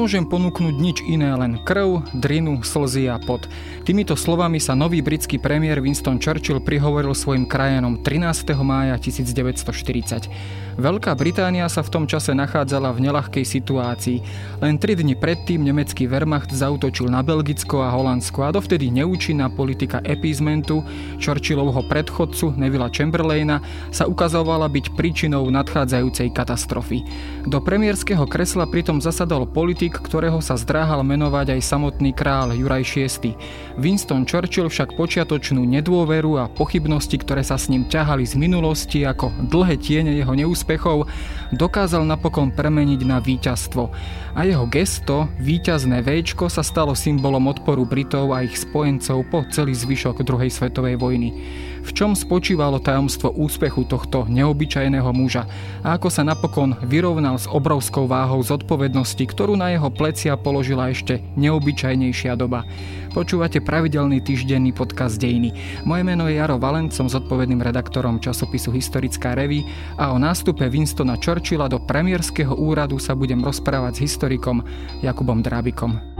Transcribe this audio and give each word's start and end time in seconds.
Nemôžem 0.00 0.24
ponúknuť 0.24 0.76
nič 0.80 1.04
iné, 1.04 1.28
len 1.36 1.60
krv, 1.60 2.00
drinu, 2.16 2.64
slzy 2.64 3.12
a 3.12 3.20
pot. 3.20 3.44
Týmito 3.84 4.16
slovami 4.16 4.56
sa 4.56 4.72
nový 4.72 5.04
britský 5.04 5.36
premiér 5.36 5.84
Winston 5.84 6.16
Churchill 6.16 6.56
prihovoril 6.56 7.12
svojim 7.12 7.44
krajanom 7.44 8.00
13. 8.00 8.48
mája 8.64 8.96
1940. 8.96 10.32
Veľká 10.80 11.12
Británia 11.12 11.68
sa 11.68 11.84
v 11.84 11.92
tom 11.92 12.04
čase 12.08 12.32
nachádzala 12.32 12.94
v 12.96 13.10
nelahkej 13.10 13.44
situácii. 13.44 14.24
Len 14.64 14.80
3 14.80 15.04
dni 15.04 15.12
predtým 15.20 15.60
nemecký 15.60 16.08
Wehrmacht 16.08 16.48
zautočil 16.48 17.12
na 17.12 17.20
Belgicko 17.20 17.84
a 17.84 17.92
Holandsko 17.92 18.48
a 18.48 18.54
dovtedy 18.54 18.88
neúčinná 18.88 19.52
politika 19.52 20.00
appeasementu 20.00 20.80
Churchillovho 21.20 21.84
predchodcu 21.84 22.56
Nevilla 22.56 22.88
Chamberlaina 22.88 23.60
sa 23.92 24.08
ukazovala 24.08 24.72
byť 24.72 24.96
príčinou 24.96 25.44
nadchádzajúcej 25.52 26.32
katastrofy. 26.32 27.04
Do 27.44 27.60
premiérskeho 27.60 28.24
kresla 28.24 28.64
pritom 28.64 29.02
zasadol 29.02 29.44
politik, 29.50 29.89
ktorého 29.98 30.38
sa 30.38 30.54
zdráhal 30.54 31.02
menovať 31.02 31.58
aj 31.58 31.66
samotný 31.66 32.14
král 32.14 32.54
Juraj 32.54 32.86
VI. 32.86 33.34
Winston 33.74 34.22
Churchill 34.22 34.70
však 34.70 34.94
počiatočnú 34.94 35.66
nedôveru 35.66 36.38
a 36.38 36.46
pochybnosti, 36.46 37.18
ktoré 37.18 37.42
sa 37.42 37.58
s 37.58 37.66
ním 37.66 37.90
ťahali 37.90 38.22
z 38.22 38.38
minulosti 38.38 39.02
ako 39.02 39.34
dlhé 39.50 39.74
tiene 39.82 40.14
jeho 40.14 40.30
neúspechov 40.30 40.60
úspechov 40.60 41.08
dokázal 41.56 42.04
napokon 42.04 42.52
premeniť 42.52 43.00
na 43.08 43.16
víťazstvo 43.16 43.88
a 44.36 44.40
jeho 44.46 44.68
gesto, 44.68 45.26
víťazné 45.40 46.04
Včko 46.04 46.46
sa 46.46 46.62
stalo 46.62 46.94
symbolom 46.94 47.50
odporu 47.50 47.82
Britov 47.88 48.30
a 48.36 48.46
ich 48.46 48.54
spojencov 48.54 49.26
po 49.32 49.42
celý 49.48 49.74
zvyšok 49.74 50.22
druhej 50.22 50.52
svetovej 50.52 50.94
vojny. 51.00 51.34
V 51.80 51.90
čom 51.96 52.12
spočívalo 52.12 52.78
tajomstvo 52.78 53.32
úspechu 53.32 53.88
tohto 53.88 54.28
neobyčajného 54.28 55.10
muža 55.16 55.48
a 55.80 55.96
ako 55.96 56.08
sa 56.12 56.22
napokon 56.22 56.76
vyrovnal 56.84 57.40
s 57.40 57.48
obrovskou 57.48 58.04
váhou 58.04 58.40
zodpovednosti, 58.44 59.20
ktorú 59.20 59.56
na 59.56 59.72
jeho 59.72 59.88
plecia 59.88 60.36
položila 60.36 60.92
ešte 60.92 61.24
neobyčajnejšia 61.40 62.36
doba. 62.36 62.68
Počúvate 63.10 63.58
pravidelný 63.58 64.22
týždenný 64.22 64.70
podcast 64.70 65.18
Dejiny. 65.18 65.82
Moje 65.82 66.06
meno 66.06 66.30
je 66.30 66.38
Jaro 66.38 66.62
Valent, 66.62 66.94
som 66.94 67.10
zodpovedným 67.10 67.58
redaktorom 67.58 68.22
časopisu 68.22 68.70
Historická 68.70 69.34
revy 69.34 69.66
a 69.98 70.14
o 70.14 70.16
nástupe 70.20 70.62
Winstona 70.70 71.18
Churchilla 71.18 71.66
do 71.66 71.82
premiérskeho 71.82 72.54
úradu 72.54 73.02
sa 73.02 73.18
budem 73.18 73.42
rozprávať 73.42 73.98
s 73.98 74.02
historikom 74.06 74.62
Jakubom 75.02 75.42
Drábikom. 75.42 76.19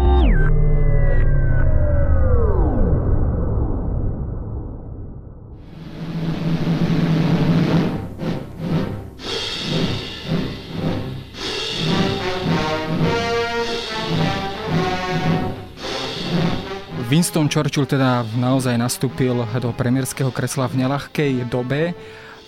Winston 17.11 17.51
Churchill 17.51 17.91
teda 17.91 18.23
naozaj 18.39 18.79
nastúpil 18.79 19.43
do 19.59 19.75
premiérskeho 19.75 20.31
kresla 20.31 20.71
v 20.71 20.87
nelahkej 20.87 21.43
dobe 21.51 21.91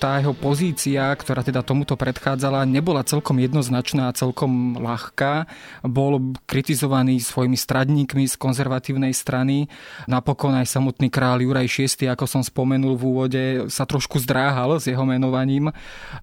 tá 0.03 0.19
jeho 0.19 0.34
pozícia, 0.34 1.14
ktorá 1.14 1.47
teda 1.47 1.62
tomuto 1.62 1.95
predchádzala, 1.95 2.67
nebola 2.67 3.06
celkom 3.06 3.39
jednoznačná 3.39 4.11
a 4.11 4.17
celkom 4.19 4.75
ľahká. 4.83 5.47
Bol 5.86 6.34
kritizovaný 6.42 7.22
svojimi 7.22 7.55
stradníkmi 7.55 8.27
z 8.27 8.34
konzervatívnej 8.34 9.14
strany. 9.14 9.70
Napokon 10.11 10.58
aj 10.58 10.67
samotný 10.67 11.06
král 11.06 11.39
Juraj 11.39 11.70
VI, 11.70 12.19
ako 12.19 12.27
som 12.27 12.42
spomenul 12.42 12.98
v 12.98 13.03
úvode, 13.06 13.42
sa 13.70 13.86
trošku 13.86 14.19
zdráhal 14.19 14.83
s 14.83 14.91
jeho 14.91 15.06
menovaním. 15.06 15.70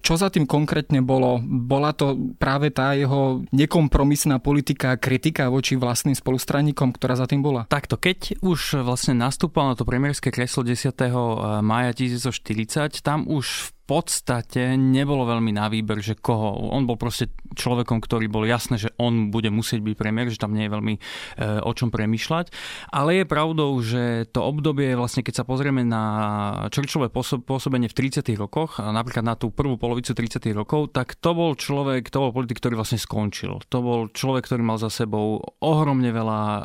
Čo 0.04 0.20
za 0.20 0.28
tým 0.28 0.44
konkrétne 0.44 1.00
bolo? 1.00 1.40
Bola 1.40 1.96
to 1.96 2.36
práve 2.36 2.68
tá 2.68 2.92
jeho 2.92 3.48
nekompromisná 3.48 4.44
politika 4.44 4.92
a 4.92 5.00
kritika 5.00 5.48
voči 5.48 5.80
vlastným 5.80 6.12
spolustranníkom, 6.12 6.92
ktorá 6.92 7.16
za 7.16 7.24
tým 7.24 7.40
bola? 7.40 7.64
Takto, 7.64 7.96
keď 7.96 8.44
už 8.44 8.84
vlastne 8.84 9.16
nastúpal 9.16 9.72
na 9.72 9.74
to 9.78 9.88
premiérske 9.88 10.28
kreslo 10.28 10.68
10. 10.68 10.92
mája 11.64 11.96
1940, 11.96 13.00
tam 13.00 13.24
už 13.24 13.69
podstate 13.90 14.78
nebolo 14.78 15.26
veľmi 15.26 15.50
na 15.50 15.66
výber, 15.66 15.98
že 15.98 16.14
koho. 16.14 16.70
On 16.70 16.86
bol 16.86 16.94
proste 16.94 17.26
človekom, 17.58 17.98
ktorý 17.98 18.30
bol 18.30 18.46
jasné, 18.46 18.78
že 18.78 18.94
on 19.02 19.34
bude 19.34 19.50
musieť 19.50 19.82
byť 19.82 19.94
premiér, 19.98 20.30
že 20.30 20.38
tam 20.38 20.54
nie 20.54 20.70
je 20.70 20.74
veľmi 20.78 20.94
e, 20.94 21.00
o 21.66 21.72
čom 21.74 21.90
premyšľať. 21.90 22.54
Ale 22.94 23.18
je 23.18 23.24
pravdou, 23.26 23.74
že 23.82 24.30
to 24.30 24.46
obdobie, 24.46 24.94
vlastne 24.94 25.26
keď 25.26 25.42
sa 25.42 25.44
pozrieme 25.44 25.82
na 25.82 26.02
Churchillové 26.70 27.10
pôsobenie 27.42 27.90
v 27.90 27.98
30. 27.98 28.22
rokoch, 28.38 28.78
napríklad 28.78 29.26
na 29.26 29.34
tú 29.34 29.50
prvú 29.50 29.74
polovicu 29.74 30.14
30. 30.14 30.38
rokov, 30.54 30.94
tak 30.94 31.18
to 31.18 31.34
bol 31.34 31.58
človek, 31.58 32.06
to 32.14 32.22
bol 32.22 32.30
politik, 32.30 32.62
ktorý 32.62 32.78
vlastne 32.78 33.02
skončil. 33.02 33.58
To 33.74 33.78
bol 33.82 34.00
človek, 34.14 34.46
ktorý 34.46 34.62
mal 34.62 34.78
za 34.78 34.86
sebou 34.86 35.42
ohromne 35.58 36.14
veľa 36.14 36.40
e, 36.46 36.60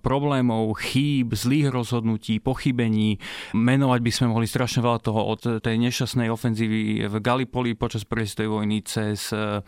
problémov, 0.00 0.72
chýb, 0.80 1.36
zlých 1.36 1.68
rozhodnutí, 1.68 2.40
pochybení. 2.40 3.20
Menovať 3.52 4.00
by 4.00 4.12
sme 4.16 4.26
mohli 4.32 4.48
strašne 4.48 4.80
veľa 4.80 5.04
toho 5.04 5.20
od 5.28 5.40
tej 5.60 5.76
nešťastnej 5.76 6.32
ofenzívy 6.32 6.69
v 7.06 7.14
Gallipoli 7.18 7.74
počas 7.74 8.06
prvej 8.06 8.46
vojny 8.46 8.82
cez 8.86 9.34
e, 9.34 9.60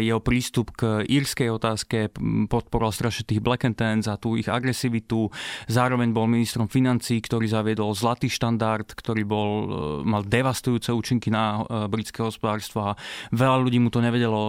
jeho 0.00 0.20
prístup 0.22 0.72
k 0.76 1.02
írskej 1.04 1.50
otázke, 1.50 2.14
podporoval 2.46 2.94
strašne 2.94 3.26
tých 3.26 3.42
Black 3.42 3.66
and 3.66 3.76
Tans 3.76 4.06
a 4.06 4.16
tú 4.16 4.38
ich 4.38 4.46
agresivitu. 4.46 5.28
Zároveň 5.66 6.14
bol 6.14 6.30
ministrom 6.30 6.70
financí, 6.70 7.18
ktorý 7.18 7.50
zaviedol 7.50 7.92
zlatý 7.96 8.30
štandard, 8.30 8.86
ktorý 8.86 9.22
bol, 9.26 9.50
e, 9.50 9.66
mal 10.06 10.22
devastujúce 10.24 10.94
účinky 10.94 11.32
na 11.32 11.66
e, 11.66 11.90
britské 11.90 12.22
hospodárstvo 12.22 12.94
a 12.94 12.96
veľa 13.34 13.56
ľudí 13.60 13.78
mu 13.82 13.90
to 13.90 13.98
nevedelo 14.04 14.42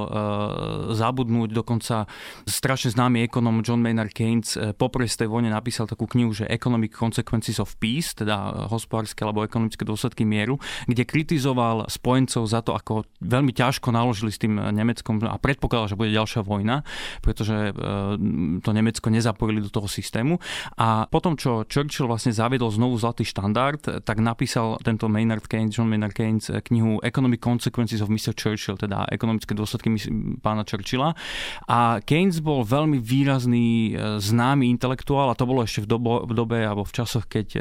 zabudnúť. 0.94 1.50
Dokonca 1.52 2.06
strašne 2.46 2.94
známy 2.94 3.26
ekonom 3.26 3.64
John 3.66 3.82
Maynard 3.82 4.14
Keynes 4.14 4.56
po 4.78 4.92
prvej 4.92 5.12
vojne 5.28 5.52
napísal 5.52 5.88
takú 5.88 6.06
knihu, 6.08 6.36
že 6.36 6.50
Economic 6.52 6.96
Consequences 6.96 7.58
of 7.58 7.74
Peace, 7.80 8.14
teda 8.14 8.68
hospodárske 8.68 9.24
alebo 9.24 9.44
ekonomické 9.48 9.88
dôsledky 9.88 10.28
mieru, 10.28 10.60
kde 10.86 11.08
kritizoval 11.08 11.71
kritizoval 11.72 11.88
spojencov 11.88 12.44
za 12.48 12.60
to, 12.62 12.76
ako 12.76 13.08
veľmi 13.24 13.52
ťažko 13.56 13.96
naložili 13.96 14.32
s 14.32 14.42
tým 14.42 14.60
Nemeckom 14.60 15.24
a 15.24 15.40
predpokladal, 15.40 15.96
že 15.96 16.00
bude 16.00 16.12
ďalšia 16.12 16.44
vojna, 16.44 16.84
pretože 17.24 17.72
e, 17.72 18.60
to 18.60 18.70
Nemecko 18.72 19.08
nezapojili 19.08 19.64
do 19.64 19.72
toho 19.72 19.88
systému. 19.88 20.40
A 20.78 21.08
potom, 21.08 21.40
čo 21.40 21.64
Churchill 21.68 22.10
vlastne 22.10 22.36
zaviedol 22.36 22.72
znovu 22.72 23.00
zlatý 23.00 23.24
štandard, 23.24 24.04
tak 24.04 24.18
napísal 24.20 24.82
tento 24.84 25.08
Maynard 25.08 25.48
Keynes, 25.48 25.76
John 25.76 25.88
Maynard 25.88 26.16
Keynes 26.16 26.52
knihu 26.52 27.00
Economic 27.04 27.40
Consequences 27.40 28.04
of 28.04 28.12
Mr. 28.12 28.36
Churchill, 28.36 28.76
teda 28.76 29.08
ekonomické 29.12 29.56
dôsledky 29.56 29.92
pána 30.44 30.68
Churchilla. 30.68 31.16
A 31.72 32.04
Keynes 32.04 32.44
bol 32.44 32.68
veľmi 32.68 33.00
výrazný, 33.00 33.96
e, 33.96 34.20
známy 34.20 34.68
intelektuál 34.68 35.32
a 35.32 35.38
to 35.38 35.48
bolo 35.48 35.64
ešte 35.64 35.86
v, 35.86 35.88
dobo, 35.88 36.26
v 36.28 36.34
dobe 36.36 36.60
alebo 36.66 36.84
v 36.84 36.94
časoch, 36.94 37.30
keď 37.30 37.48
e, 37.56 37.60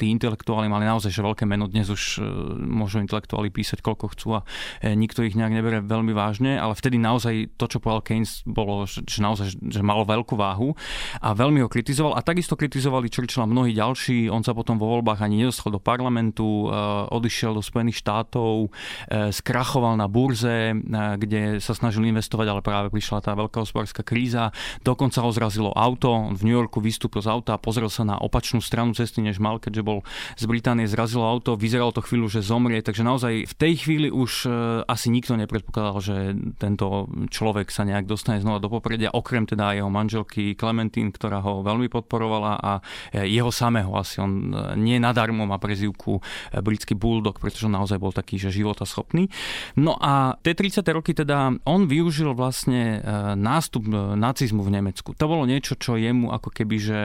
tí 0.00 0.10
intelektuáli 0.10 0.66
mali 0.66 0.88
naozaj 0.88 1.12
že 1.12 1.22
veľké 1.22 1.44
meno. 1.44 1.68
Dnes 1.68 1.92
už 1.92 2.24
môžu 2.72 2.98
intelektuáli 3.04 3.51
písať 3.52 3.84
koľko 3.84 4.06
chcú 4.16 4.28
a 4.38 4.40
e, 4.80 4.96
nikto 4.96 5.22
ich 5.22 5.36
nejak 5.36 5.52
nebere 5.52 5.78
veľmi 5.84 6.16
vážne, 6.16 6.56
ale 6.56 6.72
vtedy 6.72 6.96
naozaj 6.96 7.54
to, 7.60 7.68
čo 7.68 7.78
povedal 7.78 8.02
Keynes, 8.02 8.42
bolo, 8.48 8.88
že, 8.88 9.20
naozaj 9.20 9.60
že 9.60 9.80
malo 9.84 10.08
veľkú 10.08 10.34
váhu 10.34 10.72
a 11.20 11.36
veľmi 11.36 11.60
ho 11.60 11.68
kritizoval 11.68 12.16
a 12.16 12.24
takisto 12.24 12.56
kritizovali 12.56 13.12
Churchilla 13.12 13.44
mnohí 13.44 13.76
ďalší. 13.76 14.32
On 14.32 14.40
sa 14.40 14.56
potom 14.56 14.80
vo 14.80 14.88
voľbách 14.98 15.20
ani 15.22 15.44
nedostal 15.44 15.70
do 15.70 15.80
parlamentu, 15.82 16.72
e, 16.72 16.74
odišiel 17.12 17.52
do 17.52 17.62
Spojených 17.62 18.00
štátov, 18.00 18.66
e, 18.66 19.30
skrachoval 19.30 19.94
na 20.00 20.08
burze, 20.08 20.72
kde 20.92 21.60
sa 21.60 21.76
snažil 21.76 22.08
investovať, 22.08 22.46
ale 22.48 22.60
práve 22.64 22.88
prišla 22.88 23.20
tá 23.20 23.32
veľká 23.36 23.62
hospodárska 23.62 24.00
kríza. 24.00 24.54
Dokonca 24.80 25.20
ho 25.20 25.30
zrazilo 25.30 25.70
auto, 25.76 26.10
on 26.10 26.34
v 26.38 26.48
New 26.48 26.56
Yorku 26.56 26.80
vystúpil 26.80 27.20
z 27.20 27.28
auta 27.28 27.56
a 27.56 27.62
pozrel 27.62 27.90
sa 27.92 28.06
na 28.06 28.16
opačnú 28.16 28.62
stranu 28.62 28.96
cesty, 28.96 29.20
než 29.20 29.42
mal, 29.42 29.58
keďže 29.58 29.82
bol 29.82 29.98
z 30.38 30.44
Británie, 30.46 30.88
zrazilo 30.88 31.26
auto, 31.26 31.58
vyzeralo 31.58 31.92
to 31.92 32.00
chvíľu, 32.00 32.30
že 32.30 32.40
zomrie, 32.44 32.80
takže 32.80 33.02
naozaj 33.02 33.31
v 33.48 33.54
tej 33.56 33.72
chvíli 33.84 34.08
už 34.12 34.32
e, 34.44 34.50
asi 34.84 35.08
nikto 35.08 35.34
nepredpokladal, 35.34 35.98
že 36.04 36.16
tento 36.60 37.08
človek 37.32 37.72
sa 37.72 37.88
nejak 37.88 38.04
dostane 38.04 38.38
znova 38.44 38.60
do 38.60 38.68
popredia, 38.68 39.12
okrem 39.12 39.48
teda 39.48 39.72
jeho 39.72 39.88
manželky 39.88 40.52
Clementine, 40.54 41.10
ktorá 41.10 41.40
ho 41.40 41.64
veľmi 41.64 41.88
podporovala 41.88 42.52
a 42.60 42.72
e, 43.10 43.26
jeho 43.32 43.48
samého 43.48 43.90
asi 43.96 44.20
on 44.20 44.52
e, 44.52 44.76
nie 44.76 45.00
nadarmo 45.00 45.48
má 45.48 45.56
prezivku 45.56 46.20
britský 46.52 46.94
bulldog, 46.94 47.40
pretože 47.40 47.66
on 47.66 47.74
naozaj 47.74 47.96
bol 47.96 48.12
taký, 48.12 48.36
že 48.36 48.52
života 48.52 48.84
schopný. 48.84 49.32
No 49.78 49.96
a 49.96 50.36
tie 50.44 50.52
30. 50.52 50.84
roky 50.92 51.16
teda 51.16 51.54
on 51.64 51.88
využil 51.88 52.36
vlastne 52.36 53.00
nástup 53.38 53.86
nacizmu 54.16 54.62
v 54.62 54.74
Nemecku. 54.78 55.14
To 55.16 55.26
bolo 55.30 55.48
niečo, 55.48 55.78
čo 55.78 55.96
jemu 55.96 56.34
ako 56.34 56.50
keby, 56.50 56.76
že 56.78 57.00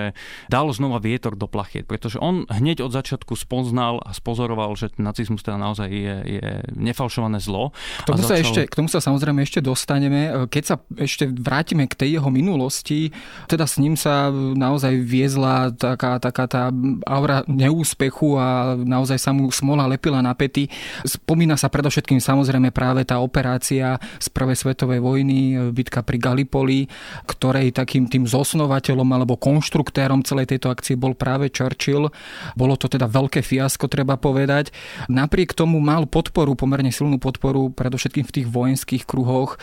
dalo 0.52 0.74
znova 0.74 1.00
vietor 1.00 1.38
do 1.38 1.46
plachiet, 1.46 1.86
pretože 1.86 2.20
on 2.20 2.50
hneď 2.50 2.84
od 2.84 2.92
začiatku 2.92 3.38
spoznal 3.38 4.02
a 4.04 4.12
spozoroval, 4.12 4.74
že 4.74 4.92
nacizmus 4.98 5.46
teda 5.46 5.60
naozaj 5.62 5.90
je 5.90 6.16
je 6.24 6.64
nefalšované 6.74 7.38
zlo. 7.44 7.76
K 8.06 8.14
tomu, 8.14 8.24
začal... 8.24 8.30
sa 8.30 8.36
ešte, 8.40 8.62
k 8.66 8.74
tomu 8.74 8.88
sa 8.88 9.00
samozrejme 9.04 9.44
ešte 9.44 9.60
dostaneme. 9.60 10.48
Keď 10.48 10.64
sa 10.64 10.76
ešte 10.96 11.28
vrátime 11.30 11.86
k 11.86 11.94
tej 11.94 12.10
jeho 12.18 12.30
minulosti, 12.32 13.12
teda 13.52 13.68
s 13.68 13.78
ním 13.78 14.00
sa 14.00 14.32
naozaj 14.34 14.96
viezla 15.04 15.70
taká, 15.76 16.18
taká 16.18 16.48
tá 16.48 16.64
aura 17.06 17.44
neúspechu 17.46 18.40
a 18.40 18.80
naozaj 18.80 19.20
sa 19.20 19.36
mu 19.36 19.52
smola 19.52 19.86
lepila 19.86 20.24
na 20.24 20.32
pety. 20.32 20.72
Spomína 21.04 21.60
sa 21.60 21.68
predovšetkým 21.68 22.24
samozrejme 22.24 22.72
práve 22.72 23.04
tá 23.04 23.20
operácia 23.20 24.00
z 24.18 24.28
Prvej 24.32 24.58
svetovej 24.58 25.04
vojny, 25.04 25.70
bitka 25.76 26.02
pri 26.02 26.18
Gallipoli, 26.18 26.88
ktorej 27.28 27.76
takým 27.76 28.08
tým 28.08 28.24
zosnovateľom 28.24 29.08
alebo 29.12 29.36
konštruktérom 29.36 30.24
celej 30.24 30.56
tejto 30.56 30.72
akcie 30.72 30.96
bol 30.96 31.14
práve 31.14 31.52
Churchill. 31.52 32.10
Bolo 32.56 32.74
to 32.80 32.88
teda 32.88 33.06
veľké 33.06 33.44
fiasko, 33.44 33.92
treba 33.92 34.16
povedať. 34.16 34.72
Napriek 35.12 35.52
tomu 35.52 35.78
mal 35.84 36.07
podporu, 36.08 36.56
pomerne 36.56 36.90
silnú 36.90 37.20
podporu, 37.20 37.70
predovšetkým 37.72 38.26
v 38.26 38.34
tých 38.34 38.48
vojenských 38.48 39.04
kruhoch. 39.04 39.60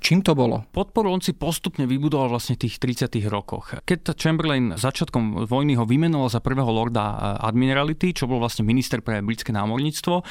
Čím 0.00 0.22
to 0.22 0.38
bolo? 0.38 0.64
Podporu 0.70 1.10
on 1.10 1.22
si 1.22 1.34
postupne 1.34 1.84
vybudoval 1.84 2.32
vlastne 2.32 2.56
v 2.56 2.66
tých 2.66 2.78
30. 2.78 3.20
rokoch. 3.28 3.76
Keď 3.82 4.14
Chamberlain 4.14 4.78
začiatkom 4.78 5.46
vojny 5.50 5.74
ho 5.74 5.84
vymenoval 5.84 6.30
za 6.30 6.38
prvého 6.38 6.70
lorda 6.70 7.36
admirality, 7.42 8.14
čo 8.14 8.30
bol 8.30 8.38
vlastne 8.38 8.62
minister 8.62 9.02
pre 9.02 9.20
britské 9.20 9.50
námorníctvo, 9.50 10.22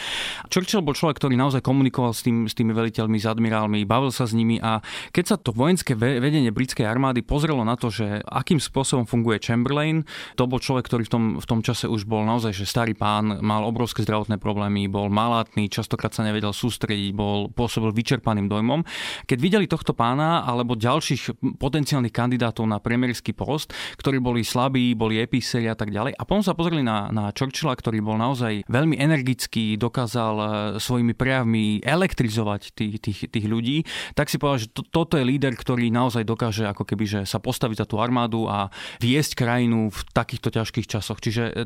Churchill 0.48 0.84
bol 0.84 0.96
človek, 0.96 1.20
ktorý 1.20 1.36
naozaj 1.36 1.60
komunikoval 1.60 2.16
s, 2.16 2.24
tým, 2.24 2.48
s 2.48 2.56
tými 2.56 2.72
veliteľmi, 2.72 3.20
s 3.20 3.28
admirálmi, 3.28 3.84
bavil 3.84 4.16
sa 4.16 4.24
s 4.24 4.32
nimi 4.32 4.58
a 4.64 4.80
keď 5.12 5.26
sa 5.26 5.36
to 5.36 5.52
vojenské 5.52 5.98
vedenie 5.98 6.50
britskej 6.54 6.88
armády 6.88 7.22
pozrelo 7.26 7.68
na 7.68 7.76
to, 7.76 7.92
že 7.92 8.24
akým 8.24 8.62
spôsobom 8.62 9.04
funguje 9.04 9.44
Chamberlain, 9.44 10.08
to 10.40 10.48
bol 10.48 10.62
človek, 10.62 10.88
ktorý 10.88 11.04
v 11.06 11.12
tom, 11.12 11.24
v 11.42 11.46
tom 11.46 11.60
čase 11.60 11.90
už 11.90 12.08
bol 12.08 12.24
naozaj 12.24 12.56
že 12.56 12.66
starý 12.66 12.94
pán, 12.96 13.42
mal 13.44 13.62
obrovské 13.66 14.02
zdravotné 14.06 14.40
problémy, 14.40 14.88
bol 14.88 15.12
malátny, 15.50 15.66
častokrát 15.70 16.14
sa 16.14 16.22
nevedel 16.22 16.54
sústrediť, 16.54 17.10
bol 17.18 17.50
pôsobil 17.50 17.90
vyčerpaným 17.90 18.46
dojmom. 18.46 18.86
Keď 19.26 19.38
videli 19.42 19.66
tohto 19.66 19.98
pána 19.98 20.46
alebo 20.46 20.78
ďalších 20.78 21.42
potenciálnych 21.58 22.14
kandidátov 22.14 22.70
na 22.70 22.78
premiérsky 22.78 23.34
post, 23.34 23.74
ktorí 23.98 24.22
boli 24.22 24.46
slabí, 24.46 24.94
boli 24.94 25.18
epíseri 25.18 25.66
a 25.66 25.74
tak 25.74 25.90
ďalej, 25.90 26.14
a 26.14 26.22
potom 26.22 26.46
sa 26.46 26.54
pozreli 26.54 26.86
na, 26.86 27.10
na 27.10 27.34
Churchilla, 27.34 27.74
ktorý 27.74 28.06
bol 28.06 28.22
naozaj 28.22 28.70
veľmi 28.70 29.02
energický, 29.02 29.74
dokázal 29.82 30.36
e, 30.38 30.46
svojimi 30.78 31.18
prejavmi 31.18 31.82
elektrizovať 31.82 32.78
tých, 32.78 32.96
tých, 33.02 33.20
tých 33.34 33.46
ľudí, 33.50 33.84
tak 34.14 34.30
si 34.30 34.38
povedal, 34.38 34.62
že 34.62 34.70
to, 34.70 34.86
toto 34.86 35.18
je 35.18 35.26
líder, 35.26 35.58
ktorý 35.58 35.90
naozaj 35.90 36.24
dokáže 36.28 36.70
ako 36.70 36.86
keby 36.86 37.06
že 37.10 37.20
sa 37.26 37.42
postaviť 37.42 37.82
za 37.82 37.88
tú 37.90 37.98
armádu 37.98 38.46
a 38.46 38.70
viesť 39.02 39.34
krajinu 39.34 39.90
v 39.90 40.00
takýchto 40.14 40.54
ťažkých 40.54 40.86
časoch. 40.86 41.18
Čiže 41.18 41.44
e, 41.50 41.64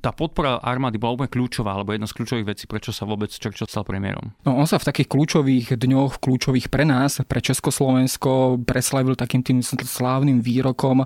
tá 0.00 0.16
podpora 0.16 0.62
armády 0.62 0.96
bola 0.96 1.20
úplne 1.20 1.32
kľúčová, 1.32 1.76
alebo 1.76 1.92
jedna 1.92 2.08
z 2.08 2.16
kľúčových 2.16 2.48
vecí, 2.56 2.64
prečo 2.70 2.94
sa 2.94 3.04
vôbec 3.04 3.25
Churchill 3.34 3.66
stal 3.66 3.82
premiérom. 3.82 4.30
No, 4.46 4.54
on 4.54 4.66
sa 4.70 4.78
v 4.78 4.86
takých 4.86 5.10
kľúčových 5.10 5.74
dňoch, 5.74 6.22
kľúčových 6.22 6.70
pre 6.70 6.86
nás, 6.86 7.18
pre 7.26 7.42
Československo, 7.42 8.62
preslavil 8.62 9.18
takým 9.18 9.42
tým 9.42 9.58
slávnym 9.62 10.38
výrokom. 10.38 11.02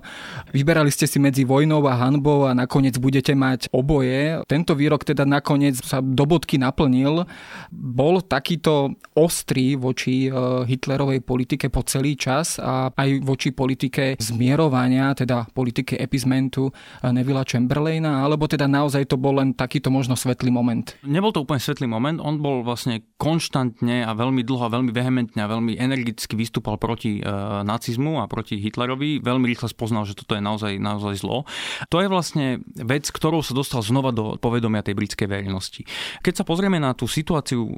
Vyberali 0.53 0.93
ste 0.93 1.09
si 1.09 1.17
medzi 1.17 1.47
vojnou 1.47 1.81
a 1.87 1.97
hanbou 1.97 2.49
a 2.49 2.57
nakoniec 2.57 2.97
budete 2.97 3.31
mať 3.37 3.71
oboje. 3.71 4.41
Tento 4.45 4.75
výrok 4.75 5.07
teda 5.07 5.23
nakoniec 5.23 5.79
sa 5.79 6.03
do 6.03 6.27
bodky 6.27 6.59
naplnil. 6.59 7.25
Bol 7.71 8.21
takýto 8.25 8.95
ostrý 9.15 9.79
voči 9.79 10.27
e, 10.27 10.29
Hitlerovej 10.67 11.23
politike 11.23 11.71
po 11.71 11.85
celý 11.87 12.19
čas 12.19 12.59
a 12.59 12.91
aj 12.91 13.23
voči 13.23 13.55
politike 13.55 14.19
zmierovania, 14.19 15.15
teda 15.15 15.47
politike 15.55 15.95
epizmentu 15.95 16.73
Nevilla 17.05 17.47
Chamberlaina, 17.47 18.25
alebo 18.25 18.49
teda 18.49 18.67
naozaj 18.67 19.07
to 19.07 19.15
bol 19.15 19.37
len 19.39 19.53
takýto 19.55 19.93
možno 19.93 20.17
svetlý 20.17 20.51
moment? 20.51 20.97
Nebol 21.05 21.31
to 21.31 21.43
úplne 21.45 21.61
svetlý 21.61 21.87
moment, 21.87 22.10
on 22.17 22.41
bol 22.41 22.65
vlastne 22.65 23.05
konštantne 23.21 24.01
a 24.01 24.11
veľmi 24.17 24.41
dlho 24.41 24.65
a 24.65 24.73
veľmi 24.73 24.89
vehementne 24.89 25.39
a 25.45 25.51
veľmi 25.51 25.77
energicky 25.77 26.33
vystúpal 26.33 26.81
proti 26.81 27.21
e, 27.21 27.23
nacizmu 27.61 28.17
a 28.17 28.25
proti 28.25 28.57
Hitlerovi. 28.57 29.21
Veľmi 29.21 29.45
rýchle 29.45 29.69
spoznal, 29.69 30.09
že 30.09 30.17
toto 30.17 30.33
je 30.33 30.41
naozaj, 30.41 30.81
naozaj 30.81 31.21
zlo. 31.21 31.45
To 31.93 32.01
je 32.01 32.09
vlastne 32.09 32.65
vec, 32.81 33.05
ktorou 33.13 33.45
sa 33.45 33.53
dostal 33.53 33.85
znova 33.85 34.09
do 34.09 34.41
povedomia 34.41 34.81
tej 34.81 34.97
britskej 34.97 35.29
verejnosti. 35.29 35.85
Keď 36.25 36.41
sa 36.41 36.43
pozrieme 36.43 36.81
na 36.81 36.97
tú 36.97 37.05
situáciu 37.05 37.69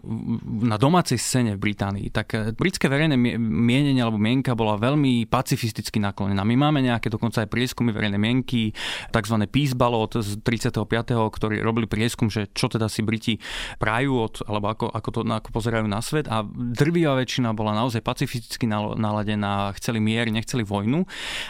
na 0.63 0.79
domácej 0.79 1.19
scéne 1.19 1.59
v 1.59 1.69
Británii, 1.69 2.07
tak 2.15 2.39
e, 2.39 2.55
britské 2.55 2.87
verejné 2.87 3.19
mienenie 3.37 3.99
alebo 3.99 4.15
mienka 4.15 4.55
bola 4.55 4.79
veľmi 4.79 5.27
pacifisticky 5.27 5.99
naklonená. 5.99 6.47
My 6.47 6.55
máme 6.55 6.79
nejaké 6.79 7.11
dokonca 7.11 7.43
aj 7.43 7.51
prieskumy 7.51 7.91
verejnej 7.91 8.21
mienky, 8.21 8.71
tzv. 9.11 9.35
peace 9.51 9.75
ballot 9.75 10.15
z 10.15 10.39
35., 10.39 10.87
ktorí 11.11 11.59
robili 11.59 11.91
prieskum, 11.91 12.31
že 12.31 12.47
čo 12.55 12.71
teda 12.71 12.87
si 12.87 13.03
Briti 13.03 13.35
prajú, 13.75 14.22
od, 14.23 14.33
alebo 14.47 14.71
ako, 14.71 14.85
ako 14.89 15.09
to 15.11 15.21
ako 15.27 15.49
pozerajú 15.51 15.85
na 15.85 15.99
svet 15.99 16.31
a 16.31 16.47
drvivá 16.47 17.19
väčšina 17.19 17.51
bola 17.51 17.75
naozaj 17.75 17.99
pacifisticky 17.99 18.65
naladená, 18.71 19.75
chceli 19.77 19.99
mier, 19.99 20.31
nechceli 20.31 20.63
vojnu, 20.63 21.03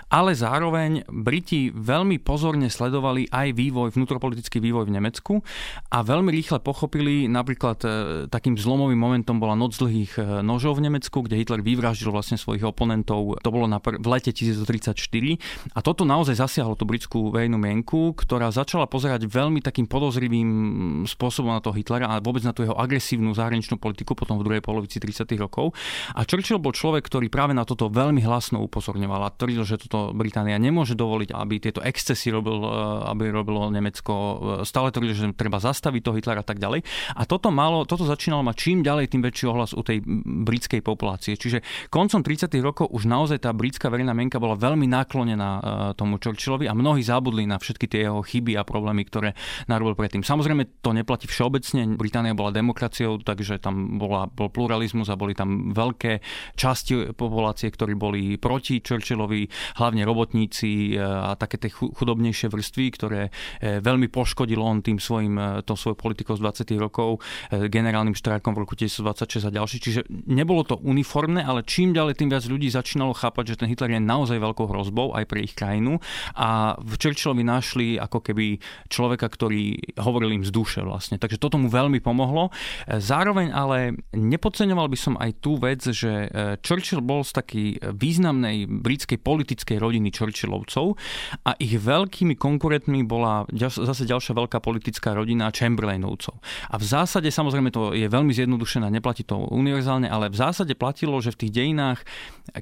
ale 0.09 0.33
zároveň 0.33 1.05
Briti 1.09 1.69
veľmi 1.69 2.17
pozorne 2.21 2.67
sledovali 2.67 3.29
aj 3.29 3.53
vývoj, 3.53 3.93
vnútropolitický 3.93 4.57
vývoj 4.57 4.89
v 4.89 4.95
Nemecku 4.97 5.33
a 5.93 6.01
veľmi 6.01 6.33
rýchle 6.33 6.59
pochopili, 6.63 7.29
napríklad 7.29 7.77
e, 7.83 7.87
takým 8.27 8.57
zlomovým 8.57 8.97
momentom 8.97 9.37
bola 9.37 9.53
noc 9.53 9.77
dlhých 9.77 10.17
e, 10.17 10.21
nožov 10.41 10.81
v 10.81 10.89
Nemecku, 10.89 11.21
kde 11.21 11.37
Hitler 11.37 11.61
vyvraždil 11.61 12.09
vlastne 12.09 12.39
svojich 12.39 12.65
oponentov. 12.65 13.37
To 13.43 13.49
bolo 13.53 13.69
na 13.69 13.77
pr- 13.77 14.01
v 14.01 14.07
lete 14.09 14.33
1934 14.33 14.97
a 15.77 15.79
toto 15.85 16.07
naozaj 16.07 16.41
zasiahlo 16.41 16.73
tú 16.73 16.89
britskú 16.89 17.29
verejnú 17.29 17.61
mienku, 17.61 18.17
ktorá 18.17 18.49
začala 18.49 18.89
pozerať 18.89 19.29
veľmi 19.29 19.61
takým 19.61 19.85
podozrivým 19.85 20.49
spôsobom 21.05 21.53
na 21.53 21.61
toho 21.61 21.75
Hitlera 21.77 22.09
a 22.09 22.23
vôbec 22.23 22.41
na 22.41 22.55
tú 22.55 22.62
jeho 22.65 22.75
agresívnu 22.75 23.35
zahraničnú 23.35 23.77
politiku 23.77 24.15
potom 24.15 24.39
v 24.39 24.45
druhej 24.47 24.63
polovici 24.63 24.97
30. 24.97 25.27
rokov. 25.39 25.75
A 26.15 26.23
Churchill 26.23 26.61
bol 26.61 26.75
človek, 26.75 27.05
ktorý 27.05 27.27
práve 27.27 27.51
na 27.55 27.67
toto 27.67 27.87
veľmi 27.91 28.23
hlasno 28.23 28.63
upozorňoval 28.63 29.21
a 29.27 29.33
tvrdil, 29.33 29.63
že 29.63 29.81
toto 29.87 30.11
Británia 30.15 30.57
nemôže 30.59 30.97
dovoliť, 30.97 31.29
aby 31.33 31.55
tieto 31.59 31.79
excesy 31.83 32.33
robil, 32.33 32.63
e, 32.63 32.69
aby 33.09 33.29
robilo 33.31 33.69
Nemecko. 33.71 34.13
E, 34.13 34.35
stále 34.67 34.91
tvrdil, 34.91 35.13
že 35.15 35.25
treba 35.37 35.63
zastaviť 35.63 36.01
toho 36.03 36.17
Hitlera 36.19 36.41
a 36.41 36.47
tak 36.47 36.59
ďalej. 36.59 36.83
A 37.15 37.23
toto, 37.23 37.53
malo, 37.53 37.87
toto 37.87 38.03
začínalo 38.03 38.43
mať 38.43 38.55
čím 38.59 38.79
ďalej, 38.83 39.13
tým 39.13 39.23
väčší 39.23 39.45
ohlas 39.47 39.71
u 39.71 39.81
tej 39.85 40.03
britskej 40.43 40.83
populácie. 40.83 41.39
Čiže 41.39 41.89
koncom 41.93 42.19
30. 42.25 42.49
rokov 42.59 42.91
už 42.91 43.07
naozaj 43.07 43.47
tá 43.47 43.55
britská 43.55 43.87
verejná 43.87 44.11
mienka 44.11 44.41
bola 44.41 44.59
veľmi 44.59 44.89
naklonená 44.89 45.49
e, 45.57 45.61
tomu 45.95 46.19
Churchillovi 46.19 46.67
a 46.67 46.73
mnohí 46.75 46.99
zabudli 46.99 47.47
na 47.47 47.55
všetky 47.55 47.87
tie 47.87 48.09
jeho 48.09 48.19
chyby 48.19 48.59
a 48.59 48.67
problémy, 48.67 49.07
ktoré 49.07 49.37
narobil 49.71 49.95
predtým. 49.95 50.25
Samozrejme, 50.25 50.83
to 50.83 50.91
neplatí 50.91 51.29
všeobecne. 51.29 51.95
Británia 51.95 52.35
bola 52.35 52.42
demokraciou, 52.49 53.21
takže 53.21 53.61
tam 53.61 54.01
bola, 54.01 54.27
bol 54.27 54.49
pluralizmus 54.49 55.07
a 55.07 55.19
boli 55.19 55.37
tam 55.37 55.71
veľké 55.71 56.19
časti 56.57 57.13
populácie, 57.13 57.69
ktorí 57.69 57.93
boli 57.93 58.35
proti 58.41 58.81
Churchillovi, 58.81 59.47
hlavne 59.79 60.03
robotníci 60.03 60.97
e, 60.97 61.03
a 61.03 61.37
také 61.37 61.61
tie 61.61 61.71
chudobnejšie 61.71 62.49
vrstvy, 62.49 62.85
ktoré 62.97 63.21
e, 63.61 63.79
veľmi 63.79 64.09
poškodil 64.09 64.59
on 64.59 64.81
tým 64.81 64.97
svojim, 64.97 65.63
to 65.63 65.77
svojou 65.77 65.95
politikou 65.99 66.35
z 66.35 66.41
20. 66.65 66.73
rokov, 66.81 67.21
generálnym 67.51 68.17
štrajkom 68.17 68.57
v 68.57 68.61
roku 68.65 68.73
1926 68.73 69.47
a 69.47 69.51
ďalší. 69.51 69.77
Čiže 69.83 70.01
nebolo 70.25 70.65
to 70.65 70.79
uniformné, 70.81 71.43
ale 71.45 71.61
čím 71.67 71.93
ďalej, 71.93 72.17
tým 72.17 72.29
viac 72.31 72.43
ľudí 72.47 72.71
začínalo 72.71 73.13
chápať, 73.13 73.53
že 73.53 73.59
ten 73.61 73.69
Hitler 73.69 73.99
je 73.99 74.01
naozaj 74.01 74.37
veľkou 74.39 74.65
hrozbou 74.71 75.13
aj 75.13 75.25
pre 75.29 75.45
ich 75.45 75.53
krajinu 75.53 76.01
a 76.33 76.79
v 76.79 76.93
Churchillovi 76.97 77.43
našli 77.45 77.87
ako 77.99 78.23
keby 78.23 78.57
človeka, 78.89 79.27
ktorý 79.29 79.77
hovoril 80.01 80.41
im 80.41 80.43
z 80.47 80.49
duše 80.49 80.81
vlastne. 80.81 81.19
Takže 81.19 81.37
toto 81.37 81.59
mu 81.59 81.69
veľmi 81.69 81.99
pomohlo. 82.01 82.32
Zároveň 82.87 83.53
ale 83.53 83.97
nepodceňoval 84.13 84.87
by 84.89 84.97
som 84.97 85.15
aj 85.17 85.31
tú 85.39 85.57
vec, 85.57 85.81
že 85.83 86.27
e, 86.27 86.57
Churchill 86.59 87.03
bol 87.03 87.21
z 87.21 87.31
takej 87.37 87.67
významnej 87.93 88.65
britskej 88.67 89.19
politickej 89.21 89.77
rodiny 89.77 90.09
Churchillovcov 90.09 90.97
a 91.45 91.51
ich 91.57 91.75
veľkými 91.77 92.35
konkurentmi 92.37 93.05
bola 93.05 93.45
zase 93.53 94.03
ďalšia 94.09 94.33
veľká 94.33 94.59
politická 94.59 95.13
rodina 95.13 95.53
Chamberlainovcov. 95.53 96.39
A 96.69 96.75
v 96.79 96.85
zásade 96.85 97.29
samozrejme 97.29 97.69
to 97.69 97.93
je 97.93 98.05
veľmi 98.09 98.33
zjednodušené, 98.33 98.89
neplatí 98.89 99.23
to 99.23 99.37
univerzálne, 99.51 100.09
ale 100.09 100.29
v 100.33 100.37
zásade 100.37 100.73
platilo, 100.77 101.19
že 101.21 101.33
v 101.33 101.39
tých 101.45 101.51
dejinách, 101.53 101.99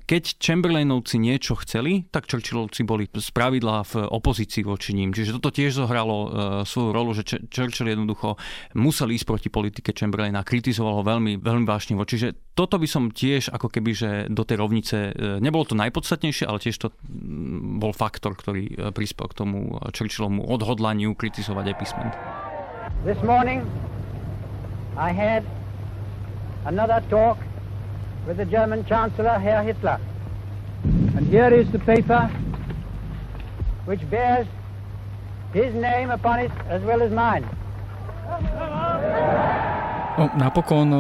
keď 0.06 0.38
Chamberlainovci 0.38 1.18
niečo 1.18 1.58
chceli, 1.63 2.06
tak 2.10 2.28
Churchillovci 2.28 2.84
boli 2.84 3.08
z 3.08 3.30
pravidla 3.32 3.84
v 3.88 3.94
opozícii 4.08 4.63
voči 4.66 4.94
ním. 4.98 5.13
Čiže 5.16 5.38
toto 5.40 5.54
tiež 5.54 5.82
zohralo 5.84 6.18
uh, 6.18 6.30
svoju 6.66 6.90
rolu, 6.92 7.12
že 7.16 7.28
Churchill 7.50 7.92
jednoducho 7.92 8.36
musel 8.75 9.12
ísť 9.13 9.25
proti 9.28 9.50
politike 9.62 9.94
Chamberlaina, 9.94 10.41
kritizoval 10.41 10.98
ho 10.98 11.03
veľmi, 11.06 11.38
veľmi 11.38 11.65
vášnivo. 11.70 12.01
Čiže 12.01 12.58
toto 12.58 12.82
by 12.82 12.89
som 12.89 13.13
tiež 13.13 13.53
ako 13.53 13.70
keby, 13.70 13.91
že 13.94 14.10
do 14.34 14.41
tej 14.41 14.58
rovnice, 14.58 14.98
uh, 15.13 15.38
nebolo 15.38 15.70
to 15.70 15.77
najpodstatnejšie, 15.77 16.50
ale 16.50 16.58
tiež 16.58 16.82
to 16.82 16.89
bol 17.77 17.94
faktor, 17.94 18.34
ktorý 18.34 18.74
uh, 18.74 18.89
prispel 18.89 19.30
k 19.30 19.46
tomu 19.46 19.77
Churchillovmu 19.94 20.50
odhodlaniu 20.50 21.13
kritizovať 21.13 21.77
epísment. 21.77 22.18
This 23.06 23.22
morning 23.22 23.62
I 24.98 25.13
had 25.13 25.46
another 26.65 27.06
talk 27.13 27.38
with 28.25 28.41
the 28.41 28.46
German 28.50 28.82
Chancellor, 28.89 29.38
Herr 29.38 29.62
Hitler. 29.62 30.01
And 31.15 31.27
here 31.30 31.53
is 31.53 31.70
the 31.72 31.80
paper 31.80 32.25
which 33.86 34.01
bears 34.10 34.48
his 35.53 35.74
name 35.75 36.10
upon 36.10 36.39
it 36.39 36.51
as 36.70 36.82
well 36.82 37.01
as 37.01 37.12
mine. 37.12 37.46
No, 40.22 40.30
napokon 40.38 40.92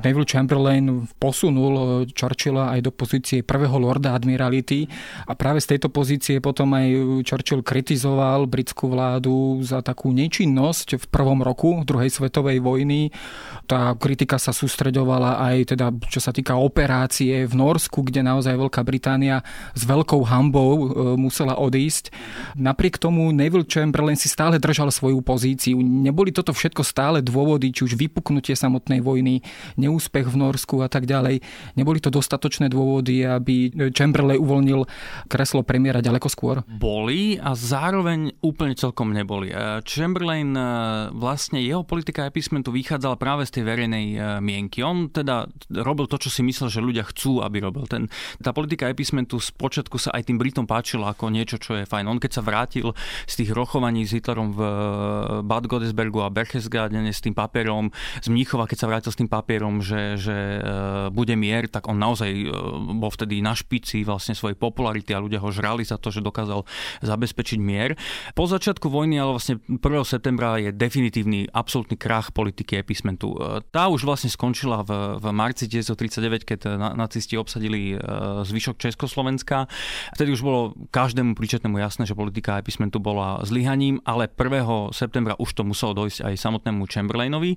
Neville 0.00 0.24
Chamberlain 0.24 1.04
posunul 1.20 2.06
Churchilla 2.08 2.72
aj 2.72 2.80
do 2.88 2.90
pozície 2.94 3.44
prvého 3.44 3.76
lorda 3.76 4.16
admirality 4.16 4.88
a 5.28 5.36
práve 5.36 5.60
z 5.60 5.76
tejto 5.76 5.92
pozície 5.92 6.40
potom 6.40 6.72
aj 6.72 6.88
Churchill 7.20 7.60
kritizoval 7.60 8.48
britskú 8.48 8.88
vládu 8.88 9.60
za 9.60 9.84
takú 9.84 10.08
nečinnosť 10.14 10.96
v 10.96 11.04
prvom 11.04 11.44
roku 11.44 11.84
druhej 11.84 12.08
svetovej 12.08 12.64
vojny. 12.64 13.12
Tá 13.68 13.92
kritika 13.92 14.40
sa 14.40 14.56
sústreďovala 14.56 15.42
aj 15.52 15.76
teda, 15.76 15.92
čo 16.08 16.24
sa 16.24 16.32
týka 16.32 16.56
operácie 16.56 17.44
v 17.44 17.52
Norsku, 17.52 18.00
kde 18.08 18.24
naozaj 18.24 18.56
Veľká 18.56 18.80
Británia 18.88 19.44
s 19.76 19.84
veľkou 19.84 20.24
hambou 20.24 20.96
musela 21.20 21.60
odísť. 21.60 22.08
Napriek 22.56 22.96
tomu 22.96 23.36
Neville 23.36 23.68
Chamberlain 23.68 24.16
si 24.16 24.32
stále 24.32 24.56
držal 24.56 24.88
svoju 24.88 25.20
pozíciu. 25.20 25.76
Neboli 25.76 26.32
toto 26.32 26.56
všetko 26.56 26.71
stále 26.80 27.20
dôvody, 27.20 27.68
či 27.76 27.84
už 27.84 28.00
vypuknutie 28.00 28.56
samotnej 28.56 29.04
vojny, 29.04 29.44
neúspech 29.76 30.32
v 30.32 30.40
Norsku 30.40 30.80
a 30.80 30.88
tak 30.88 31.04
ďalej. 31.04 31.44
Neboli 31.76 32.00
to 32.00 32.08
dostatočné 32.08 32.72
dôvody, 32.72 33.28
aby 33.28 33.68
Chamberlain 33.92 34.40
uvoľnil 34.40 34.88
kreslo 35.28 35.60
premiéra 35.60 36.00
ďaleko 36.00 36.28
skôr? 36.32 36.56
Boli 36.64 37.36
a 37.36 37.52
zároveň 37.52 38.32
úplne 38.40 38.72
celkom 38.78 39.12
neboli. 39.12 39.50
E, 39.50 39.82
Chamberlain, 39.82 40.54
e, 40.54 40.64
vlastne 41.12 41.58
jeho 41.58 41.82
politika 41.82 42.24
epismentu 42.24 42.70
vychádzala 42.70 43.18
práve 43.18 43.44
z 43.44 43.60
tej 43.60 43.64
verejnej 43.66 44.06
e, 44.14 44.18
mienky. 44.40 44.80
On 44.80 45.10
teda 45.10 45.50
robil 45.82 46.06
to, 46.06 46.16
čo 46.22 46.30
si 46.30 46.46
myslel, 46.46 46.70
že 46.70 46.80
ľudia 46.80 47.04
chcú, 47.10 47.42
aby 47.42 47.58
robil. 47.60 47.84
Ten, 47.90 48.06
tá 48.40 48.54
politika 48.54 48.86
epismentu 48.86 49.42
z 49.42 49.50
počiatku 49.52 49.98
sa 49.98 50.14
aj 50.14 50.30
tým 50.30 50.38
Britom 50.38 50.64
páčila 50.64 51.12
ako 51.12 51.28
niečo, 51.28 51.58
čo 51.58 51.82
je 51.82 51.84
fajn. 51.84 52.06
On 52.06 52.18
keď 52.22 52.30
sa 52.38 52.42
vrátil 52.42 52.94
z 53.26 53.34
tých 53.42 53.50
rochovaní 53.50 54.06
s 54.06 54.14
Hitlerom 54.14 54.54
v 54.54 54.60
Bad 55.42 55.66
Godesbergu 55.66 56.22
a 56.22 56.30
Berchtesgadene 56.62 57.10
s 57.10 57.18
tým 57.18 57.34
papierom 57.34 57.90
z 58.22 58.26
Mníchova, 58.30 58.70
keď 58.70 58.78
sa 58.78 58.86
vrátil 58.86 59.10
s 59.10 59.18
tým 59.18 59.26
papierom, 59.26 59.82
že, 59.82 60.14
že 60.14 60.36
e, 60.58 60.60
bude 61.10 61.34
mier, 61.34 61.66
tak 61.66 61.90
on 61.90 61.98
naozaj 61.98 62.30
e, 62.30 62.46
bol 62.94 63.10
vtedy 63.10 63.42
na 63.42 63.56
špici 63.58 64.06
vlastne 64.06 64.38
svojej 64.38 64.54
popularity 64.54 65.10
a 65.10 65.22
ľudia 65.22 65.42
ho 65.42 65.50
žrali 65.50 65.82
za 65.82 65.98
to, 65.98 66.14
že 66.14 66.22
dokázal 66.22 66.62
zabezpečiť 67.02 67.58
mier. 67.58 67.98
Po 68.38 68.46
začiatku 68.46 68.86
vojny, 68.86 69.18
ale 69.18 69.34
vlastne 69.34 69.58
1. 69.66 69.80
septembra 70.06 70.62
je 70.62 70.70
definitívny 70.70 71.50
absolútny 71.50 71.98
krach 71.98 72.30
politiky 72.30 72.78
epismentu. 72.78 73.34
E, 73.34 73.66
tá 73.74 73.90
už 73.90 74.06
vlastne 74.06 74.30
skončila 74.30 74.86
v, 74.86 75.18
v 75.18 75.24
marci 75.34 75.66
1939, 75.66 76.46
keď 76.46 76.60
nacisti 76.94 77.34
obsadili 77.34 77.94
zvyšok 78.42 78.78
Československa. 78.78 79.66
Vtedy 80.14 80.30
už 80.34 80.42
bolo 80.44 80.60
každému 80.94 81.34
príčetnému 81.34 81.80
jasné, 81.80 82.06
že 82.06 82.14
politika 82.14 82.60
epismentu 82.60 83.02
bola 83.02 83.40
zlyhaním, 83.42 83.98
ale 84.06 84.28
1. 84.28 84.94
septembra 84.94 85.34
už 85.38 85.50
to 85.56 85.62
muselo 85.66 85.96
dojsť 85.96 86.28
aj 86.28 86.34
samotnému 86.52 86.84
Chamberlainovi. 86.84 87.56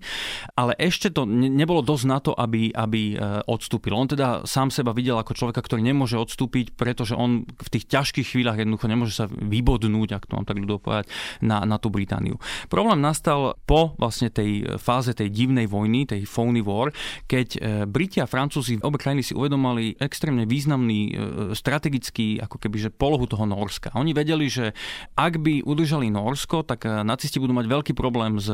Ale 0.56 0.72
ešte 0.80 1.12
to 1.12 1.28
nebolo 1.28 1.84
dosť 1.84 2.06
na 2.08 2.24
to, 2.24 2.32
aby, 2.32 2.72
aby 2.72 3.20
e, 3.20 3.44
odstúpil. 3.44 3.92
On 3.92 4.08
teda 4.08 4.48
sám 4.48 4.72
seba 4.72 4.96
videl 4.96 5.20
ako 5.20 5.36
človeka, 5.36 5.60
ktorý 5.60 5.84
nemôže 5.84 6.16
odstúpiť, 6.16 6.80
pretože 6.80 7.12
on 7.12 7.44
v 7.44 7.68
tých 7.68 7.92
ťažkých 7.92 8.32
chvíľach 8.32 8.56
jednoducho 8.56 8.88
nemôže 8.88 9.14
sa 9.20 9.28
vybodnúť, 9.28 10.16
ak 10.16 10.24
to 10.32 10.40
mám 10.40 10.48
tak 10.48 10.64
ľudovo 10.64 10.80
povedať, 10.80 11.12
na, 11.44 11.68
na 11.68 11.76
tú 11.76 11.92
Britániu. 11.92 12.40
Problém 12.72 13.04
nastal 13.04 13.60
po 13.68 13.92
vlastne 14.00 14.32
tej 14.32 14.80
fáze 14.80 15.12
tej 15.12 15.28
divnej 15.28 15.68
vojny, 15.68 16.08
tej 16.08 16.24
Phony 16.24 16.64
War, 16.64 16.96
keď 17.28 17.48
e, 17.52 17.60
Briti 17.84 18.24
a 18.24 18.30
Francúzi, 18.30 18.80
obe 18.80 18.96
krajiny 18.96 19.28
si 19.28 19.34
uvedomali 19.36 20.00
extrémne 20.00 20.48
významný 20.48 21.02
e, 21.10 21.14
strategický 21.52 22.40
ako 22.40 22.62
keby, 22.62 22.88
že 22.88 22.96
polohu 22.96 23.28
toho 23.28 23.44
Norska. 23.44 23.92
Oni 24.00 24.16
vedeli, 24.16 24.48
že 24.48 24.72
ak 25.18 25.42
by 25.42 25.66
udržali 25.66 26.08
Norsko, 26.08 26.64
tak 26.64 26.86
nacisti 26.86 27.42
budú 27.42 27.58
mať 27.58 27.66
veľký 27.68 27.94
problém 27.98 28.38
s 28.38 28.46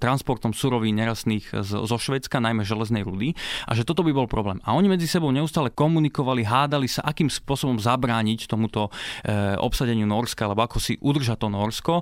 transportom 0.00 0.52
surovín, 0.52 0.98
nerastných 0.98 1.50
zo 1.64 1.96
Švedska, 1.98 2.42
najmä 2.42 2.64
železnej 2.64 3.02
rudy, 3.04 3.34
a 3.66 3.74
že 3.76 3.84
toto 3.84 4.04
by 4.04 4.12
bol 4.14 4.28
problém. 4.30 4.58
A 4.64 4.74
oni 4.74 4.88
medzi 4.88 5.08
sebou 5.08 5.32
neustále 5.32 5.72
komunikovali, 5.72 6.44
hádali 6.44 6.88
sa, 6.88 7.04
akým 7.04 7.28
spôsobom 7.28 7.76
zabrániť 7.78 8.48
tomuto 8.48 8.88
e, 8.88 9.54
obsadeniu 9.60 10.08
Norska, 10.08 10.48
alebo 10.48 10.64
ako 10.64 10.78
si 10.80 10.96
udržať 10.98 11.44
to 11.44 11.48
Norsko. 11.52 11.94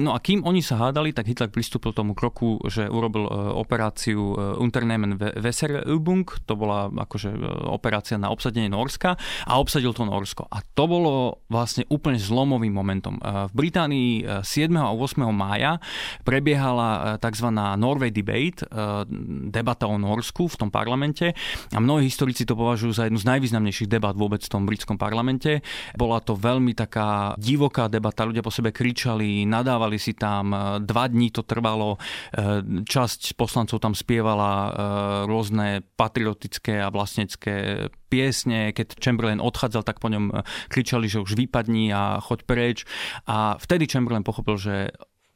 No 0.00 0.12
a 0.12 0.18
kým 0.20 0.44
oni 0.44 0.60
sa 0.60 0.78
hádali, 0.78 1.16
tak 1.16 1.28
Hitler 1.28 1.50
pristúpil 1.50 1.96
tomu 1.96 2.12
kroku, 2.12 2.60
že 2.68 2.86
urobil 2.86 3.26
e, 3.26 3.32
operáciu 3.56 4.34
e, 4.34 4.36
Unternehmen 4.60 5.16
Weserübung, 5.18 6.28
to 6.44 6.54
bola 6.54 6.92
akože 6.92 7.32
operácia 7.68 8.20
na 8.20 8.30
obsadenie 8.30 8.68
Norska 8.68 9.16
a 9.48 9.52
obsadil 9.58 9.96
to 9.96 10.06
Norsko. 10.06 10.46
A 10.52 10.60
to 10.62 10.84
bolo 10.86 11.44
vlastne 11.48 11.88
úplne 11.88 12.20
zlomovým 12.20 12.72
momentom. 12.72 13.16
V 13.20 13.52
Británii 13.52 14.42
7. 14.44 14.70
a 14.76 14.92
8. 14.92 15.24
mája 15.30 15.78
prebiehala 16.22 16.83
tzv. 17.18 17.48
Norway 17.54 18.10
Debate, 18.10 18.64
Eh, 18.74 19.04
debata 19.54 19.86
o 19.86 19.94
Norsku 19.94 20.50
v 20.50 20.56
tom 20.58 20.70
parlamente 20.72 21.30
a 21.70 21.78
mnohí 21.78 22.10
historici 22.10 22.42
to 22.42 22.58
považujú 22.58 22.90
za 22.90 23.06
jednu 23.06 23.22
z 23.22 23.28
najvýznamnejších 23.30 23.86
debat 23.86 24.18
vôbec 24.18 24.42
v 24.42 24.50
tom 24.50 24.66
britskom 24.66 24.98
parlamente. 24.98 25.62
Bola 25.94 26.18
to 26.18 26.34
veľmi 26.34 26.74
taká 26.74 27.38
divoká 27.38 27.86
debata, 27.86 28.26
ľudia 28.26 28.42
po 28.42 28.50
sebe 28.50 28.74
kričali, 28.74 29.46
nadávali 29.46 30.02
si 30.02 30.18
tam, 30.18 30.50
eh, 30.50 30.58
dva 30.82 31.06
dní 31.06 31.30
to 31.30 31.46
trvalo, 31.46 31.96
časť 32.84 33.38
poslancov 33.38 33.78
tam 33.78 33.94
spievala 33.94 34.74
rôzne 35.26 35.82
patriotické 35.96 36.82
a 36.82 36.90
vlastnecké 36.90 37.86
piesne, 38.08 38.70
keď 38.70 38.98
Chamberlain 38.98 39.42
odchádzal, 39.42 39.82
tak 39.82 39.98
po 39.98 40.10
ňom 40.10 40.30
kričali, 40.70 41.06
že 41.10 41.22
už 41.22 41.34
vypadní 41.38 41.90
a 41.90 42.18
choď 42.22 42.40
preč. 42.46 42.78
A 43.26 43.58
vtedy 43.58 43.90
Chamberlain 43.90 44.26
pochopil, 44.26 44.56
že 44.58 44.74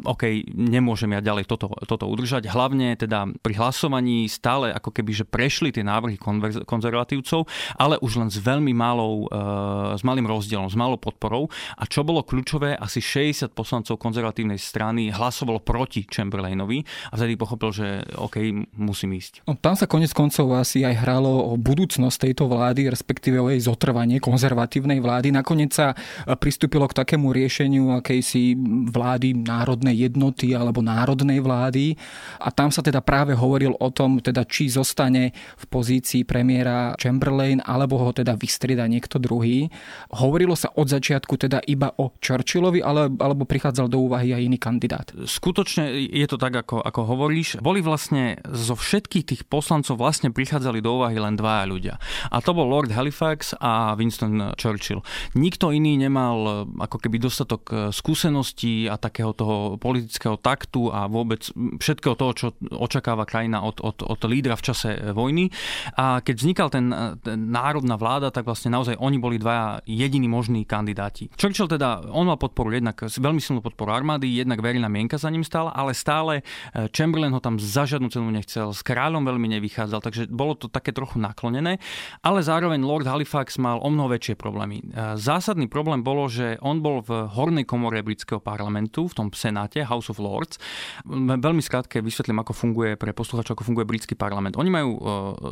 OK, 0.07 0.47
nemôžem 0.55 1.11
ja 1.11 1.19
ďalej 1.19 1.50
toto, 1.50 1.75
toto 1.83 2.07
udržať. 2.07 2.47
Hlavne 2.47 2.95
teda 2.95 3.26
pri 3.43 3.59
hlasovaní 3.59 4.31
stále 4.31 4.71
ako 4.71 4.95
keby, 4.95 5.11
že 5.11 5.25
prešli 5.26 5.75
tie 5.75 5.83
návrhy 5.83 6.14
konzervatívcov, 6.62 7.50
ale 7.75 7.99
už 7.99 8.23
len 8.23 8.31
s 8.31 8.38
veľmi 8.38 8.71
malou, 8.71 9.26
e, 9.26 9.99
s 9.99 10.07
malým 10.07 10.31
rozdielom, 10.31 10.71
s 10.71 10.78
malou 10.78 11.02
podporou. 11.02 11.50
A 11.75 11.83
čo 11.90 12.07
bolo 12.07 12.23
kľúčové, 12.23 12.78
asi 12.78 13.02
60 13.02 13.50
poslancov 13.50 13.99
konzervatívnej 13.99 14.62
strany 14.62 15.11
hlasovalo 15.11 15.59
proti 15.59 16.07
Chamberlainovi 16.07 16.87
a 17.11 17.19
vtedy 17.19 17.35
pochopil, 17.35 17.75
že 17.75 17.87
OK, 18.14 18.38
musím 18.78 19.19
ísť. 19.19 19.50
No, 19.50 19.59
tam 19.59 19.75
sa 19.75 19.90
konec 19.90 20.14
koncov 20.14 20.55
asi 20.55 20.87
aj 20.87 20.95
hralo 20.95 21.50
o 21.50 21.59
budúcnosť 21.59 22.31
tejto 22.31 22.47
vlády, 22.47 22.87
respektíve 22.87 23.43
o 23.43 23.50
jej 23.50 23.59
zotrvanie 23.67 24.23
konzervatívnej 24.23 25.02
vlády. 25.02 25.35
Nakoniec 25.35 25.75
sa 25.75 25.99
pristúpilo 26.38 26.87
k 26.87 27.02
takému 27.02 27.35
riešeniu 27.35 27.99
akejsi 27.99 28.55
vlády 28.95 29.35
národnej 29.35 29.88
národnej 29.88 29.97
jednoty 29.97 30.52
alebo 30.52 30.85
národnej 30.85 31.40
vlády 31.40 31.97
a 32.40 32.52
tam 32.52 32.68
sa 32.68 32.85
teda 32.85 33.00
práve 33.00 33.33
hovoril 33.33 33.73
o 33.80 33.88
tom, 33.88 34.21
teda 34.21 34.45
či 34.45 34.68
zostane 34.68 35.33
v 35.33 35.64
pozícii 35.73 36.28
premiéra 36.28 36.92
Chamberlain 37.00 37.64
alebo 37.64 37.97
ho 37.97 38.11
teda 38.12 38.37
vystrieda 38.37 38.85
niekto 38.85 39.16
druhý. 39.16 39.73
Hovorilo 40.12 40.52
sa 40.52 40.68
od 40.76 40.92
začiatku 40.92 41.40
teda 41.40 41.64
iba 41.64 41.88
o 41.97 42.12
Churchillovi 42.21 42.85
ale, 42.85 43.09
alebo 43.16 43.49
prichádzal 43.49 43.88
do 43.88 44.04
úvahy 44.04 44.37
aj 44.37 44.42
iný 44.45 44.59
kandidát? 44.61 45.09
Skutočne 45.14 45.88
je 45.97 46.26
to 46.28 46.37
tak, 46.37 46.52
ako, 46.52 46.85
ako 46.85 47.00
hovoríš. 47.09 47.62
Boli 47.64 47.80
vlastne 47.80 48.42
zo 48.45 48.76
všetkých 48.76 49.25
tých 49.25 49.42
poslancov 49.49 49.97
vlastne 49.97 50.28
prichádzali 50.28 50.85
do 50.85 51.00
úvahy 51.00 51.16
len 51.16 51.38
dvaja 51.38 51.64
ľudia. 51.64 51.95
A 52.28 52.42
to 52.45 52.52
bol 52.52 52.68
Lord 52.68 52.92
Halifax 52.92 53.57
a 53.59 53.95
Winston 53.97 54.52
Churchill. 54.59 55.00
Nikto 55.38 55.73
iný 55.73 55.97
nemal 55.97 56.66
ako 56.76 56.99
keby 57.00 57.16
dostatok 57.23 57.95
skúseností 57.95 58.90
a 58.90 58.99
takého 58.99 59.33
toho 59.33 59.77
politického 59.78 60.37
taktu 60.37 60.90
a 60.90 61.06
vôbec 61.06 61.47
všetkého 61.78 62.14
toho, 62.18 62.32
čo 62.35 62.47
očakáva 62.75 63.25
krajina 63.25 63.62
od, 63.62 63.80
od, 63.80 64.02
od 64.02 64.20
lídra 64.26 64.58
v 64.58 64.66
čase 64.66 64.88
vojny. 65.14 65.50
A 65.97 66.20
keď 66.20 66.35
vznikal 66.35 66.68
ten, 66.68 66.90
ten 67.23 67.38
národná 67.50 67.94
vláda, 67.94 68.35
tak 68.35 68.44
vlastne 68.47 68.75
naozaj 68.75 68.99
oni 68.99 69.18
boli 69.18 69.38
dvaja 69.38 69.80
jediní 69.87 70.26
možní 70.26 70.64
kandidáti. 70.66 71.30
Churchill 71.37 71.68
teda, 71.68 72.08
on 72.11 72.26
mal 72.26 72.40
podporu 72.40 72.73
jednak, 72.73 72.99
veľmi 73.04 73.38
silnú 73.38 73.61
podporu 73.61 73.92
armády, 73.92 74.40
jednak 74.40 74.64
verejná 74.64 74.88
mienka 74.88 75.20
za 75.20 75.28
ním 75.28 75.44
stála, 75.44 75.70
ale 75.76 75.92
stále 75.92 76.40
eh, 76.40 76.88
Chamberlain 76.88 77.30
ho 77.30 77.42
tam 77.44 77.61
za 77.61 77.85
žiadnu 77.85 78.08
cenu 78.08 78.32
nechcel, 78.32 78.73
s 78.73 78.80
kráľom 78.80 79.28
veľmi 79.28 79.61
nevychádzal, 79.61 80.00
takže 80.00 80.23
bolo 80.32 80.56
to 80.56 80.73
také 80.73 80.97
trochu 80.97 81.20
naklonené, 81.20 81.76
ale 82.25 82.40
zároveň 82.40 82.80
Lord 82.80 83.04
Halifax 83.04 83.61
mal 83.61 83.78
o 83.85 83.88
mnoho 83.92 84.16
väčšie 84.16 84.40
problémy. 84.40 84.80
Eh, 84.80 85.20
zásadný 85.20 85.68
problém 85.68 86.00
bolo, 86.00 86.32
že 86.32 86.56
on 86.64 86.80
bol 86.80 87.04
v 87.04 87.28
hornej 87.28 87.68
komore 87.68 88.00
britského 88.00 88.40
parlamentu, 88.40 89.12
v 89.12 89.14
tom 89.14 89.28
senáte, 89.28 89.67
senáte, 89.68 89.84
House 89.84 90.08
of 90.08 90.18
Lords. 90.18 90.56
Veľmi 91.04 91.60
skrátke 91.60 92.00
vysvetlím, 92.00 92.40
ako 92.40 92.52
funguje 92.56 92.96
pre 92.96 93.12
posluchačov, 93.12 93.52
ako 93.54 93.68
funguje 93.68 93.84
britský 93.84 94.16
parlament. 94.16 94.56
Oni 94.56 94.72
majú 94.72 94.90
e, 94.96 95.00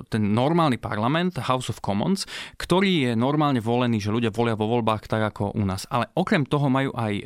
ten 0.09 0.33
normálny 0.33 0.81
parlament, 0.81 1.37
House 1.45 1.69
of 1.69 1.85
Commons, 1.85 2.25
ktorý 2.57 3.13
je 3.13 3.13
normálne 3.13 3.61
volený, 3.61 4.01
že 4.01 4.09
ľudia 4.09 4.33
volia 4.33 4.57
vo 4.57 4.65
voľbách 4.73 5.05
tak 5.07 5.37
ako 5.37 5.53
u 5.53 5.63
nás. 5.69 5.85
Ale 5.93 6.09
okrem 6.17 6.49
toho 6.49 6.73
majú 6.73 6.97
aj 6.97 7.13
e, 7.13 7.25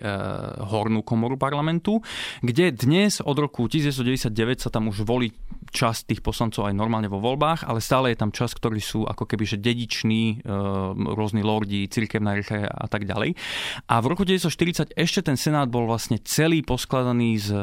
hornú 0.66 1.06
komoru 1.06 1.38
parlamentu, 1.38 2.02
kde 2.42 2.74
dnes 2.74 3.22
od 3.22 3.38
roku 3.38 3.70
1999 3.70 4.66
sa 4.66 4.70
tam 4.74 4.90
už 4.90 5.06
volí 5.06 5.30
časť 5.70 6.10
tých 6.10 6.20
poslancov 6.26 6.66
aj 6.66 6.74
normálne 6.74 7.06
vo 7.06 7.22
voľbách, 7.22 7.62
ale 7.62 7.78
stále 7.78 8.10
je 8.10 8.18
tam 8.18 8.34
časť, 8.34 8.58
ktorí 8.58 8.82
sú 8.82 9.06
ako 9.06 9.22
keby 9.30 9.44
že 9.46 9.62
dediční, 9.62 10.42
e, 10.42 10.50
rôzni 11.14 11.46
lordi, 11.46 11.86
cirkevná 11.86 12.34
rícha 12.34 12.66
a 12.66 12.86
tak 12.90 13.06
ďalej. 13.06 13.38
A 13.86 13.94
v 14.02 14.06
roku 14.10 14.26
1940 14.26 14.98
ešte 14.98 15.20
ten 15.22 15.38
senát 15.38 15.70
bol 15.70 15.86
vlastne 15.86 16.18
celý 16.26 16.64
poskladaný 16.80 17.36
z 17.36 17.52
e, 17.52 17.60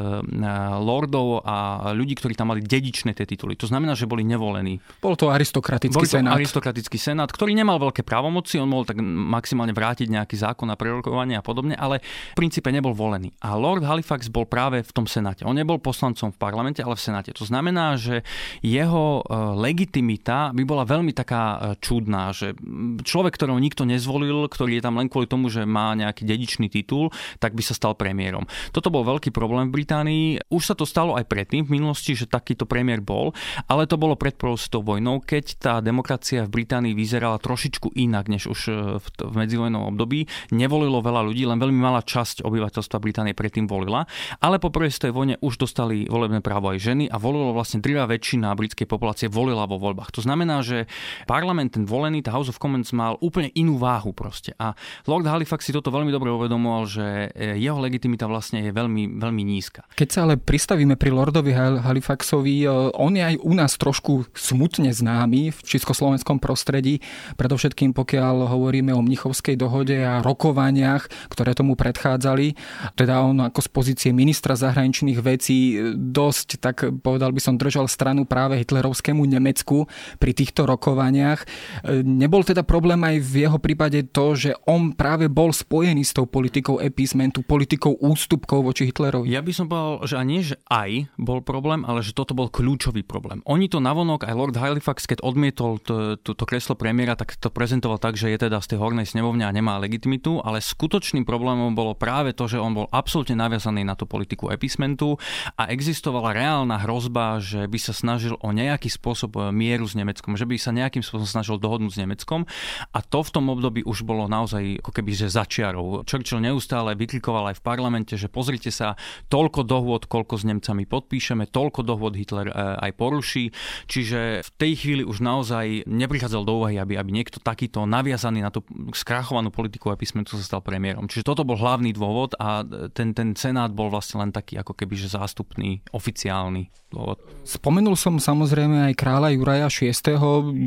lordov 0.77 1.41
a 1.41 1.89
ľudí, 1.97 2.13
ktorí 2.13 2.37
tam 2.37 2.53
mali 2.53 2.61
dedičné 2.61 3.17
tie 3.17 3.25
tituly. 3.25 3.57
To 3.57 3.65
znamená, 3.65 3.97
že 3.97 4.05
boli 4.05 4.21
nevolení. 4.21 4.77
Bol 5.01 5.17
to 5.17 5.33
aristokratický 5.33 5.97
bol 5.97 6.05
to 6.05 6.21
senát. 6.21 6.37
aristokratický 6.37 7.01
senát, 7.01 7.25
ktorý 7.33 7.57
nemal 7.57 7.81
veľké 7.81 8.05
právomoci, 8.05 8.61
on 8.61 8.69
mohol 8.69 8.85
tak 8.85 9.01
maximálne 9.01 9.73
vrátiť 9.73 10.13
nejaký 10.13 10.37
zákon 10.37 10.69
na 10.69 10.77
prerokovanie 10.77 11.33
a 11.33 11.41
podobne, 11.41 11.73
ale 11.73 12.05
v 12.05 12.37
princípe 12.37 12.69
nebol 12.69 12.93
volený. 12.93 13.33
A 13.41 13.57
Lord 13.57 13.81
Halifax 13.81 14.29
bol 14.29 14.45
práve 14.45 14.85
v 14.85 14.91
tom 14.93 15.09
senáte. 15.09 15.41
On 15.41 15.57
nebol 15.57 15.81
poslancom 15.81 16.29
v 16.29 16.37
parlamente, 16.37 16.85
ale 16.85 16.93
v 16.93 17.01
senáte. 17.01 17.33
To 17.33 17.41
znamená, 17.41 17.97
že 17.97 18.21
jeho 18.61 19.25
e, 19.25 19.33
legitimita 19.57 20.53
by 20.53 20.61
bola 20.61 20.85
veľmi 20.85 21.09
taká 21.17 21.43
e, 21.43 21.57
čudná, 21.81 22.29
že 22.37 22.53
človek, 23.01 23.33
ktorého 23.33 23.57
nikto 23.57 23.81
nezvolil, 23.81 24.45
ktorý 24.45 24.77
je 24.77 24.85
tam 24.85 25.01
len 25.01 25.09
kvôli 25.09 25.25
tomu, 25.25 25.49
že 25.49 25.65
má 25.65 25.97
nejaký 25.97 26.21
dedičný 26.21 26.69
titul, 26.69 27.09
tak 27.41 27.57
by 27.57 27.63
sa 27.65 27.73
stal 27.73 27.95
premiérom. 27.95 28.45
Toto 28.75 28.91
bol 28.91 29.06
veľký 29.07 29.31
problém 29.31 29.71
v 29.71 29.81
Británii. 29.81 30.25
Už 30.51 30.67
sa 30.67 30.75
to 30.75 30.83
stalo 30.83 31.15
aj 31.15 31.23
predtým 31.31 31.63
v 31.63 31.79
minulosti, 31.79 32.11
že 32.11 32.27
takýto 32.27 32.67
premiér 32.67 32.99
bol, 32.99 33.31
ale 33.71 33.87
to 33.87 33.95
bolo 33.95 34.19
pred 34.19 34.35
prvou 34.35 34.59
vojnou, 34.59 35.23
keď 35.23 35.45
tá 35.55 35.73
demokracia 35.79 36.43
v 36.43 36.61
Británii 36.61 36.91
vyzerala 36.91 37.39
trošičku 37.39 37.95
inak, 37.95 38.27
než 38.27 38.51
už 38.51 38.59
e, 38.67 38.73
v 39.01 39.33
medzivojnom 39.35 39.95
období. 39.95 40.27
Nevolilo 40.51 40.99
veľa 40.99 41.23
ľudí, 41.23 41.47
len 41.47 41.61
veľmi 41.61 41.79
malá 41.79 42.03
časť 42.03 42.43
obyvateľstva 42.43 42.97
Británie 42.99 43.37
predtým 43.37 43.69
volila, 43.69 44.09
ale 44.43 44.59
po 44.59 44.73
prvej 44.73 45.09
vojne 45.13 45.37
už 45.45 45.61
dostali 45.61 46.09
volebné 46.09 46.41
právo 46.41 46.73
aj 46.73 46.81
ženy 46.81 47.05
a 47.11 47.21
volilo 47.21 47.53
vlastne 47.53 47.83
drvá 47.83 48.09
väčšina 48.09 48.49
britskej 48.57 48.89
populácie 48.89 49.29
volila 49.29 49.69
vo 49.69 49.77
voľbách. 49.77 50.09
To 50.17 50.25
znamená, 50.25 50.65
že 50.65 50.89
parlament 51.29 51.77
ten 51.77 51.85
volený, 51.85 52.25
tá 52.25 52.33
House 52.33 52.49
of 52.49 52.57
Commons 52.57 52.89
mal 52.95 53.19
úplne 53.21 53.53
inú 53.53 53.77
váhu 53.77 54.15
proste. 54.15 54.57
A 54.57 54.73
Lord 55.05 55.29
Halifax 55.29 55.69
si 55.69 55.75
toto 55.75 55.93
veľmi 55.93 56.09
dobre 56.09 56.33
uvedomoval, 56.33 56.83
že 56.89 57.05
e, 57.35 57.59
jeho 57.59 57.77
legitimita 57.77 58.25
vlastne 58.25 58.63
je 58.63 58.71
veľmi, 58.71 58.86
veľmi 58.91 59.43
nízka. 59.43 59.83
Keď 59.97 60.07
sa 60.07 60.19
ale 60.29 60.37
pristavíme 60.37 60.95
pri 60.95 61.09
Lordovi 61.09 61.51
Halifaxovi, 61.55 62.63
e, 62.63 62.67
on 62.95 63.17
je 63.17 63.23
aj 63.23 63.35
u 63.41 63.51
nás 63.57 63.73
trošku 63.75 64.29
smutne 64.37 64.93
známy 64.93 65.49
v 65.51 65.59
československom 65.65 66.37
prostredí, 66.37 67.01
predovšetkým 67.35 67.97
pokiaľ 67.97 68.47
hovoríme 68.53 68.93
o 68.93 69.01
Mnichovskej 69.01 69.57
dohode 69.57 69.97
a 69.97 70.21
rokovaniach, 70.21 71.09
ktoré 71.33 71.57
tomu 71.57 71.73
predchádzali. 71.73 72.53
Teda 72.93 73.25
on 73.25 73.41
ako 73.41 73.59
z 73.65 73.69
pozície 73.73 74.09
ministra 74.13 74.53
zahraničných 74.53 75.19
vecí 75.19 75.73
e, 75.73 75.97
dosť, 75.97 76.47
tak 76.61 76.75
povedal 77.01 77.33
by 77.33 77.41
som, 77.41 77.57
držal 77.57 77.89
stranu 77.89 78.29
práve 78.29 78.61
hitlerovskému 78.61 79.25
Nemecku 79.25 79.89
pri 80.21 80.31
týchto 80.37 80.69
rokovaniach. 80.69 81.41
E, 81.41 82.05
nebol 82.05 82.45
teda 82.45 82.61
problém 82.61 83.01
aj 83.01 83.17
v 83.17 83.33
jeho 83.49 83.57
prípade 83.57 83.99
to, 84.13 84.37
že 84.37 84.51
on 84.69 84.93
práve 84.93 85.25
bol 85.25 85.49
spojený 85.49 86.05
s 86.05 86.13
tou 86.13 86.29
politikou 86.29 86.77
epizmentu, 86.77 87.41
politikou 87.41 87.97
ústupkov 87.97 88.69
voči 88.69 88.76
Hitlerovi? 88.85 89.31
Ja 89.31 89.41
by 89.41 89.51
som 89.55 89.65
povedal, 89.65 90.05
že 90.05 90.15
ani 90.19 90.37
že 90.45 90.55
aj 90.69 91.09
bol 91.17 91.41
problém, 91.41 91.81
ale 91.87 92.05
že 92.05 92.13
toto 92.13 92.37
bol 92.37 92.51
kľúčový 92.53 93.01
problém. 93.01 93.41
Oni 93.49 93.65
to 93.65 93.81
navonok, 93.81 94.27
aj 94.27 94.37
Lord 94.37 94.57
Halifax, 94.59 95.09
keď 95.09 95.25
odmietol 95.25 95.81
to, 95.81 96.19
to, 96.21 96.37
to 96.37 96.43
kreslo 96.45 96.77
premiéra, 96.77 97.17
tak 97.17 97.33
to 97.39 97.49
prezentoval 97.49 97.97
tak, 97.97 98.19
že 98.19 98.29
je 98.29 98.37
teda 98.45 98.61
z 98.61 98.75
tej 98.75 98.77
hornej 98.83 99.07
snemovne 99.07 99.47
a 99.47 99.55
nemá 99.55 99.81
legitimitu, 99.81 100.43
ale 100.43 100.61
skutočným 100.61 101.25
problémom 101.25 101.73
bolo 101.73 101.97
práve 101.97 102.35
to, 102.37 102.45
že 102.45 102.61
on 102.61 102.75
bol 102.75 102.91
absolútne 102.93 103.39
naviazaný 103.39 103.87
na 103.87 103.95
tú 103.95 104.05
politiku 104.05 104.51
epizmentu 104.51 105.15
a 105.55 105.71
existovala 105.71 106.35
reálna 106.35 106.81
hrozba, 106.83 107.39
že 107.39 107.65
by 107.65 107.79
sa 107.79 107.93
snažil 107.95 108.35
o 108.41 108.49
nejaký 108.51 108.91
spôsob 108.91 109.37
e, 109.37 109.41
mieru 109.53 109.85
s 109.85 109.95
Nemeckom, 109.95 110.35
že 110.35 110.45
by 110.45 110.55
sa 110.59 110.75
nejakým 110.75 111.05
spôsobom 111.05 111.29
snažil 111.29 111.55
dohodnúť 111.61 111.93
s 111.95 112.01
Nemeckom 112.01 112.43
a 112.91 112.99
to 113.05 113.19
v 113.23 113.29
tom 113.33 113.47
období 113.53 113.85
už 113.85 114.03
bolo 114.03 114.25
naozaj 114.25 114.81
ako 114.81 114.91
keby 114.91 115.11
že 115.15 115.27
začiarov. 115.31 116.03
Churchill 116.03 116.43
neustále 116.43 116.97
vyklikoval 116.97 117.53
aj 117.53 117.61
v 117.61 117.65
parlamente, 117.65 118.13
že 118.17 118.31
pozrite 118.31 118.66
sa, 118.69 118.99
toľko 119.31 119.65
dohôd, 119.65 120.05
koľko 120.05 120.39
s 120.39 120.43
Nemcami 120.47 120.85
podpíšeme, 120.85 121.49
toľko 121.49 121.81
dohôd 121.83 122.13
Hitler 122.15 122.49
e, 122.49 122.53
aj 122.53 122.91
poruší, 122.95 123.51
čiže 123.89 124.45
v 124.45 124.49
tej 124.57 124.73
chvíli 124.77 125.03
už 125.03 125.19
naozaj 125.23 125.87
neprichádzal 125.87 126.43
do 126.43 126.53
úvahy, 126.63 126.77
aby, 126.77 126.99
aby 126.99 127.09
niekto 127.11 127.41
takýto 127.41 127.83
naviazaný 127.87 128.43
na 128.43 128.51
tú 128.53 128.63
skrachovanú 128.93 129.49
politiku 129.49 129.91
epizmentu 129.91 130.37
sa 130.37 130.43
stal 130.43 130.61
premiérom. 130.61 131.09
Čiže 131.09 131.27
toto 131.27 131.47
bol 131.47 131.59
hlavný 131.59 131.91
dôvod 131.95 132.35
a 132.37 132.63
ten, 132.91 133.11
ten 133.11 133.33
senát 133.33 133.71
bol 133.73 133.91
vlastne 133.91 134.21
len 134.21 134.31
taký 134.31 134.59
ako 134.59 134.73
keby 134.77 134.93
že 134.97 135.13
zástupný, 135.13 135.81
oficiálny 135.91 136.69
dôvod. 136.91 137.19
Spomenul 137.43 137.99
som 137.99 138.19
samozrejme 138.19 138.91
aj 138.91 138.93
kráľa 138.95 139.35
Juraja 139.35 139.67
VI. 139.67 139.91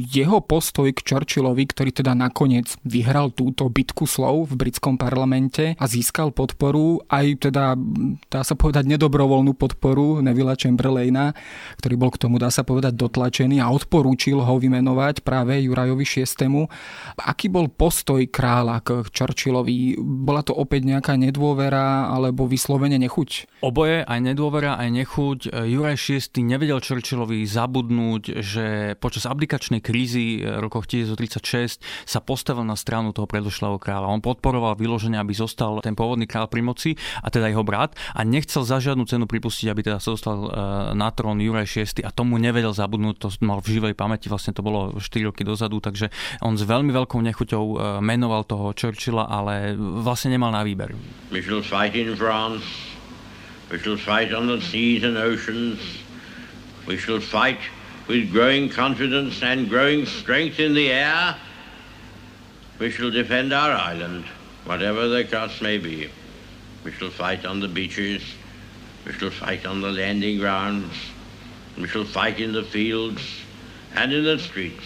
Jeho 0.09 0.39
postoj 0.45 0.89
k 0.93 1.01
Churchillovi, 1.01 1.65
ktorý 1.69 1.91
teda 1.93 2.13
nakoniec 2.13 2.77
vyhral 2.85 3.33
túto 3.33 3.69
bitku 3.69 4.05
slov 4.05 4.53
v 4.53 4.61
britskom 4.61 5.01
parlamente 5.01 5.77
a 5.77 5.85
získal 5.89 6.33
podporu, 6.33 7.01
aj 7.09 7.51
teda 7.51 7.77
dá 8.31 8.47
sa 8.47 8.55
povedať 8.55 8.87
nedobrovoľnú 8.87 9.59
podporu 9.59 10.23
Nevilla 10.23 10.55
Chamberlaina, 10.55 11.35
ktorý 11.83 11.95
bol 11.99 12.11
k 12.15 12.21
tomu 12.23 12.39
dá 12.39 12.49
sa 12.49 12.63
povedať 12.63 12.95
dotlačený 12.95 13.59
a 13.59 13.73
odporúčil 13.73 14.39
ho 14.41 14.55
vymenovať 14.61 15.27
práve 15.27 15.59
Jurajovi 15.65 16.05
VI. 16.07 16.69
Aký 17.19 17.51
bol 17.51 17.69
postoj 17.73 18.23
kráľa 18.29 18.85
k 18.85 19.03
Churchillovi? 19.11 19.99
Bola 19.99 20.45
to 20.47 20.55
opäť 20.55 20.87
nejaká 20.87 21.19
nedôvera 21.19 22.13
alebo 22.13 22.47
vyslovene 22.47 23.01
nechuť? 23.01 23.61
Oboje, 23.65 24.05
aj 24.07 24.19
nedôvera, 24.23 24.79
aj 24.79 24.89
nechuť. 24.93 25.39
Juraj 25.67 25.97
VI 25.99 26.41
nevedel 26.45 26.79
Churchillovi 26.79 27.43
zabudnúť, 27.49 28.23
že 28.45 28.67
počas 29.01 29.25
abdikačnej 29.25 29.83
krízy 29.83 30.45
v 30.45 30.61
rokoch 30.61 30.87
1936 30.87 31.81
sa 32.07 32.21
postavil 32.21 32.63
na 32.63 32.77
stranu 32.77 33.17
toho 33.17 33.25
predošlého 33.27 33.81
kráľa. 33.81 34.13
On 34.13 34.23
podporoval 34.23 34.77
vyloženie, 34.77 35.17
aby 35.17 35.33
zostal 35.33 35.81
ten 35.81 35.97
pôvodný 35.97 36.29
kráľ 36.29 36.53
pri 36.53 36.63
moci, 36.63 36.91
a 37.25 37.33
teda 37.33 37.49
jeho 37.49 37.65
brat, 37.65 37.80
a 37.89 38.21
nechcel 38.27 38.69
za 38.69 38.77
žiadnu 38.83 39.09
cenu 39.09 39.25
pripustiť, 39.25 39.73
aby 39.73 39.81
teda 39.81 39.97
sa 39.97 40.13
dostal 40.13 40.37
e, 40.37 40.49
na 40.93 41.09
trón 41.09 41.41
Juraj 41.41 41.65
VI 41.71 42.05
a 42.05 42.13
tomu 42.13 42.37
nevedel 42.37 42.77
zabudnúť, 42.77 43.17
to 43.17 43.29
mal 43.41 43.65
v 43.65 43.81
živej 43.81 43.95
pamäti, 43.97 44.29
vlastne 44.29 44.53
to 44.53 44.61
bolo 44.61 45.01
4 45.01 45.29
roky 45.33 45.43
dozadu, 45.47 45.81
takže 45.81 46.13
on 46.45 46.61
s 46.61 46.65
veľmi 46.69 46.93
veľkou 46.93 47.17
nechuťou 47.17 47.65
e, 47.65 47.77
menoval 48.05 48.45
toho 48.45 48.77
Churchilla, 48.77 49.25
ale 49.25 49.73
vlastne 49.79 50.37
nemal 50.37 50.53
na 50.53 50.61
výber. 50.61 50.93
We 51.33 51.41
shall 51.41 51.65
fight 51.65 51.97
in 51.97 52.13
France. 52.19 52.65
We 53.71 53.79
shall 53.79 53.97
fight 53.97 54.35
on 54.35 54.51
the 54.51 54.59
seas 54.61 55.07
and 55.07 55.17
oceans. 55.17 55.79
We 56.87 56.99
shall 56.99 57.21
fight 57.23 57.63
with 58.09 58.33
growing 58.33 58.69
confidence 58.69 59.43
and 59.43 59.71
growing 59.71 60.07
strength 60.07 60.59
in 60.59 60.75
the 60.75 60.91
air. 60.91 61.37
We 62.81 62.91
shall 62.91 63.11
defend 63.11 63.53
our 63.53 63.71
island, 63.71 64.25
whatever 64.65 65.07
the 65.07 65.23
cost 65.25 65.63
may 65.63 65.79
be. 65.79 66.11
We 66.85 66.93
shall 66.93 67.13
fight 67.13 67.45
on 67.45 67.61
the 67.61 67.69
beaches. 67.69 68.23
We 69.05 69.13
shall 69.13 69.33
fight 69.33 69.65
on 69.69 69.81
the 69.81 69.93
landing 69.93 70.41
grounds. 70.41 70.93
We 71.77 71.89
shall 71.89 72.05
fight 72.05 72.41
in 72.41 72.53
the 72.53 72.65
fields 72.65 73.23
and 73.97 74.13
in 74.13 74.25
the 74.25 74.39
streets. 74.39 74.85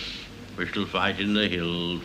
We 0.59 0.67
shall 0.67 0.87
fight 0.87 1.19
in 1.19 1.35
the 1.35 1.51
hills. 1.51 2.03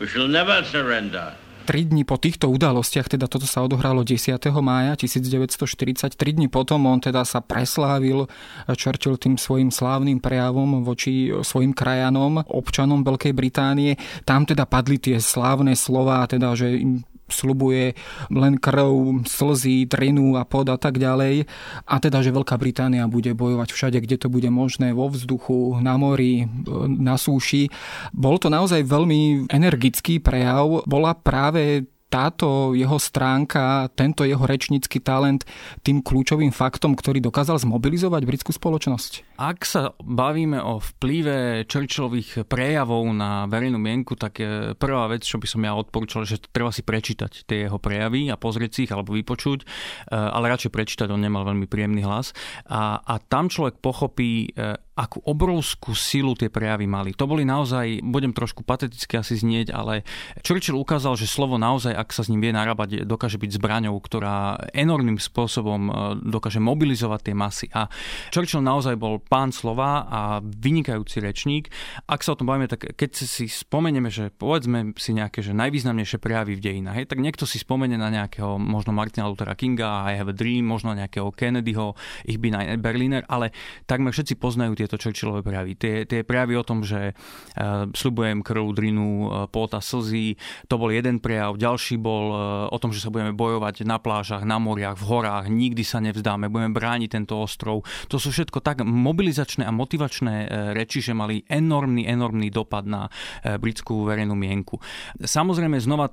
We 0.00 0.08
shall 0.08 0.28
never 0.28 0.64
surrender. 0.64 1.36
Tri 1.62 1.86
dni 1.86 2.02
po 2.02 2.18
týchto 2.18 2.50
udalostiach, 2.50 3.06
teda 3.06 3.30
toto 3.30 3.46
sa 3.46 3.62
odohralo 3.62 4.02
10. 4.02 4.34
mája 4.58 4.98
1940, 4.98 6.18
tri 6.18 6.34
dni 6.34 6.50
potom 6.50 6.90
on 6.90 6.98
teda 6.98 7.22
sa 7.22 7.38
preslávil 7.38 8.26
Churchill 8.74 9.14
tým 9.14 9.38
svojim 9.38 9.70
slávnym 9.70 10.18
prejavom 10.18 10.82
voči 10.82 11.30
svojim 11.30 11.70
krajanom, 11.70 12.42
občanom 12.50 13.06
Veľkej 13.06 13.30
Británie. 13.30 13.94
Tam 14.26 14.42
teda 14.42 14.66
padli 14.66 14.98
tie 14.98 15.22
slávne 15.22 15.78
slova, 15.78 16.26
teda, 16.26 16.50
že 16.58 16.82
im 16.82 17.06
slubuje 17.32 17.96
len 18.28 18.60
krv, 18.60 19.24
slzy, 19.24 19.88
trinu 19.88 20.36
a 20.36 20.44
pod 20.44 20.68
a 20.68 20.76
tak 20.76 21.00
ďalej. 21.00 21.48
A 21.88 21.94
teda, 21.98 22.20
že 22.20 22.34
Veľká 22.34 22.60
Británia 22.60 23.08
bude 23.08 23.32
bojovať 23.32 23.72
všade, 23.72 23.98
kde 24.04 24.16
to 24.20 24.28
bude 24.28 24.48
možné, 24.52 24.92
vo 24.92 25.08
vzduchu, 25.08 25.80
na 25.80 25.96
mori, 25.96 26.46
na 26.86 27.16
súši. 27.16 27.72
Bol 28.12 28.36
to 28.36 28.52
naozaj 28.52 28.84
veľmi 28.84 29.48
energický 29.48 30.20
prejav. 30.20 30.84
Bola 30.84 31.16
práve 31.16 31.91
táto 32.12 32.76
jeho 32.76 33.00
stránka, 33.00 33.88
tento 33.96 34.28
jeho 34.28 34.44
rečnícky 34.44 35.00
talent 35.00 35.48
tým 35.80 36.04
kľúčovým 36.04 36.52
faktom, 36.52 36.92
ktorý 36.92 37.24
dokázal 37.24 37.56
zmobilizovať 37.64 38.28
britskú 38.28 38.52
spoločnosť? 38.52 39.40
Ak 39.40 39.64
sa 39.64 39.96
bavíme 39.96 40.60
o 40.60 40.76
vplyve 40.76 41.64
Churchillových 41.64 42.44
prejavov 42.44 43.08
na 43.16 43.48
verejnú 43.48 43.80
mienku, 43.80 44.12
tak 44.20 44.44
prvá 44.76 45.08
vec, 45.08 45.24
čo 45.24 45.40
by 45.40 45.48
som 45.48 45.64
ja 45.64 45.72
odporúčal, 45.72 46.28
že 46.28 46.36
treba 46.52 46.68
si 46.68 46.84
prečítať 46.84 47.48
tie 47.48 47.64
jeho 47.64 47.80
prejavy 47.80 48.28
a 48.28 48.36
pozrieť 48.36 48.70
si 48.76 48.80
ich 48.84 48.92
alebo 48.92 49.16
vypočuť, 49.16 49.64
eh, 49.64 50.18
ale 50.18 50.52
radšej 50.52 50.74
prečítať, 50.74 51.08
on 51.08 51.22
nemal 51.22 51.46
veľmi 51.46 51.70
príjemný 51.70 52.04
hlas. 52.04 52.36
A, 52.68 53.00
a 53.00 53.14
tam 53.22 53.48
človek 53.48 53.78
pochopí, 53.78 54.52
eh, 54.52 54.76
akú 54.92 55.24
obrovskú 55.24 55.96
silu 55.96 56.36
tie 56.36 56.52
prejavy 56.52 56.84
mali. 56.84 57.16
To 57.16 57.24
boli 57.24 57.48
naozaj, 57.48 58.04
budem 58.04 58.36
trošku 58.36 58.60
pateticky 58.60 59.16
asi 59.16 59.40
znieť, 59.40 59.72
ale 59.72 60.04
Churchill 60.44 60.76
ukázal, 60.76 61.16
že 61.16 61.24
slovo 61.24 61.56
naozaj, 61.56 61.96
ak 61.96 62.12
sa 62.12 62.20
s 62.20 62.28
ním 62.28 62.44
vie 62.44 62.52
narábať, 62.52 63.08
dokáže 63.08 63.40
byť 63.40 63.56
zbraňou, 63.56 63.96
ktorá 63.96 64.60
enormným 64.76 65.16
spôsobom 65.16 65.80
e, 65.88 65.92
dokáže 66.28 66.60
mobilizovať 66.60 67.20
tie 67.24 67.34
masy. 67.34 67.66
A 67.72 67.88
Churchill 68.28 68.60
naozaj 68.60 69.00
bol 69.00 69.16
pán 69.16 69.48
slova 69.48 70.04
a 70.04 70.20
vynikajúci 70.44 71.24
rečník. 71.24 71.72
Ak 72.04 72.20
sa 72.20 72.36
o 72.36 72.38
tom 72.38 72.52
bavíme, 72.52 72.68
tak 72.68 72.92
keď 72.92 73.10
si 73.16 73.48
spomenieme, 73.48 74.12
že 74.12 74.28
povedzme 74.28 74.92
si 75.00 75.16
nejaké 75.16 75.40
že 75.40 75.56
najvýznamnejšie 75.56 76.20
prejavy 76.20 76.60
v 76.60 76.64
dejinách, 76.68 77.08
tak 77.08 77.16
niekto 77.24 77.48
si 77.48 77.56
spomene 77.56 77.96
na 77.96 78.12
nejakého 78.12 78.60
možno 78.60 78.92
Martina 78.92 79.24
Luthera 79.24 79.56
Kinga, 79.56 80.04
I 80.12 80.20
have 80.20 80.28
a 80.28 80.36
dream, 80.36 80.68
možno 80.68 80.92
nejakého 80.92 81.32
Kennedyho, 81.32 81.96
ich 82.28 82.36
by 82.36 82.76
Berliner, 82.76 83.24
ale 83.32 83.56
takmer 83.88 84.12
všetci 84.12 84.36
poznajú 84.36 84.76
tieto 84.82 84.91
Churchillové 84.96 85.44
prejavy. 85.44 85.72
Tie, 85.76 85.94
tie 86.08 86.24
prejavy 86.24 86.54
o 86.56 86.64
tom, 86.64 86.82
že 86.82 87.12
uh, 87.12 87.88
sľubujem 87.92 88.40
krv, 88.40 88.64
drinu, 88.72 89.08
uh, 89.26 89.46
pôta, 89.50 89.78
slzy, 89.78 90.40
to 90.66 90.74
bol 90.80 90.88
jeden 90.88 91.20
prejav. 91.20 91.60
Ďalší 91.60 92.00
bol 92.00 92.24
uh, 92.32 92.38
o 92.72 92.78
tom, 92.80 92.90
že 92.94 93.04
sa 93.04 93.12
budeme 93.12 93.36
bojovať 93.36 93.84
na 93.84 94.00
plážach, 94.00 94.42
na 94.42 94.56
moriach, 94.56 94.96
v 94.98 95.04
horách, 95.08 95.46
nikdy 95.52 95.82
sa 95.84 96.00
nevzdáme, 96.00 96.48
budeme 96.48 96.72
brániť 96.72 97.10
tento 97.12 97.38
ostrov. 97.38 97.84
To 98.08 98.16
sú 98.16 98.32
všetko 98.32 98.64
tak 98.64 98.80
mobilizačné 98.82 99.66
a 99.66 99.72
motivačné 99.74 100.34
uh, 100.44 100.48
reči, 100.72 101.04
že 101.04 101.12
mali 101.12 101.44
enormný, 101.46 102.08
enormný 102.08 102.48
dopad 102.48 102.88
na 102.88 103.08
uh, 103.08 103.58
britskú 103.60 104.08
verejnú 104.08 104.34
mienku. 104.34 104.80
Samozrejme, 105.20 105.78
znova 105.82 106.10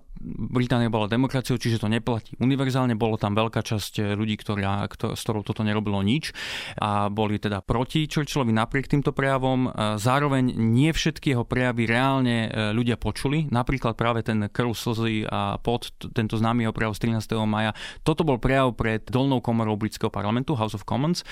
Británia 0.52 0.92
bola 0.92 1.08
demokraciou, 1.08 1.56
čiže 1.56 1.80
to 1.80 1.88
neplatí 1.88 2.36
univerzálne. 2.44 2.92
Bolo 3.00 3.16
tam 3.16 3.40
veľká 3.40 3.64
časť 3.64 4.20
ľudí, 4.20 4.36
ktorá, 4.36 4.84
s 4.92 5.22
ktorou 5.24 5.48
toto 5.48 5.64
nerobilo 5.64 6.04
nič 6.04 6.36
a 6.76 7.08
boli 7.08 7.40
teda 7.40 7.64
proti 7.64 8.04
Churchillovi 8.04 8.52
napriek 8.60 8.92
týmto 8.92 9.16
prejavom. 9.16 9.72
Zároveň 9.96 10.52
nie 10.52 10.92
všetky 10.92 11.32
jeho 11.32 11.48
prejavy 11.48 11.88
reálne 11.88 12.38
e, 12.46 12.76
ľudia 12.76 13.00
počuli. 13.00 13.48
Napríklad 13.48 13.96
práve 13.96 14.28
ten 14.28 14.52
krv, 14.52 14.76
slzy 14.76 15.24
a 15.26 15.56
pod 15.64 15.96
tento 16.12 16.36
známy 16.36 16.68
jeho 16.68 16.76
prejav 16.76 16.94
z 17.00 17.16
13. 17.16 17.40
maja. 17.48 17.72
Toto 18.04 18.28
bol 18.28 18.36
prejav 18.38 18.76
pred 18.76 19.08
dolnou 19.08 19.40
komorou 19.40 19.80
britského 19.80 20.12
parlamentu, 20.12 20.60
House 20.60 20.76
of 20.76 20.84
Commons. 20.84 21.24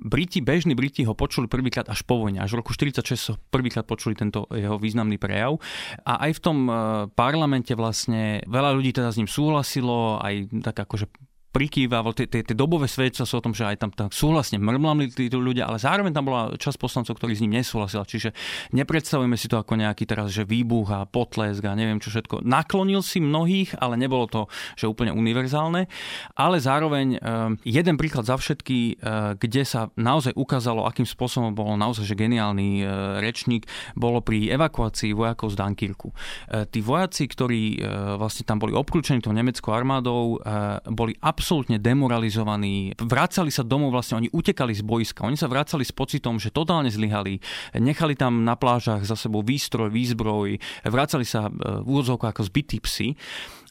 Briti, 0.00 0.40
bežní 0.40 0.72
Briti 0.72 1.04
ho 1.04 1.12
počuli 1.12 1.46
prvýkrát 1.46 1.86
až 1.92 2.00
po 2.02 2.16
vojne. 2.16 2.40
Až 2.40 2.56
v 2.56 2.64
roku 2.64 2.72
46 2.72 3.36
prvýkrát 3.52 3.84
počuli 3.84 4.16
tento 4.16 4.48
jeho 4.50 4.80
významný 4.80 5.20
prejav. 5.20 5.60
A 6.08 6.24
aj 6.28 6.40
v 6.40 6.40
tom 6.40 6.58
e, 6.66 6.72
parlamente 7.12 7.76
vlastne 7.76 8.40
veľa 8.48 8.72
ľudí 8.72 8.96
teda 8.96 9.12
s 9.12 9.18
ním 9.20 9.28
súhlasilo, 9.28 10.18
aj 10.24 10.48
tak 10.64 10.88
akože 10.88 11.29
prikýval, 11.50 12.14
tie, 12.14 12.30
tie, 12.30 12.46
tie 12.46 12.54
dobové 12.54 12.86
svedčia 12.86 13.26
sú 13.26 13.38
o 13.38 13.44
tom, 13.44 13.54
že 13.54 13.66
aj 13.66 13.76
tam 13.82 13.90
tak 13.90 14.14
súhlasne 14.14 14.62
mrmlali 14.62 15.10
títo 15.10 15.42
ľudia, 15.42 15.66
ale 15.66 15.82
zároveň 15.82 16.14
tam 16.14 16.30
bola 16.30 16.54
časť 16.54 16.78
poslancov, 16.78 17.18
ktorí 17.18 17.34
s 17.34 17.42
ním 17.42 17.58
nesúhlasila. 17.58 18.06
Čiže 18.06 18.30
nepredstavujeme 18.70 19.34
si 19.34 19.50
to 19.50 19.58
ako 19.58 19.74
nejaký 19.74 20.06
teraz, 20.06 20.30
že 20.30 20.46
výbuch 20.46 20.88
a 20.94 21.06
potlesk 21.10 21.66
a 21.66 21.74
neviem 21.74 21.98
čo 21.98 22.14
všetko. 22.14 22.46
Naklonil 22.46 23.02
si 23.02 23.18
mnohých, 23.18 23.74
ale 23.82 23.98
nebolo 23.98 24.30
to, 24.30 24.42
že 24.78 24.86
úplne 24.86 25.10
univerzálne. 25.10 25.90
Ale 26.38 26.56
zároveň 26.62 27.18
eh, 27.18 27.20
jeden 27.66 27.98
príklad 27.98 28.30
za 28.30 28.38
všetky, 28.38 28.78
eh, 28.78 29.34
kde 29.34 29.62
sa 29.66 29.90
naozaj 29.98 30.38
ukázalo, 30.38 30.86
akým 30.86 31.04
spôsobom 31.04 31.50
bol 31.50 31.74
naozaj 31.74 32.06
že 32.06 32.14
geniálny 32.14 32.82
eh, 32.82 32.86
rečník, 33.18 33.66
bolo 33.98 34.22
pri 34.22 34.54
evakuácii 34.54 35.10
vojakov 35.12 35.52
z 35.52 35.58
Dunkirku. 35.58 36.12
Tí 36.70 36.80
vojaci, 36.84 37.24
ktorí 37.26 37.62
vlastne 38.18 38.44
tam 38.44 38.60
boli 38.60 38.76
obklúčení 38.76 39.22
tou 39.22 39.32
nemeckou 39.32 39.72
armádou, 39.72 40.38
boli 40.92 41.16
absolútne 41.20 41.39
demoralizovaní. 41.80 42.92
Vracali 43.00 43.48
sa 43.48 43.64
domov, 43.64 43.96
vlastne 43.96 44.20
oni 44.20 44.28
utekali 44.30 44.76
z 44.76 44.84
boiska. 44.84 45.24
Oni 45.24 45.34
sa 45.34 45.48
vracali 45.48 45.82
s 45.82 45.90
pocitom, 45.90 46.36
že 46.36 46.52
totálne 46.52 46.92
zlyhali. 46.92 47.40
Nechali 47.74 48.14
tam 48.14 48.44
na 48.44 48.54
plážach 48.54 49.02
za 49.02 49.16
sebou 49.16 49.40
výstroj, 49.40 49.90
výzbroj. 49.90 50.60
Vracali 50.86 51.24
sa 51.24 51.48
e, 51.48 51.52
v 51.82 51.86
úvodzovkách 51.86 52.32
ako 52.36 52.42
zbytí 52.46 52.78
psi 52.84 53.08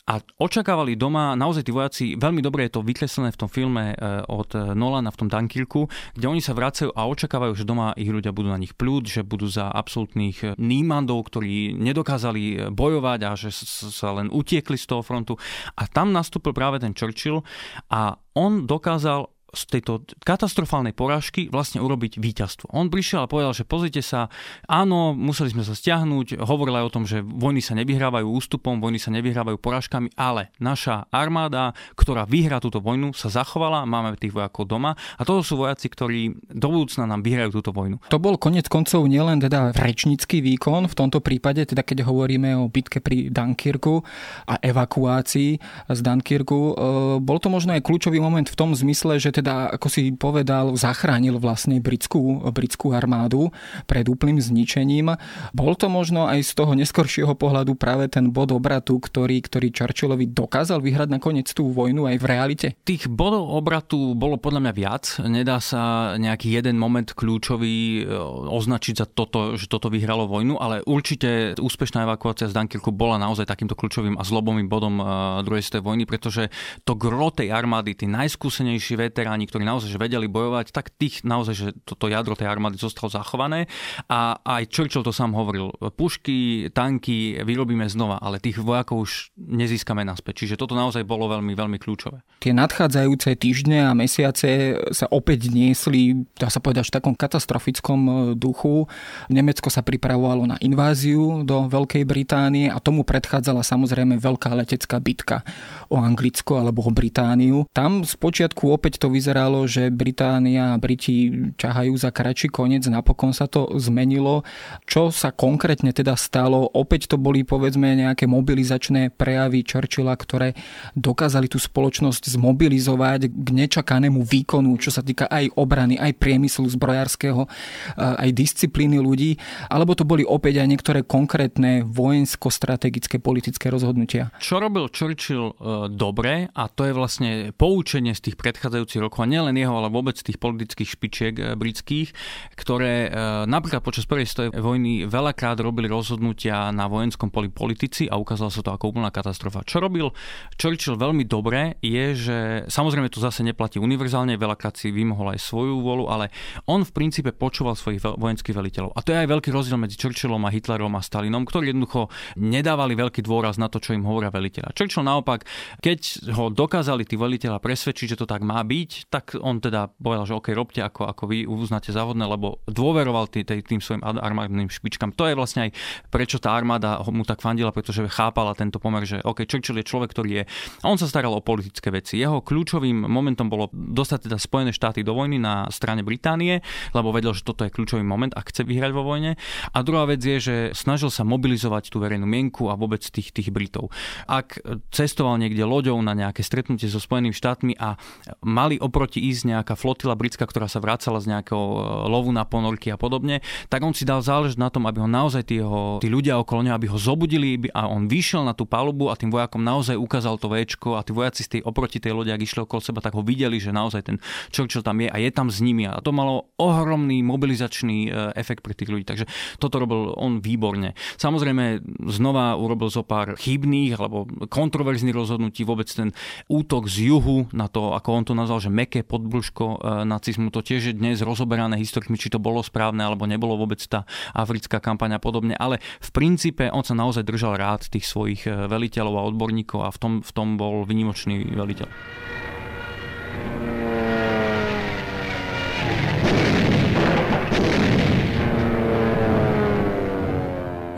a 0.09 0.17
očakávali 0.41 0.97
doma, 0.97 1.37
naozaj 1.37 1.69
tí 1.69 1.71
vojaci, 1.71 2.05
veľmi 2.17 2.41
dobre 2.41 2.65
je 2.65 2.73
to 2.73 2.81
vykreslené 2.81 3.29
v 3.29 3.39
tom 3.45 3.49
filme 3.49 3.93
e, 3.93 4.25
od 4.25 4.73
Nolana 4.73 5.13
v 5.13 5.19
tom 5.21 5.29
Dunkirku, 5.29 5.85
kde 6.17 6.25
oni 6.25 6.41
sa 6.41 6.57
vracajú 6.57 6.89
a 6.97 7.05
očakávajú, 7.05 7.53
že 7.53 7.69
doma 7.69 7.93
ich 7.93 8.09
ľudia 8.09 8.33
budú 8.33 8.49
na 8.49 8.57
nich 8.57 8.73
plúť, 8.73 9.05
že 9.05 9.21
budú 9.21 9.45
za 9.45 9.69
absolútnych 9.69 10.57
nímandov, 10.57 11.29
ktorí 11.29 11.77
nedokázali 11.77 12.73
bojovať 12.73 13.19
a 13.21 13.31
že 13.37 13.53
sa 13.93 14.17
len 14.17 14.33
utiekli 14.33 14.81
z 14.81 14.89
toho 14.89 15.05
frontu. 15.05 15.37
A 15.77 15.85
tam 15.85 16.09
nastúpil 16.09 16.57
práve 16.57 16.81
ten 16.81 16.97
Churchill 16.97 17.45
a 17.93 18.17
on 18.33 18.65
dokázal 18.65 19.29
z 19.53 19.79
tejto 19.79 20.05
katastrofálnej 20.21 20.93
porážky 20.93 21.49
vlastne 21.49 21.81
urobiť 21.81 22.21
víťazstvo. 22.21 22.69
On 22.73 22.87
prišiel 22.87 23.25
a 23.25 23.31
povedal, 23.31 23.53
že 23.57 23.65
pozrite 23.65 24.01
sa, 24.05 24.29
áno, 24.69 25.17
museli 25.17 25.53
sme 25.53 25.65
sa 25.65 25.73
stiahnuť, 25.73 26.41
hovoril 26.41 26.77
aj 26.79 26.85
o 26.85 26.93
tom, 26.93 27.03
že 27.09 27.25
vojny 27.25 27.63
sa 27.63 27.73
nevyhrávajú 27.73 28.29
ústupom, 28.29 28.77
vojny 28.77 29.01
sa 29.01 29.09
nevyhrávajú 29.09 29.57
porážkami, 29.57 30.13
ale 30.13 30.53
naša 30.61 31.09
armáda, 31.09 31.73
ktorá 31.97 32.29
vyhrá 32.29 32.61
túto 32.61 32.77
vojnu, 32.83 33.11
sa 33.17 33.33
zachovala, 33.33 33.89
máme 33.89 34.15
tých 34.19 34.35
vojakov 34.35 34.69
doma 34.69 34.93
a 35.17 35.21
to 35.25 35.41
sú 35.41 35.57
vojaci, 35.57 35.89
ktorí 35.89 36.19
do 36.53 36.67
budúcna 36.69 37.09
nám 37.09 37.25
vyhrajú 37.25 37.59
túto 37.61 37.73
vojnu. 37.73 37.97
To 38.13 38.21
bol 38.21 38.37
konec 38.37 38.69
koncov 38.69 39.09
nielen 39.09 39.41
teda 39.41 39.73
rečnícky 39.73 40.39
výkon, 40.45 40.85
v 40.85 40.95
tomto 40.95 41.19
prípade, 41.19 41.65
teda 41.65 41.81
keď 41.81 42.05
hovoríme 42.05 42.55
o 42.59 42.69
bitke 42.69 43.01
pri 43.01 43.29
Dunkirku 43.33 44.01
a 44.45 44.61
evakuácii 44.61 45.51
z 45.89 45.99
Dunkirku, 45.99 46.59
e, 46.59 46.73
bol 47.19 47.37
to 47.41 47.49
možno 47.49 47.73
aj 47.73 47.85
kľúčový 47.85 48.21
moment 48.21 48.45
v 48.45 48.57
tom 48.57 48.73
zmysle, 48.73 49.17
že 49.17 49.29
teda, 49.39 49.71
ako 49.71 49.87
si 49.87 50.11
povedal, 50.11 50.75
zachránil 50.75 51.39
vlastne 51.39 51.79
britskú, 51.79 52.51
britskú 52.51 52.91
armádu 52.91 53.55
pred 53.87 54.03
úplným 54.03 54.43
zničením. 54.43 55.15
Bol 55.55 55.73
to 55.79 55.87
možno 55.87 56.27
aj 56.27 56.43
z 56.43 56.51
toho 56.59 56.75
neskoršieho 56.75 57.31
pohľadu 57.39 57.79
práve 57.79 58.11
ten 58.11 58.27
bod 58.27 58.51
obratu, 58.51 58.99
ktorý, 58.99 59.39
ktorý 59.39 59.71
Churchillovi 59.71 60.27
dokázal 60.27 60.83
vyhrať 60.83 61.09
nakoniec 61.15 61.47
tú 61.55 61.71
vojnu 61.71 62.09
aj 62.09 62.17
v 62.19 62.25
realite? 62.25 62.67
Tých 62.83 63.07
bodov 63.07 63.47
obratu 63.55 64.17
bolo 64.17 64.35
podľa 64.35 64.67
mňa 64.67 64.73
viac. 64.75 65.05
Nedá 65.23 65.63
sa 65.63 66.15
nejaký 66.19 66.51
jeden 66.51 66.75
moment 66.75 67.07
kľúčový 67.07 68.03
e, 68.03 68.11
označiť 68.49 68.95
za 68.99 69.07
toto, 69.07 69.55
že 69.55 69.69
toto 69.69 69.87
vyhralo 69.87 70.25
vojnu, 70.25 70.57
ale 70.57 70.81
určite 70.83 71.55
úspešná 71.55 72.03
evakuácia 72.03 72.49
z 72.49 72.55
Dunkirku 72.57 72.89
bola 72.89 73.21
naozaj 73.21 73.47
takýmto 73.47 73.77
kľúčovým 73.77 74.17
a 74.19 74.23
zlobovým 74.25 74.67
bodom 74.67 74.99
e, 74.99 75.03
druhej 75.45 75.63
svetovej 75.63 75.85
vojny, 75.85 76.03
pretože 76.09 76.43
to 76.83 76.97
gro 76.97 77.29
tej 77.29 77.53
armády, 77.53 77.93
tí 77.93 78.09
najskúsenejší 78.09 78.97
veteráni, 78.97 79.28
veteráni, 79.29 79.45
ktorí 79.45 79.61
naozaj 79.61 79.93
že 79.93 80.01
vedeli 80.01 80.25
bojovať, 80.25 80.73
tak 80.73 80.89
tých 80.89 81.21
naozaj, 81.21 81.53
že 81.53 81.67
toto 81.85 82.09
jadro 82.09 82.33
tej 82.33 82.49
armády 82.49 82.81
zostalo 82.81 83.13
zachované. 83.13 83.69
A 84.09 84.41
aj 84.41 84.73
Churchill 84.73 85.05
to 85.05 85.13
sám 85.13 85.37
hovoril. 85.37 85.69
Pušky, 85.93 86.69
tanky 86.73 87.37
vyrobíme 87.45 87.85
znova, 87.85 88.17
ale 88.17 88.41
tých 88.41 88.57
vojakov 88.57 89.05
už 89.05 89.29
nezískame 89.37 90.01
naspäť. 90.01 90.45
Čiže 90.45 90.57
toto 90.57 90.73
naozaj 90.73 91.05
bolo 91.05 91.29
veľmi, 91.29 91.53
veľmi 91.53 91.77
kľúčové. 91.77 92.25
Tie 92.41 92.57
nadchádzajúce 92.57 93.37
týždne 93.37 93.85
a 93.85 93.93
mesiace 93.93 94.81
sa 94.89 95.05
opäť 95.13 95.53
niesli, 95.53 96.25
dá 96.33 96.49
sa 96.49 96.57
povedať, 96.57 96.89
v 96.89 96.95
takom 96.97 97.13
katastrofickom 97.13 97.99
e, 97.99 98.13
duchu. 98.33 98.89
Nemecko 99.29 99.69
sa 99.69 99.85
pripravovalo 99.85 100.49
na 100.49 100.57
inváziu 100.63 101.45
do 101.45 101.69
Veľkej 101.69 102.01
Británie 102.07 102.71
a 102.71 102.81
tomu 102.81 103.05
predchádzala 103.05 103.61
samozrejme 103.61 104.17
veľká 104.17 104.55
letecká 104.57 104.97
bitka 104.97 105.45
o 105.91 105.99
Anglicko 105.99 106.57
alebo 106.57 106.81
o 106.87 106.91
Britániu. 106.93 107.67
Tam 107.75 108.01
spočiatku 108.07 108.71
opäť 108.71 109.03
to 109.03 109.11
vyzeralo, 109.11 109.18
že 109.67 109.91
Británia 109.91 110.73
a 110.73 110.79
Briti 110.79 111.51
ťahajú 111.59 111.93
za 111.99 112.09
kratší 112.13 112.47
koniec, 112.53 112.87
napokon 112.87 113.35
sa 113.35 113.49
to 113.49 113.67
zmenilo. 113.75 114.47
Čo 114.87 115.11
sa 115.11 115.35
konkrétne 115.35 115.91
teda 115.91 116.15
stalo? 116.15 116.69
Opäť 116.71 117.11
to 117.11 117.17
boli 117.19 117.43
povedzme 117.43 117.91
nejaké 117.95 118.25
mobilizačné 118.29 119.11
prejavy 119.11 119.65
Churchilla, 119.65 120.15
ktoré 120.15 120.55
dokázali 120.95 121.49
tú 121.49 121.57
spoločnosť 121.57 122.35
zmobilizovať 122.37 123.29
k 123.29 123.47
nečakanému 123.51 124.23
výkonu, 124.23 124.77
čo 124.79 124.93
sa 124.93 125.01
týka 125.01 125.27
aj 125.27 125.53
obrany, 125.57 125.99
aj 125.99 126.15
priemyslu 126.15 126.69
zbrojárskeho, 126.69 127.49
aj 127.97 128.29
disciplíny 128.31 129.01
ľudí, 129.01 129.35
alebo 129.67 129.97
to 129.97 130.05
boli 130.05 130.23
opäť 130.23 130.61
aj 130.61 130.67
niektoré 130.67 130.99
konkrétne 131.03 131.81
vojensko-strategické 131.83 133.17
politické 133.17 133.73
rozhodnutia? 133.73 134.29
Čo 134.37 134.61
robil 134.61 134.87
Churchill 134.93 135.53
e, 135.57 135.89
dobre, 135.89 136.51
a 136.53 136.63
to 136.69 136.85
je 136.85 136.93
vlastne 136.93 137.31
poučenie 137.55 138.13
z 138.13 138.29
tých 138.31 138.35
predchádzajúcich 138.37 139.01
rokov, 139.09 139.25
a 139.25 139.27
nielen 139.27 139.57
jeho, 139.57 139.73
ale 139.73 139.89
vôbec 139.89 140.13
tých 140.13 140.37
politických 140.37 140.89
špičiek 140.93 141.35
eh, 141.35 141.45
britských, 141.57 142.13
ktoré 142.53 143.09
eh, 143.09 143.11
napríklad 143.49 143.81
počas 143.81 144.05
prvej 144.05 144.29
svetovej 144.29 144.61
vojny 144.61 145.09
veľakrát 145.09 145.57
robili 145.59 145.89
rozhodnutia 145.89 146.69
na 146.69 146.85
vojenskom 146.85 147.33
poli 147.33 147.49
politici 147.49 148.05
a 148.05 148.21
ukázalo 148.21 148.53
sa 148.53 148.61
to 148.61 148.69
ako 148.69 148.93
úplná 148.93 149.09
katastrofa. 149.09 149.65
Čo 149.65 149.81
robil 149.81 150.13
Churchill 150.55 150.95
veľmi 150.95 151.25
dobre 151.25 151.81
je, 151.81 152.05
že 152.13 152.37
samozrejme 152.69 153.09
to 153.09 153.17
zase 153.17 153.41
neplatí 153.41 153.81
univerzálne, 153.81 154.37
veľakrát 154.37 154.77
si 154.77 154.93
vymohol 154.93 155.33
aj 155.33 155.39
svoju 155.41 155.81
vôľu, 155.81 156.05
ale 156.07 156.29
on 156.69 156.85
v 156.85 156.91
princípe 156.93 157.33
počúval 157.33 157.73
svojich 157.73 158.03
vojenských 158.03 158.53
veliteľov. 158.53 158.93
A 158.93 159.01
to 159.01 159.15
je 159.15 159.21
aj 159.25 159.27
veľký 159.31 159.49
rozdiel 159.49 159.81
medzi 159.81 159.97
Churchillom 159.97 160.45
a 160.45 160.53
Hitlerom 160.53 160.93
a 160.93 161.01
Stalinom, 161.01 161.47
ktorí 161.47 161.73
jednoducho 161.73 162.11
nedávali 162.37 162.93
veľký 162.93 163.25
dôraz 163.25 163.57
na 163.57 163.71
to, 163.71 163.81
čo 163.81 163.95
im 163.95 164.05
hovoria 164.05 164.29
veliteľa. 164.29 164.75
Churchill 164.75 165.07
naopak, 165.07 165.47
keď 165.79 166.29
ho 166.35 166.51
dokázali 166.51 167.07
tí 167.07 167.15
veliteľa 167.15 167.63
presvedčiť, 167.63 168.13
že 168.13 168.19
to 168.19 168.27
tak 168.27 168.43
má 168.43 168.59
byť, 168.59 168.98
tak 169.07 169.39
on 169.39 169.63
teda 169.63 169.93
povedal, 169.95 170.25
že 170.27 170.35
OK, 170.35 170.51
robte 170.51 170.83
ako, 170.83 171.07
ako 171.07 171.23
vy 171.31 171.47
uznáte 171.47 171.93
závodné, 171.95 172.27
lebo 172.27 172.59
dôveroval 172.67 173.31
tý, 173.31 173.47
tý, 173.47 173.63
tým 173.63 173.79
svojim 173.79 174.03
armádnym 174.03 174.67
špičkám. 174.67 175.15
To 175.15 175.29
je 175.29 175.37
vlastne 175.37 175.69
aj 175.69 175.71
prečo 176.09 176.41
tá 176.41 176.51
armáda 176.51 176.99
mu 177.07 177.23
tak 177.23 177.39
fandila, 177.39 177.69
pretože 177.69 178.09
chápala 178.09 178.57
tento 178.57 178.81
pomer, 178.81 179.05
že 179.05 179.21
OK, 179.21 179.45
Churchill 179.45 179.79
je 179.79 179.85
človek, 179.85 180.09
ktorý 180.11 180.29
je... 180.41 180.43
On 180.83 180.97
sa 180.97 181.05
staral 181.05 181.31
o 181.31 181.45
politické 181.45 181.93
veci. 181.93 182.17
Jeho 182.17 182.41
kľúčovým 182.41 183.05
momentom 183.05 183.47
bolo 183.47 183.69
dostať 183.71 184.25
teda 184.25 184.37
Spojené 184.41 184.71
štáty 184.73 185.05
do 185.05 185.13
vojny 185.13 185.37
na 185.37 185.69
strane 185.69 186.01
Británie, 186.01 186.65
lebo 186.97 187.13
vedel, 187.13 187.37
že 187.37 187.45
toto 187.45 187.61
je 187.63 187.71
kľúčový 187.71 188.01
moment 188.01 188.33
a 188.33 188.41
chce 188.41 188.65
vyhrať 188.65 188.91
vo 188.91 189.05
vojne. 189.05 189.37
A 189.75 189.77
druhá 189.85 190.09
vec 190.09 190.23
je, 190.23 190.41
že 190.41 190.55
snažil 190.73 191.13
sa 191.13 191.21
mobilizovať 191.27 191.93
tú 191.93 192.01
verejnú 192.01 192.25
mienku 192.25 192.71
a 192.71 192.79
vôbec 192.79 193.03
tých, 193.05 193.29
tých 193.29 193.53
Britov. 193.53 193.93
Ak 194.25 194.57
cestoval 194.89 195.37
niekde 195.37 195.61
loďou 195.67 195.99
na 196.01 196.17
nejaké 196.17 196.41
stretnutie 196.41 196.89
so 196.89 196.97
Spojenými 196.97 197.35
štátmi 197.35 197.77
a 197.77 197.99
mali 198.41 198.81
oproti 198.89 199.21
ísť 199.21 199.55
nejaká 199.55 199.73
flotila 199.77 200.17
britská, 200.17 200.49
ktorá 200.49 200.65
sa 200.65 200.81
vracala 200.81 201.21
z 201.21 201.29
nejakého 201.29 201.61
e, 201.61 201.79
lovu 202.09 202.33
na 202.33 202.43
ponorky 202.43 202.89
a 202.89 202.97
podobne, 202.97 203.45
tak 203.69 203.85
on 203.85 203.93
si 203.93 204.03
dal 204.03 204.25
záležť 204.25 204.57
na 204.57 204.73
tom, 204.73 204.89
aby 204.89 205.05
ho 205.05 205.09
naozaj 205.09 205.45
tí, 205.45 205.61
jeho, 205.61 206.01
tí 206.01 206.09
ľudia 206.09 206.41
okolo 206.41 206.65
neho, 206.65 206.75
aby 206.75 206.89
ho 206.89 206.97
zobudili 206.97 207.61
a 207.71 207.85
on 207.85 208.09
vyšiel 208.09 208.41
na 208.41 208.57
tú 208.57 208.65
palubu 208.65 209.13
a 209.13 209.15
tým 209.15 209.29
vojakom 209.29 209.61
naozaj 209.61 209.95
ukázal 209.95 210.41
to 210.41 210.49
Včko 210.49 210.97
a 210.97 211.05
tí 211.05 211.13
vojaci 211.13 211.45
z 211.45 211.49
tej, 211.57 211.61
oproti 211.61 212.01
tej 212.01 212.17
lode, 212.17 212.33
ak 212.33 212.41
išli 212.41 212.65
okolo 212.65 212.81
seba, 212.81 212.99
tak 212.99 213.13
ho 213.13 213.21
videli, 213.21 213.61
že 213.61 213.69
naozaj 213.69 214.01
ten 214.09 214.17
Churchill 214.49 214.81
tam 214.81 214.97
je 214.99 215.07
a 215.07 215.17
je 215.21 215.29
tam 215.29 215.53
s 215.53 215.61
nimi 215.61 215.85
a 215.85 216.01
to 216.01 216.09
malo 216.09 216.49
ohromný 216.57 217.21
mobilizačný 217.21 218.09
e, 218.09 218.33
efekt 218.33 218.65
pre 218.65 218.73
tých 218.73 218.89
ľudí. 218.89 219.05
Takže 219.05 219.29
toto 219.61 219.77
robil 219.77 220.17
on 220.17 220.41
výborne. 220.41 220.97
Samozrejme, 221.21 221.85
znova 222.09 222.57
urobil 222.57 222.89
zo 222.89 223.05
pár 223.05 223.37
chybných 223.37 223.93
alebo 223.99 224.25
kontroverzných 224.49 225.13
rozhodnutí. 225.13 225.61
Vôbec 225.63 225.85
ten 225.91 226.15
útok 226.49 226.89
z 226.89 227.13
juhu 227.13 227.45
na 227.53 227.69
to, 227.69 227.93
ako 227.93 228.09
on 228.15 228.23
to 228.25 228.33
nazval, 228.33 228.63
že 228.63 228.73
meké 228.79 229.03
podbrúško 229.03 229.65
e, 229.67 229.77
nacizmu, 230.07 230.55
to 230.55 230.63
tiež 230.63 230.81
je 230.91 230.95
dnes 230.95 231.19
rozoberané 231.19 231.75
historikmi, 231.75 232.15
či 232.15 232.31
to 232.31 232.39
bolo 232.39 232.63
správne 232.63 233.03
alebo 233.03 233.27
nebolo 233.27 233.59
vôbec 233.59 233.83
tá 233.83 234.07
africká 234.31 234.79
kampaň 234.79 235.19
a 235.19 235.19
podobne. 235.19 235.59
Ale 235.59 235.83
v 235.99 236.09
princípe 236.15 236.71
on 236.71 236.87
sa 236.87 236.95
naozaj 236.95 237.27
držal 237.27 237.59
rád 237.59 237.91
tých 237.91 238.07
svojich 238.07 238.47
e, 238.47 238.71
veliteľov 238.71 239.15
a 239.19 239.27
odborníkov 239.27 239.79
a 239.83 239.89
v 239.91 239.97
tom, 239.99 240.13
v 240.23 240.31
tom 240.31 240.55
bol 240.55 240.87
vynimočný 240.87 241.51
veliteľ. 241.51 241.91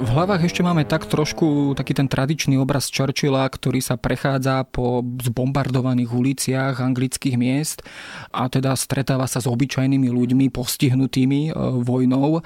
V 0.02 0.10
hlavách 0.10 0.50
ešte 0.50 0.66
máme 0.66 0.82
tak 0.82 1.06
trošku 1.06 1.78
taký 1.78 1.94
ten 1.94 2.10
tradičný 2.10 2.58
obraz 2.58 2.90
Churchilla, 2.90 3.46
ktorý 3.46 3.86
sa 3.86 4.02
prechádza 4.02 4.66
po 4.66 5.06
zbombardovaných 5.06 6.10
uliciach 6.10 6.82
anglických 6.82 7.38
miest 7.38 7.86
a 8.34 8.50
teda 8.50 8.74
stretáva 8.74 9.30
sa 9.30 9.38
s 9.38 9.46
obyčajnými 9.46 10.10
ľuďmi 10.10 10.50
postihnutými 10.50 11.54
e, 11.54 11.86
vojnou. 11.86 12.42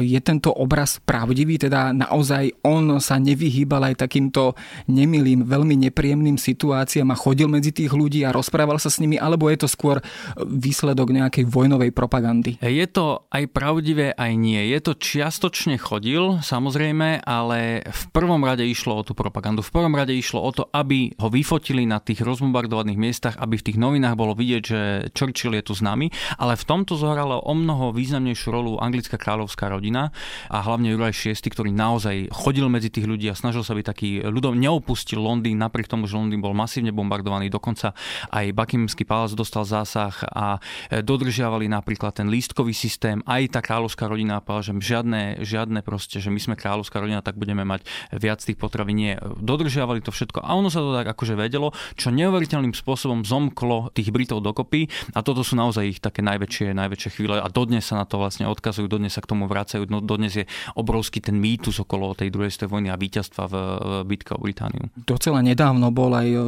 Je 0.00 0.16
tento 0.24 0.48
obraz 0.48 0.96
pravdivý? 0.96 1.60
Teda 1.60 1.92
naozaj 1.92 2.64
on 2.64 2.96
sa 3.04 3.20
nevyhýbal 3.20 3.92
aj 3.92 4.08
takýmto 4.08 4.56
nemilým, 4.88 5.44
veľmi 5.44 5.76
nepríjemným 5.84 6.40
situáciám 6.40 7.12
a 7.12 7.20
chodil 7.20 7.52
medzi 7.52 7.76
tých 7.76 7.92
ľudí 7.92 8.24
a 8.24 8.32
rozprával 8.32 8.80
sa 8.80 8.88
s 8.88 8.96
nimi, 8.96 9.20
alebo 9.20 9.52
je 9.52 9.60
to 9.60 9.68
skôr 9.68 10.00
výsledok 10.40 11.12
nejakej 11.12 11.44
vojnovej 11.52 11.92
propagandy? 11.92 12.56
Je 12.64 12.88
to 12.88 13.28
aj 13.28 13.44
pravdivé, 13.52 14.16
aj 14.16 14.32
nie. 14.40 14.72
Je 14.72 14.80
to 14.80 14.96
čiastočne 14.96 15.76
chodil, 15.76 16.40
samozrejme 16.40 16.93
samozrejme, 16.94 17.26
ale 17.26 17.82
v 17.82 18.04
prvom 18.14 18.38
rade 18.46 18.62
išlo 18.62 19.02
o 19.02 19.02
tú 19.02 19.18
propagandu. 19.18 19.66
V 19.66 19.74
prvom 19.74 19.90
rade 19.90 20.14
išlo 20.14 20.38
o 20.38 20.50
to, 20.54 20.70
aby 20.70 21.10
ho 21.18 21.26
vyfotili 21.26 21.82
na 21.90 21.98
tých 21.98 22.22
rozbombardovaných 22.22 22.98
miestach, 22.98 23.34
aby 23.42 23.58
v 23.58 23.66
tých 23.66 23.78
novinách 23.82 24.14
bolo 24.14 24.38
vidieť, 24.38 24.62
že 24.62 24.80
Churchill 25.10 25.58
je 25.58 25.64
tu 25.66 25.74
s 25.74 25.82
nami, 25.82 26.14
ale 26.38 26.54
v 26.54 26.64
tomto 26.64 26.94
zohrala 26.94 27.42
o 27.42 27.52
mnoho 27.52 27.90
významnejšiu 27.90 28.48
rolu 28.54 28.78
anglická 28.78 29.18
kráľovská 29.18 29.66
rodina 29.74 30.14
a 30.46 30.62
hlavne 30.62 30.94
Juraj 30.94 31.18
VI, 31.18 31.34
ktorý 31.50 31.74
naozaj 31.74 32.30
chodil 32.30 32.66
medzi 32.70 32.94
tých 32.94 33.10
ľudí 33.10 33.26
a 33.26 33.34
snažil 33.34 33.66
sa 33.66 33.74
byť 33.74 33.84
taký 33.84 34.10
ľudom, 34.22 34.54
neopustil 34.54 35.18
Londýn, 35.18 35.58
napriek 35.58 35.90
tomu, 35.90 36.06
že 36.06 36.14
Londýn 36.14 36.38
bol 36.38 36.54
masívne 36.54 36.94
bombardovaný, 36.94 37.50
dokonca 37.50 37.90
aj 38.30 38.54
Buckinghamský 38.54 39.02
palác 39.02 39.34
dostal 39.34 39.66
zásah 39.66 40.14
a 40.30 40.62
dodržiavali 40.94 41.66
napríklad 41.66 42.22
ten 42.22 42.30
lístkový 42.30 42.70
systém, 42.70 43.18
aj 43.26 43.58
tá 43.58 43.60
kráľovská 43.64 44.06
rodina 44.06 44.38
povedala, 44.38 44.70
že 44.70 44.72
žiadne, 44.78 45.22
žiadne 45.42 45.80
proste, 45.82 46.20
že 46.20 46.30
my 46.30 46.38
sme 46.38 46.54
kráľov 46.54 46.83
kráľovská 46.84 47.00
rodina, 47.00 47.24
tak 47.24 47.40
budeme 47.40 47.64
mať 47.64 47.88
viac 48.12 48.44
tých 48.44 48.60
potravín. 48.60 48.96
Nie, 49.00 49.12
dodržiavali 49.40 50.04
to 50.04 50.12
všetko 50.12 50.44
a 50.44 50.52
ono 50.52 50.68
sa 50.68 50.84
to 50.84 50.92
tak 50.92 51.08
akože 51.16 51.34
vedelo, 51.34 51.72
čo 51.96 52.12
neuveriteľným 52.12 52.76
spôsobom 52.76 53.24
zomklo 53.24 53.90
tých 53.96 54.12
Britov 54.12 54.44
dokopy 54.44 54.86
a 55.16 55.24
toto 55.24 55.40
sú 55.40 55.56
naozaj 55.56 55.84
ich 55.96 56.00
také 56.04 56.20
najväčšie, 56.20 56.76
najväčšie 56.76 57.10
chvíle 57.16 57.40
a 57.40 57.48
dodnes 57.48 57.88
sa 57.88 58.04
na 58.04 58.04
to 58.04 58.20
vlastne 58.20 58.44
odkazujú, 58.46 58.86
dodnes 58.86 59.16
sa 59.16 59.24
k 59.24 59.30
tomu 59.32 59.48
vracajú, 59.48 59.88
no, 59.88 60.04
dodnes 60.04 60.36
je 60.36 60.44
obrovský 60.76 61.24
ten 61.24 61.40
mýtus 61.40 61.80
okolo 61.80 62.12
tej 62.12 62.28
druhej 62.30 62.52
svetovej 62.52 62.72
vojny 62.74 62.88
a 62.92 63.00
víťazstva 63.00 63.44
v, 63.48 63.54
v 63.54 63.92
bitke 64.14 64.36
o 64.36 64.40
Britániu. 64.42 64.90
Docela 64.94 65.40
nedávno 65.40 65.90
bol 65.94 66.12
aj 66.12 66.28
e, 66.28 66.38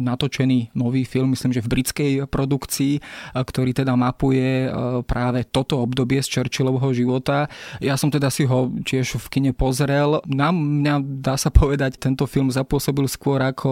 natočený 0.00 0.74
nový 0.74 1.04
film, 1.04 1.32
myslím, 1.36 1.52
že 1.54 1.64
v 1.64 1.72
britskej 1.78 2.10
produkcii, 2.28 2.94
e, 2.98 3.00
ktorý 3.34 3.76
teda 3.76 3.94
mapuje 3.94 4.66
e, 4.66 4.68
práve 5.04 5.44
toto 5.48 5.80
obdobie 5.80 6.20
z 6.24 6.28
Churchillovho 6.40 6.90
života. 6.96 7.46
Ja 7.78 8.00
som 8.00 8.08
teda 8.08 8.32
si 8.32 8.48
ho 8.48 8.72
tiež 8.82 9.20
v 9.20 9.26
kine 9.28 9.52
pozrel. 9.60 10.24
Na 10.24 10.48
mňa, 10.48 11.20
dá 11.20 11.36
sa 11.36 11.52
povedať, 11.52 12.00
tento 12.00 12.24
film 12.24 12.48
zapôsobil 12.48 13.04
skôr 13.04 13.44
ako 13.44 13.70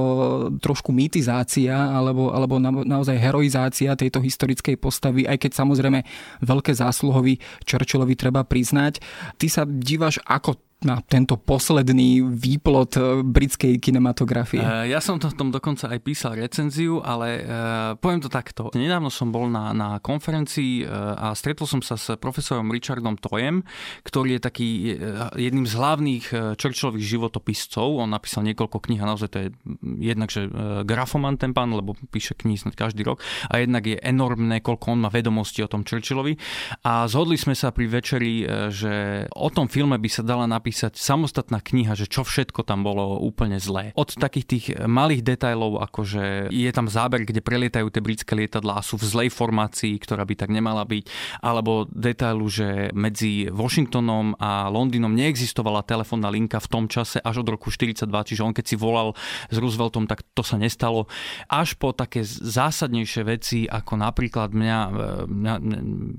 trošku 0.60 0.92
mýtizácia 0.92 1.72
alebo, 1.72 2.28
alebo 2.28 2.60
na, 2.60 2.68
naozaj 2.68 3.16
heroizácia 3.16 3.96
tejto 3.96 4.20
historickej 4.20 4.76
postavy, 4.76 5.24
aj 5.24 5.40
keď 5.40 5.64
samozrejme 5.64 6.04
veľké 6.44 6.76
zásluhovi 6.76 7.40
Churchillovi 7.64 8.12
treba 8.20 8.44
priznať. 8.44 9.00
Ty 9.40 9.46
sa 9.48 9.62
dívaš 9.64 10.20
ako 10.28 10.67
na 10.78 11.02
tento 11.02 11.34
posledný 11.34 12.22
výplot 12.22 12.92
eh, 12.94 13.02
britskej 13.26 13.82
kinematografie. 13.82 14.62
Uh, 14.62 14.86
ja 14.86 15.02
som 15.02 15.18
to 15.18 15.26
v 15.26 15.34
tom 15.34 15.50
dokonca 15.50 15.90
aj 15.90 15.98
písal 16.06 16.38
recenziu, 16.38 17.02
ale 17.02 17.42
uh, 17.42 17.98
poviem 17.98 18.22
to 18.22 18.30
takto. 18.30 18.70
Nedávno 18.78 19.10
som 19.10 19.34
bol 19.34 19.50
na, 19.50 19.74
na 19.74 19.98
konferencii 19.98 20.86
a 20.88 21.34
stretol 21.34 21.66
som 21.66 21.82
sa 21.82 21.98
s 21.98 22.14
profesorom 22.20 22.70
Richardom 22.70 23.18
Tojem, 23.18 23.66
ktorý 24.06 24.38
je 24.38 24.40
taký 24.40 24.68
jedným 25.34 25.66
z 25.66 25.74
hlavných 25.74 26.24
Churchillových 26.54 27.06
životopiscov. 27.16 27.98
On 27.98 28.10
napísal 28.10 28.46
niekoľko 28.46 28.78
kníh 28.78 29.00
a 29.02 29.10
naozaj 29.10 29.28
to 29.32 29.38
je 29.42 29.48
jednak, 29.98 30.30
že 30.30 30.46
grafoman 30.86 31.40
ten 31.40 31.50
pán, 31.50 31.74
lebo 31.74 31.98
píše 32.12 32.38
knihy 32.38 32.60
snad 32.60 32.78
každý 32.78 33.02
rok 33.02 33.22
a 33.50 33.58
jednak 33.58 33.84
je 33.86 33.98
enormné, 33.98 34.62
koľko 34.62 34.94
on 34.94 35.00
má 35.02 35.10
vedomosti 35.10 35.64
o 35.64 35.70
tom 35.70 35.82
Churchillovi. 35.82 36.38
A 36.86 37.08
zhodli 37.10 37.40
sme 37.40 37.56
sa 37.56 37.74
pri 37.74 37.86
večeri, 37.90 38.46
že 38.70 39.24
o 39.34 39.48
tom 39.50 39.66
filme 39.66 39.98
by 39.98 40.08
sa 40.10 40.22
dala 40.22 40.46
napísať 40.46 40.67
napísať 40.68 41.00
samostatná 41.00 41.64
kniha, 41.64 41.96
že 41.96 42.04
čo 42.04 42.28
všetko 42.28 42.60
tam 42.60 42.84
bolo 42.84 43.16
úplne 43.24 43.56
zlé. 43.56 43.96
Od 43.96 44.12
takých 44.12 44.44
tých 44.44 44.64
malých 44.84 45.24
detajlov, 45.24 45.80
ako 45.80 46.04
že 46.04 46.24
je 46.52 46.68
tam 46.76 46.92
záber, 46.92 47.24
kde 47.24 47.40
prelietajú 47.40 47.88
tie 47.88 48.04
britské 48.04 48.36
lietadlá 48.36 48.76
a 48.76 48.84
sú 48.84 49.00
v 49.00 49.08
zlej 49.08 49.28
formácii, 49.32 49.96
ktorá 49.96 50.28
by 50.28 50.36
tak 50.36 50.52
nemala 50.52 50.84
byť, 50.84 51.08
alebo 51.40 51.88
detailu, 51.88 52.44
že 52.52 52.92
medzi 52.92 53.48
Washingtonom 53.48 54.36
a 54.36 54.68
Londýnom 54.68 55.16
neexistovala 55.16 55.88
telefónna 55.88 56.28
linka 56.28 56.60
v 56.60 56.68
tom 56.68 56.84
čase 56.84 57.16
až 57.24 57.40
od 57.40 57.56
roku 57.56 57.72
42, 57.72 58.04
čiže 58.04 58.44
on 58.44 58.52
keď 58.52 58.64
si 58.68 58.76
volal 58.76 59.16
s 59.48 59.56
Rooseveltom, 59.56 60.04
tak 60.04 60.20
to 60.36 60.44
sa 60.44 60.60
nestalo. 60.60 61.08
Až 61.48 61.80
po 61.80 61.96
také 61.96 62.28
zásadnejšie 62.28 63.22
veci, 63.24 63.64
ako 63.64 63.96
napríklad 63.96 64.52
mňa, 64.52 64.78
mňa, 65.32 65.54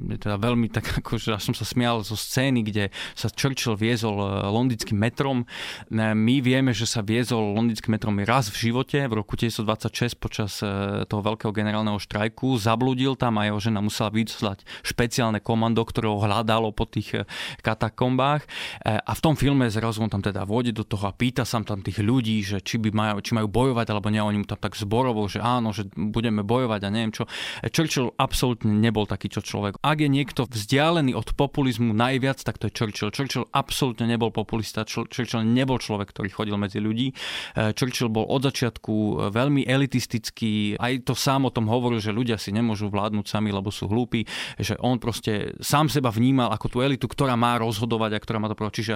mňa 0.10 0.18
teda 0.18 0.42
veľmi 0.42 0.74
tak 0.74 1.06
ako, 1.06 1.22
že 1.22 1.38
až 1.38 1.54
som 1.54 1.54
sa 1.54 1.70
smial 1.70 2.02
zo 2.02 2.18
scény, 2.18 2.66
kde 2.66 2.90
sa 3.14 3.30
Churchill 3.30 3.78
viezol 3.78 4.39
londýnskym 4.48 4.96
metrom. 4.96 5.44
My 5.92 6.36
vieme, 6.40 6.72
že 6.72 6.88
sa 6.88 7.04
viezol 7.04 7.58
londýnskym 7.58 7.92
metrom 7.92 8.16
raz 8.24 8.48
v 8.48 8.70
živote, 8.70 9.04
v 9.10 9.14
roku 9.20 9.36
1926 9.36 10.16
počas 10.16 10.62
e, 10.62 11.04
toho 11.10 11.22
veľkého 11.26 11.50
generálneho 11.50 11.98
štrajku. 11.98 12.56
Zabludil 12.62 13.18
tam 13.18 13.42
a 13.42 13.50
jeho 13.50 13.60
žena 13.60 13.82
musela 13.82 14.14
vyslať 14.14 14.64
špeciálne 14.86 15.42
komando, 15.42 15.82
ktoré 15.82 16.08
ho 16.08 16.22
hľadalo 16.22 16.70
po 16.72 16.86
tých 16.86 17.10
e, 17.14 17.20
katakombách. 17.66 18.46
E, 18.46 19.00
a 19.02 19.12
v 19.12 19.24
tom 19.24 19.34
filme 19.34 19.66
zrazu 19.68 20.06
on 20.06 20.12
tam 20.12 20.22
teda 20.22 20.46
vôjde 20.46 20.78
do 20.78 20.84
toho 20.86 21.10
a 21.10 21.14
pýta 21.14 21.44
sa 21.44 21.60
tam 21.66 21.82
tých 21.82 22.00
ľudí, 22.00 22.46
že 22.46 22.62
či, 22.62 22.78
by 22.78 22.90
majú, 22.94 23.16
či 23.26 23.34
majú 23.34 23.50
bojovať 23.50 23.88
alebo 23.90 24.08
nie. 24.14 24.22
Oni 24.22 24.40
mu 24.42 24.48
tam 24.48 24.62
tak 24.62 24.78
zborovo, 24.78 25.26
že 25.26 25.42
áno, 25.42 25.74
že 25.74 25.90
budeme 25.94 26.46
bojovať 26.46 26.82
a 26.86 26.90
neviem 26.94 27.12
čo. 27.12 27.26
Churchill 27.74 28.14
absolútne 28.16 28.72
nebol 28.72 29.10
takýto 29.10 29.42
človek. 29.42 29.82
Ak 29.82 30.00
je 30.00 30.10
niekto 30.10 30.46
vzdialený 30.46 31.18
od 31.18 31.34
populizmu 31.34 31.92
najviac, 31.92 32.42
tak 32.46 32.62
to 32.62 32.70
je 32.70 32.76
Churchill. 32.76 33.12
Churchill 33.12 33.50
absolútne 33.52 34.06
nebol 34.06 34.29
nebol 34.30 34.46
populista, 34.46 34.86
Churchill 34.86 35.42
nebol 35.42 35.82
človek, 35.82 36.14
ktorý 36.14 36.30
chodil 36.30 36.56
medzi 36.62 36.78
ľudí. 36.78 37.12
Churchill 37.58 38.14
bol 38.14 38.30
od 38.30 38.46
začiatku 38.46 39.28
veľmi 39.34 39.66
elitistický, 39.66 40.78
aj 40.78 41.10
to 41.10 41.18
sám 41.18 41.50
o 41.50 41.52
tom 41.52 41.66
hovoril, 41.66 41.98
že 41.98 42.14
ľudia 42.14 42.38
si 42.38 42.54
nemôžu 42.54 42.94
vládnuť 42.94 43.26
sami, 43.26 43.50
lebo 43.50 43.74
sú 43.74 43.90
hlúpi, 43.90 44.30
že 44.62 44.78
on 44.80 45.02
proste 45.02 45.58
sám 45.58 45.90
seba 45.90 46.14
vnímal 46.14 46.54
ako 46.54 46.68
tú 46.70 46.78
elitu, 46.86 47.10
ktorá 47.10 47.34
má 47.34 47.58
rozhodovať 47.58 48.12
a 48.16 48.20
ktorá 48.22 48.38
má 48.38 48.48
to 48.48 48.56
proti. 48.56 48.86
Čiže 48.86 48.96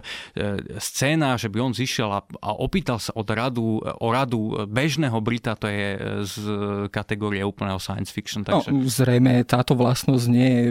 scéna, 0.77 1.35
že 1.35 1.49
by 1.49 1.57
on 1.59 1.73
zišiel 1.73 2.09
a, 2.13 2.21
a 2.23 2.49
opýtal 2.53 3.01
sa 3.01 3.11
od 3.17 3.27
radu, 3.33 3.81
o 3.81 4.07
radu 4.13 4.69
bežného 4.69 5.17
Brita, 5.19 5.57
to 5.57 5.65
je 5.65 5.87
z 6.29 6.35
kategórie 6.93 7.41
úplného 7.41 7.81
science 7.81 8.13
fiction. 8.13 8.45
No, 8.45 8.61
takže... 8.61 8.69
No, 8.69 8.85
zrejme 8.85 9.43
táto 9.47 9.73
vlastnosť 9.73 10.25
nie 10.29 10.49
je 10.51 10.63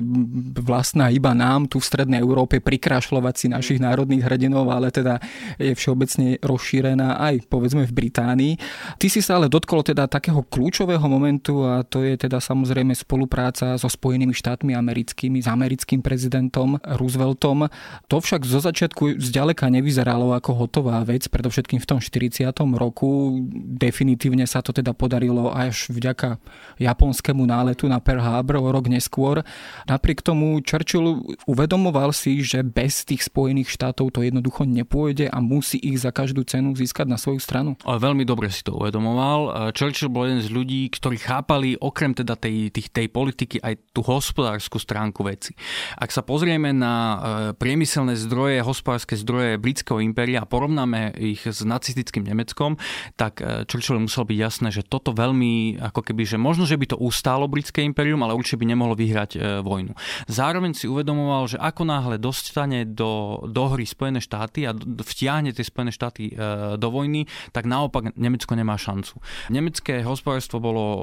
vlastná 0.62 1.11
iba 1.11 1.35
nám 1.35 1.66
tu 1.66 1.81
v 1.81 1.88
Strednej 1.88 2.20
Európe 2.22 2.61
prikrášľovať 2.61 3.35
si 3.37 3.46
našich 3.48 3.79
národných 3.81 4.22
hrdinov, 4.22 4.52
ale 4.57 4.93
teda 4.93 5.17
je 5.57 5.73
všeobecne 5.73 6.37
rozšírená 6.45 7.17
aj 7.17 7.49
povedzme 7.49 7.88
v 7.88 7.93
Británii. 7.93 8.53
Ty 9.01 9.07
si 9.09 9.21
sa 9.25 9.41
ale 9.41 9.49
dotkol 9.49 9.81
teda 9.87 10.11
takého 10.11 10.45
kľúčového 10.45 11.05
momentu 11.09 11.65
a 11.65 11.87
to 11.87 12.05
je 12.05 12.17
teda 12.19 12.38
samozrejme 12.43 12.93
spolupráca 12.93 13.75
so 13.81 13.88
Spojenými 13.88 14.35
štátmi 14.37 14.77
americkými, 14.77 15.41
s 15.41 15.49
americkým 15.49 16.01
prezidentom 16.03 16.77
Rooseveltom. 16.83 17.71
To 18.09 18.17
však 18.19 18.43
zo 18.45 18.61
začiatku 18.61 19.21
zďaleka 19.21 19.69
nevyzeralo 19.71 20.35
ako 20.37 20.67
hotová 20.67 21.01
vec, 21.07 21.29
predovšetkým 21.29 21.81
v 21.81 21.87
tom 21.87 21.99
40. 22.03 22.49
roku. 22.77 23.41
Definitívne 23.79 24.45
sa 24.45 24.61
to 24.61 24.75
teda 24.75 24.93
podarilo 24.97 25.53
až 25.53 25.88
vďaka 25.93 26.37
japonskému 26.83 27.45
náletu 27.47 27.87
na 27.87 28.03
Pearl 28.03 28.23
Harbor 28.23 28.59
o 28.59 28.69
rok 28.73 28.91
neskôr. 28.91 29.45
Napriek 29.87 30.25
tomu 30.25 30.59
Churchill 30.65 31.23
uvedomoval 31.47 32.11
si, 32.11 32.43
že 32.43 32.65
bez 32.67 33.05
tých 33.07 33.29
Spojených 33.29 33.71
štátov 33.71 34.11
to 34.12 34.21
jednoducho 34.42 34.66
nepôjde 34.66 35.31
a 35.31 35.38
musí 35.38 35.78
ich 35.78 36.02
za 36.02 36.11
každú 36.11 36.42
cenu 36.42 36.74
získať 36.74 37.07
na 37.07 37.14
svoju 37.14 37.38
stranu. 37.38 37.78
Ale 37.87 38.02
veľmi 38.02 38.26
dobre 38.26 38.50
si 38.50 38.66
to 38.66 38.74
uvedomoval. 38.74 39.70
Churchill 39.70 40.11
bol 40.11 40.26
jeden 40.26 40.42
z 40.42 40.50
ľudí, 40.50 40.90
ktorí 40.90 41.22
chápali 41.22 41.78
okrem 41.78 42.11
teda 42.11 42.35
tej, 42.35 42.74
tej, 42.74 42.90
tej 42.90 43.07
politiky 43.07 43.62
aj 43.62 43.94
tú 43.94 44.02
hospodárskú 44.02 44.83
stránku 44.83 45.22
veci. 45.22 45.55
Ak 45.94 46.11
sa 46.11 46.26
pozrieme 46.26 46.74
na 46.74 46.94
e, 46.98 47.16
priemyselné 47.55 48.18
zdroje, 48.18 48.66
hospodárske 48.66 49.14
zdroje 49.14 49.62
britského 49.62 50.02
impéria 50.02 50.42
a 50.42 50.50
porovnáme 50.50 51.14
ich 51.22 51.46
s 51.46 51.62
nacistickým 51.62 52.26
Nemeckom, 52.26 52.74
tak 53.14 53.38
e, 53.38 53.62
Churchill 53.70 54.02
musel 54.02 54.26
byť 54.26 54.38
jasné, 54.42 54.68
že 54.74 54.83
toto 54.83 55.14
veľmi, 55.14 55.78
ako 55.78 56.02
keby, 56.02 56.26
že 56.26 56.35
možno, 56.35 56.66
že 56.66 56.74
by 56.74 56.90
to 56.90 56.98
ustálo 56.98 57.46
britské 57.46 57.87
impérium, 57.87 58.26
ale 58.26 58.35
určite 58.35 58.59
by 58.59 58.66
nemohlo 58.66 58.98
vyhrať 58.98 59.31
e, 59.38 59.38
vojnu. 59.62 59.94
Zároveň 60.26 60.74
si 60.74 60.90
uvedomoval, 60.90 61.46
že 61.46 61.62
ako 61.62 61.87
náhle 61.87 62.16
dostane 62.18 62.83
do, 62.88 63.44
do 63.46 63.70
hry 63.70 63.87
Spojené 63.87 64.18
štáty 64.18 64.32
a 64.38 64.73
vtiahne 64.77 65.53
tie 65.53 65.64
Spojené 65.66 65.92
štáty 65.92 66.33
e, 66.33 66.35
do 66.81 66.88
vojny, 66.88 67.29
tak 67.53 67.68
naopak 67.68 68.14
Nemecko 68.16 68.57
nemá 68.57 68.81
šancu. 68.81 69.21
Nemecké 69.53 70.01
hospodárstvo 70.07 70.59
bolo 70.62 70.85
e, 70.85 71.03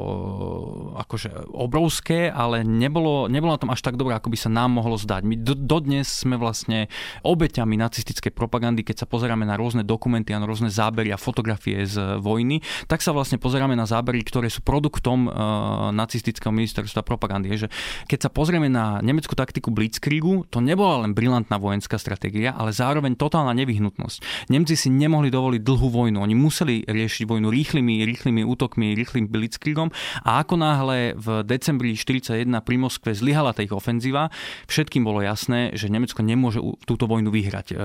akože 1.04 1.52
obrovské, 1.54 2.30
ale 2.30 2.66
nebolo, 2.66 3.30
nebolo 3.30 3.54
na 3.54 3.62
tom 3.62 3.72
až 3.74 3.86
tak 3.86 4.00
dobré, 4.00 4.18
ako 4.18 4.32
by 4.34 4.38
sa 4.38 4.50
nám 4.50 4.80
mohlo 4.80 4.98
zdať. 4.98 5.22
My 5.26 5.36
do, 5.38 5.54
dodnes 5.54 6.08
sme 6.10 6.40
vlastne 6.40 6.88
obeťami 7.22 7.76
nacistickej 7.78 8.34
propagandy, 8.34 8.82
keď 8.82 9.04
sa 9.04 9.08
pozeráme 9.10 9.44
na 9.44 9.60
rôzne 9.60 9.84
dokumenty 9.84 10.32
a 10.34 10.42
na 10.42 10.48
rôzne 10.48 10.72
zábery 10.72 11.12
a 11.12 11.20
fotografie 11.20 11.84
z 11.86 12.22
vojny, 12.22 12.64
tak 12.88 13.04
sa 13.04 13.12
vlastne 13.12 13.38
pozeráme 13.38 13.76
na 13.76 13.84
zábery, 13.84 14.24
ktoré 14.24 14.48
sú 14.48 14.64
produktom 14.64 15.28
uh, 15.28 15.34
nacistického 15.92 16.56
ministerstva 16.56 17.04
propagandy. 17.04 17.52
Je, 17.52 17.66
že 17.66 17.70
keď 18.08 18.28
sa 18.28 18.30
pozrieme 18.32 18.72
na 18.72 19.04
nemeckú 19.04 19.36
taktiku 19.36 19.74
Blitzkriegu, 19.74 20.48
to 20.48 20.64
nebola 20.64 21.04
len 21.04 21.12
brilantná 21.12 21.60
vojenská 21.60 22.00
stratégia, 22.00 22.56
ale 22.56 22.72
zároveň 22.72 23.19
totálna 23.20 23.52
nevyhnutnosť. 23.52 24.48
Nemci 24.48 24.80
si 24.80 24.88
nemohli 24.88 25.28
dovoliť 25.28 25.60
dlhú 25.60 25.92
vojnu. 25.92 26.24
Oni 26.24 26.36
museli 26.40 26.88
riešiť 26.88 27.28
vojnu 27.28 27.52
rýchlymi, 27.52 28.08
rýchlymi 28.08 28.48
útokmi, 28.48 28.96
rýchlym 28.96 29.28
Blitzkriegom 29.28 29.92
a 30.24 30.40
ako 30.40 30.56
náhle 30.56 31.20
v 31.20 31.44
decembri 31.44 32.00
41 32.00 32.48
pri 32.64 32.76
Moskve 32.80 33.12
zlyhala 33.12 33.52
tá 33.52 33.60
ich 33.60 33.76
ofenzíva, 33.76 34.32
všetkým 34.72 35.04
bolo 35.04 35.20
jasné, 35.20 35.76
že 35.76 35.92
Nemecko 35.92 36.24
nemôže 36.24 36.64
túto 36.88 37.06
vojnu 37.10 37.28
vyhrať. 37.28 37.68
E, 37.74 37.76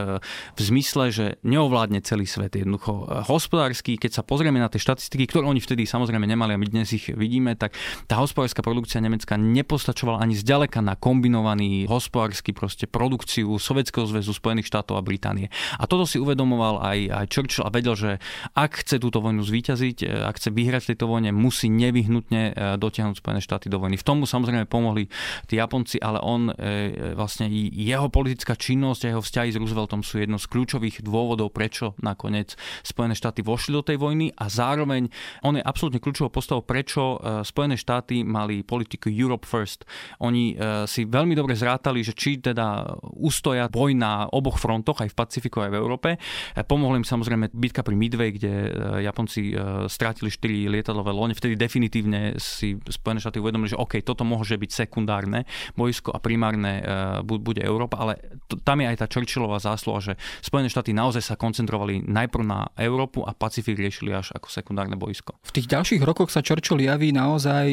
v 0.55 0.61
zmysle, 0.61 1.11
že 1.11 1.27
neovládne 1.43 1.99
celý 2.07 2.29
svet 2.29 2.55
jednoducho. 2.55 3.09
E, 3.09 3.27
hospodársky, 3.27 3.99
keď 3.99 4.21
sa 4.21 4.23
pozrieme 4.23 4.63
na 4.63 4.71
tie 4.71 4.79
štatistiky, 4.79 5.27
ktoré 5.27 5.49
oni 5.49 5.59
vtedy 5.59 5.89
samozrejme 5.89 6.23
nemali 6.29 6.55
a 6.55 6.61
my 6.61 6.69
dnes 6.69 6.95
ich 6.95 7.11
vidíme, 7.11 7.59
tak 7.59 7.75
tá 8.07 8.21
hospodárska 8.21 8.63
produkcia 8.63 9.03
Nemecka 9.03 9.35
nepostačovala 9.35 10.23
ani 10.23 10.39
zďaleka 10.39 10.85
na 10.85 10.95
kombinovaný 10.95 11.89
hospodársky 11.91 12.53
proste 12.53 12.87
produkciu 12.87 13.57
Sovietskeho 13.57 14.07
zväzu, 14.07 14.37
Spojených 14.37 14.69
štátov 14.69 15.01
a 15.01 15.03
Británie. 15.15 15.47
A 15.79 15.87
toto 15.87 16.11
si 16.11 16.19
uvedomoval 16.19 16.83
aj, 16.83 16.99
aj 17.07 17.27
Churchill 17.31 17.63
a 17.63 17.71
vedel, 17.71 17.95
že 17.95 18.11
ak 18.59 18.83
chce 18.83 18.99
túto 18.99 19.23
vojnu 19.23 19.47
zvíťaziť, 19.47 19.97
e, 20.03 20.27
ak 20.27 20.43
chce 20.43 20.51
vyhrať 20.51 20.83
tejto 20.91 21.07
vojne, 21.07 21.31
musí 21.31 21.71
nevyhnutne 21.71 22.43
e, 22.51 22.53
dotiahnuť 22.75 23.23
Spojené 23.23 23.39
štáty 23.39 23.71
do 23.71 23.79
vojny. 23.79 23.95
V 23.95 24.03
tomu 24.03 24.27
samozrejme 24.27 24.67
pomohli 24.67 25.07
tí 25.47 25.63
Japonci, 25.63 26.03
ale 26.03 26.19
on 26.19 26.51
e, 26.51 27.15
vlastne 27.15 27.47
jeho 27.55 28.11
politická 28.11 28.59
činnosť 28.59 29.07
a 29.07 29.11
jeho 29.15 29.23
vzťahy 29.23 29.55
s 29.55 29.61
Rooseveltom 29.63 30.03
sú 30.03 30.19
jedno 30.19 30.43
z 30.43 30.51
kľúčových 30.51 31.07
dôvodov, 31.07 31.55
prečo 31.55 31.95
nakoniec 32.03 32.59
Spojené 32.83 33.15
štáty 33.15 33.47
vošli 33.47 33.71
do 33.79 33.87
tej 33.87 34.03
vojny 34.03 34.35
a 34.35 34.51
zároveň 34.51 35.07
on 35.47 35.55
je 35.55 35.63
absolútne 35.63 36.03
kľúčovou 36.03 36.35
postavou, 36.35 36.67
prečo 36.67 37.23
Spojené 37.47 37.79
štáty 37.79 38.27
mali 38.27 38.67
politiku 38.67 39.13
Europe 39.13 39.47
First. 39.47 39.87
Oni 40.25 40.57
si 40.89 41.07
veľmi 41.07 41.37
dobre 41.37 41.55
zrátali, 41.55 42.01
že 42.03 42.17
či 42.17 42.41
teda 42.41 42.97
ustoja 43.21 43.69
boj 43.69 43.95
na 43.95 44.27
oboch 44.33 44.57
frontoch, 44.57 45.04
aj 45.05 45.13
v 45.13 45.19
Pacifiku, 45.19 45.63
aj 45.63 45.71
v 45.73 45.79
Európe. 45.79 46.09
E, 46.17 46.19
pomohli 46.65 47.01
im 47.01 47.07
samozrejme 47.07 47.53
bitka 47.53 47.85
pri 47.85 47.95
Midway, 47.95 48.33
kde 48.33 48.53
e, 48.53 48.69
Japonci 49.05 49.57
strátili 49.87 50.33
4 50.33 50.73
lietadlové 50.73 51.13
lone. 51.13 51.37
Vtedy 51.37 51.55
definitívne 51.55 52.41
si 52.41 52.75
Spojené 52.89 53.21
štáty 53.21 53.39
uvedomili, 53.39 53.73
že 53.73 53.79
OK, 53.79 54.01
toto 54.01 54.25
môže 54.25 54.57
byť 54.57 54.71
sekundárne 54.87 55.45
boisko 55.77 56.11
a 56.15 56.19
primárne 56.19 56.81
bude 57.25 57.61
Európa, 57.61 58.01
ale 58.01 58.41
tam 58.65 58.81
je 58.81 58.87
aj 58.89 58.97
tá 59.05 59.07
Churchillová 59.11 59.61
zásluha, 59.61 60.01
že 60.01 60.13
Spojené 60.41 60.71
štáty 60.71 60.97
naozaj 60.97 61.23
sa 61.23 61.35
koncentrovali 61.35 62.07
najprv 62.07 62.45
na 62.45 62.71
Európu 62.79 63.23
a 63.27 63.37
Pacifik 63.37 63.79
riešili 63.79 64.15
až 64.15 64.33
ako 64.35 64.49
sekundárne 64.49 64.97
boisko. 64.97 65.37
V 65.45 65.55
tých 65.55 65.71
ďalších 65.71 66.03
rokoch 66.03 66.33
sa 66.33 66.41
Churchill 66.41 66.81
javí 66.81 67.11
naozaj 67.13 67.67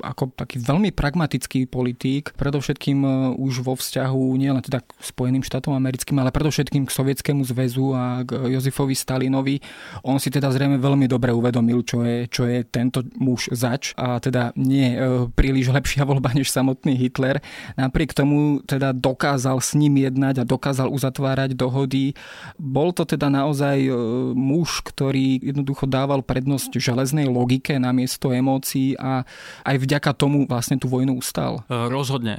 ako 0.00 0.22
taký 0.34 0.62
veľmi 0.62 0.94
pragmatický 0.94 1.66
politík, 1.68 2.32
predovšetkým 2.38 2.98
e, 3.02 3.10
už 3.36 3.66
vo 3.66 3.74
vzťahu 3.74 4.22
nielen 4.38 4.62
teda 4.62 4.80
k 4.80 4.90
Spojeným 5.02 5.42
štátom 5.42 5.74
americkým, 5.74 6.16
ale 6.22 6.30
predovšetkým 6.30 6.53
k 6.62 6.90
Sovietskému 6.92 7.42
zväzu 7.42 7.96
a 7.96 8.22
k 8.22 8.54
Jozefovi 8.54 8.94
Stalinovi. 8.94 9.58
On 10.06 10.22
si 10.22 10.30
teda 10.30 10.52
zrejme 10.54 10.78
veľmi 10.78 11.10
dobre 11.10 11.34
uvedomil, 11.34 11.82
čo 11.82 12.06
je, 12.06 12.30
čo 12.30 12.46
je 12.46 12.62
tento 12.62 13.02
muž 13.18 13.50
zač 13.50 13.90
a 13.98 14.20
teda 14.20 14.54
nie 14.54 14.94
e, 14.94 15.26
príliš 15.32 15.72
lepšia 15.74 16.04
voľba 16.04 16.30
než 16.36 16.52
samotný 16.52 16.94
Hitler. 16.94 17.40
Napriek 17.74 18.14
tomu 18.14 18.60
teda 18.62 18.92
dokázal 18.92 19.58
s 19.58 19.72
ním 19.74 19.98
jednať 20.04 20.44
a 20.44 20.48
dokázal 20.48 20.92
uzatvárať 20.92 21.56
dohody. 21.56 22.12
Bol 22.60 22.92
to 22.92 23.08
teda 23.08 23.32
naozaj 23.32 23.78
e, 23.80 23.92
muž, 24.36 24.84
ktorý 24.84 25.40
jednoducho 25.40 25.88
dával 25.88 26.20
prednosť 26.20 26.76
železnej 26.76 27.26
logike 27.26 27.80
namiesto 27.80 28.30
emócií 28.30 28.94
a 29.00 29.24
aj 29.64 29.76
vďaka 29.80 30.10
tomu 30.14 30.44
vlastne 30.44 30.76
tú 30.76 30.86
vojnu 30.92 31.16
ustal? 31.16 31.64
E, 31.66 31.88
rozhodne. 31.88 32.36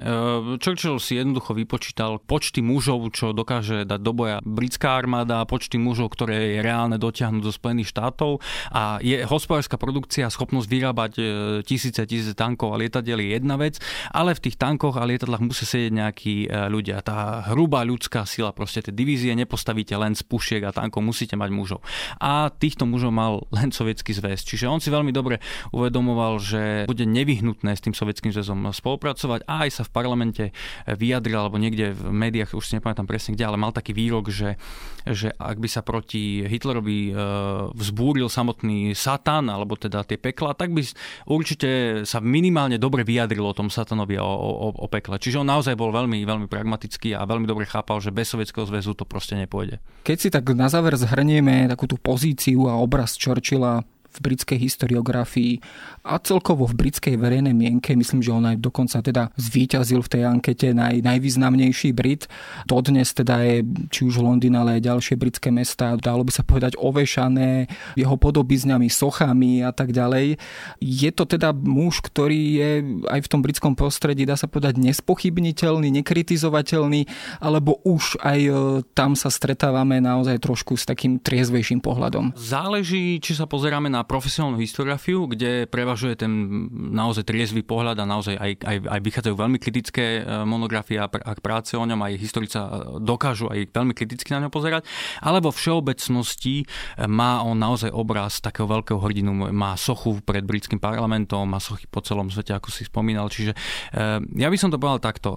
Churchill 0.61 1.01
si 1.01 1.17
jednoducho 1.17 1.57
vypočítal 1.57 2.21
počty 2.21 2.61
mužov, 2.61 3.09
čo 3.15 3.33
dokáže 3.33 3.87
dať 3.87 3.99
do 4.05 4.13
boja 4.13 4.37
britská 4.45 5.01
armáda, 5.01 5.49
počty 5.49 5.81
mužov, 5.81 6.13
ktoré 6.13 6.53
je 6.55 6.59
reálne 6.61 7.01
dotiahnuť 7.01 7.41
do 7.41 7.49
Spojených 7.49 7.89
štátov 7.89 8.37
a 8.69 9.01
je 9.01 9.25
hospodárska 9.25 9.81
produkcia, 9.81 10.29
schopnosť 10.29 10.67
vyrábať 10.69 11.13
e, 11.17 11.23
tisíce, 11.65 11.97
tisíce 12.05 12.37
tankov 12.37 12.77
a 12.77 12.79
lietadiel 12.79 13.17
je 13.25 13.41
jedna 13.41 13.57
vec, 13.57 13.81
ale 14.13 14.37
v 14.37 14.43
tých 14.45 14.61
tankoch 14.61 15.01
a 15.01 15.07
lietadlách 15.09 15.41
musí 15.41 15.65
sedieť 15.65 15.93
nejakí 15.95 16.35
ľudia. 16.69 16.99
Tá 17.01 17.47
hrubá 17.49 17.81
ľudská 17.87 18.27
sila, 18.27 18.51
proste 18.51 18.83
tie 18.83 18.93
divízie 18.93 19.31
nepostavíte 19.33 19.95
len 19.95 20.13
z 20.13 20.21
pušiek 20.27 20.61
a 20.67 20.75
tankov, 20.75 21.01
musíte 21.01 21.39
mať 21.39 21.49
mužov. 21.49 21.79
A 22.19 22.51
týchto 22.51 22.83
mužov 22.83 23.15
mal 23.15 23.47
len 23.55 23.71
sovietský 23.71 24.11
zväz. 24.11 24.43
Čiže 24.43 24.67
on 24.67 24.83
si 24.83 24.91
veľmi 24.91 25.15
dobre 25.15 25.39
uvedomoval, 25.71 26.37
že 26.43 26.61
bude 26.85 27.07
nevyhnutné 27.07 27.71
s 27.73 27.81
tým 27.81 27.95
sovietským 27.95 28.35
zväzom 28.35 28.67
spolupracovať 28.75 29.47
a 29.47 29.65
aj 29.65 29.69
sa 29.71 29.83
v 29.87 29.91
parlamente 29.95 30.43
vyjadril, 30.85 31.39
alebo 31.39 31.55
niekde 31.55 31.95
v 31.95 32.11
médiách, 32.11 32.53
už 32.53 32.65
si 32.67 32.75
nepamätám 32.77 33.07
presne 33.07 33.33
kde, 33.33 33.47
ale 33.47 33.57
mal 33.57 33.71
taký 33.71 33.94
výrok, 33.95 34.27
že, 34.27 34.59
že 35.07 35.31
ak 35.39 35.57
by 35.63 35.69
sa 35.71 35.79
proti 35.79 36.43
Hitlerovi 36.43 36.99
e, 37.09 37.13
vzbúril 37.71 38.27
samotný 38.27 38.91
Satan, 38.91 39.47
alebo 39.47 39.79
teda 39.79 40.03
tie 40.03 40.19
pekla, 40.19 40.51
tak 40.51 40.75
by 40.75 40.83
určite 41.31 42.03
sa 42.03 42.19
minimálne 42.19 42.75
dobre 42.75 43.07
vyjadril 43.07 43.47
o 43.47 43.55
tom 43.55 43.71
Satanovi 43.71 44.19
o, 44.19 44.27
o, 44.27 44.75
o 44.75 44.87
pekle. 44.91 45.15
Čiže 45.15 45.39
on 45.39 45.47
naozaj 45.47 45.79
bol 45.79 45.95
veľmi, 45.95 46.27
veľmi 46.27 46.51
pragmatický 46.51 47.15
a 47.15 47.23
veľmi 47.23 47.47
dobre 47.47 47.63
chápal, 47.63 48.03
že 48.03 48.11
bez 48.11 48.27
Sovietskeho 48.27 48.67
zväzu 48.67 48.91
to 48.91 49.07
proste 49.07 49.39
nepôjde. 49.39 49.79
Keď 50.03 50.17
si 50.19 50.27
tak 50.27 50.43
na 50.51 50.67
záver 50.67 50.99
zhrnieme 50.99 51.71
takú 51.71 51.87
tú 51.87 51.95
pozíciu 51.95 52.67
a 52.67 52.75
obraz 52.75 53.15
Churchilla 53.15 53.87
v 54.17 54.31
britskej 54.31 54.59
historiografii 54.61 55.59
a 56.05 56.21
celkovo 56.21 56.69
v 56.69 56.77
britskej 56.77 57.17
verejnej 57.17 57.51
mienke. 57.51 57.97
Myslím, 57.97 58.21
že 58.21 58.31
on 58.31 58.45
aj 58.45 58.61
dokonca 58.61 59.01
teda 59.01 59.33
zvíťazil 59.35 59.99
v 60.05 60.11
tej 60.11 60.23
ankete 60.23 60.67
naj, 60.71 61.01
najvýznamnejší 61.01 61.91
Brit. 61.91 62.29
Dodnes 62.69 63.11
teda 63.11 63.41
je 63.43 63.65
či 63.89 64.07
už 64.07 64.21
Londýn, 64.21 64.55
ale 64.55 64.79
aj 64.79 64.85
ďalšie 64.87 65.15
britské 65.19 65.49
mesta, 65.51 65.97
dalo 65.99 66.23
by 66.23 66.31
sa 66.31 66.45
povedať 66.45 66.77
ovešané 66.79 67.67
jeho 67.99 68.15
podobizňami, 68.15 68.87
sochami 68.87 69.65
a 69.65 69.73
tak 69.73 69.91
ďalej. 69.91 70.37
Je 70.79 71.09
to 71.11 71.25
teda 71.25 71.51
muž, 71.51 71.99
ktorý 72.05 72.41
je 72.55 72.71
aj 73.09 73.19
v 73.25 73.31
tom 73.31 73.41
britskom 73.41 73.73
prostredí, 73.73 74.23
dá 74.23 74.37
sa 74.37 74.45
povedať, 74.45 74.77
nespochybniteľný, 74.79 75.89
nekritizovateľný, 76.01 77.09
alebo 77.41 77.81
už 77.81 78.21
aj 78.21 78.39
e, 78.39 78.51
tam 78.93 79.17
sa 79.17 79.33
stretávame 79.33 79.97
naozaj 79.99 80.37
trošku 80.39 80.77
s 80.77 80.85
takým 80.85 81.17
triezvejším 81.17 81.81
pohľadom. 81.81 82.37
Záleží, 82.37 83.17
či 83.19 83.33
sa 83.33 83.49
pozeráme 83.49 83.89
na 83.89 84.04
profesionálnu 84.05 84.61
historiografiu, 84.61 85.25
kde 85.27 85.67
prevažuje 85.67 86.15
ten 86.15 86.31
naozaj 86.93 87.27
triezvy 87.27 87.65
pohľad 87.65 87.99
a 87.99 88.05
naozaj 88.07 88.37
aj, 88.37 88.51
aj, 88.61 88.77
aj 88.87 88.99
vychádzajú 89.01 89.35
veľmi 89.35 89.57
kritické 89.59 90.21
e, 90.21 90.45
monografie 90.45 91.01
a, 91.01 91.09
a 91.09 91.31
práce 91.41 91.75
o 91.75 91.83
ňom, 91.83 91.99
aj 91.99 92.21
historica 92.21 92.59
e, 92.63 92.69
dokážu 93.01 93.49
aj 93.51 93.73
veľmi 93.73 93.97
kriticky 93.97 94.31
na 94.31 94.45
ňo 94.45 94.49
pozerať, 94.53 94.87
alebo 95.19 95.49
v 95.49 95.59
všeobecnosti 95.59 96.55
e, 96.61 96.65
má 97.09 97.41
on 97.43 97.57
naozaj 97.57 97.91
obraz 97.91 98.39
takého 98.39 98.69
veľkého 98.69 99.01
hrdinu, 99.01 99.51
má 99.51 99.75
sochu 99.75 100.21
pred 100.23 100.45
britským 100.45 100.79
parlamentom, 100.79 101.43
má 101.49 101.57
sochy 101.57 101.89
po 101.89 101.99
celom 102.05 102.29
svete, 102.29 102.53
ako 102.53 102.69
si 102.69 102.85
spomínal, 102.87 103.27
čiže 103.27 103.57
ja 104.35 104.47
by 104.51 104.57
som 104.59 104.69
to 104.69 104.77
povedal 104.77 105.01
takto 105.01 105.35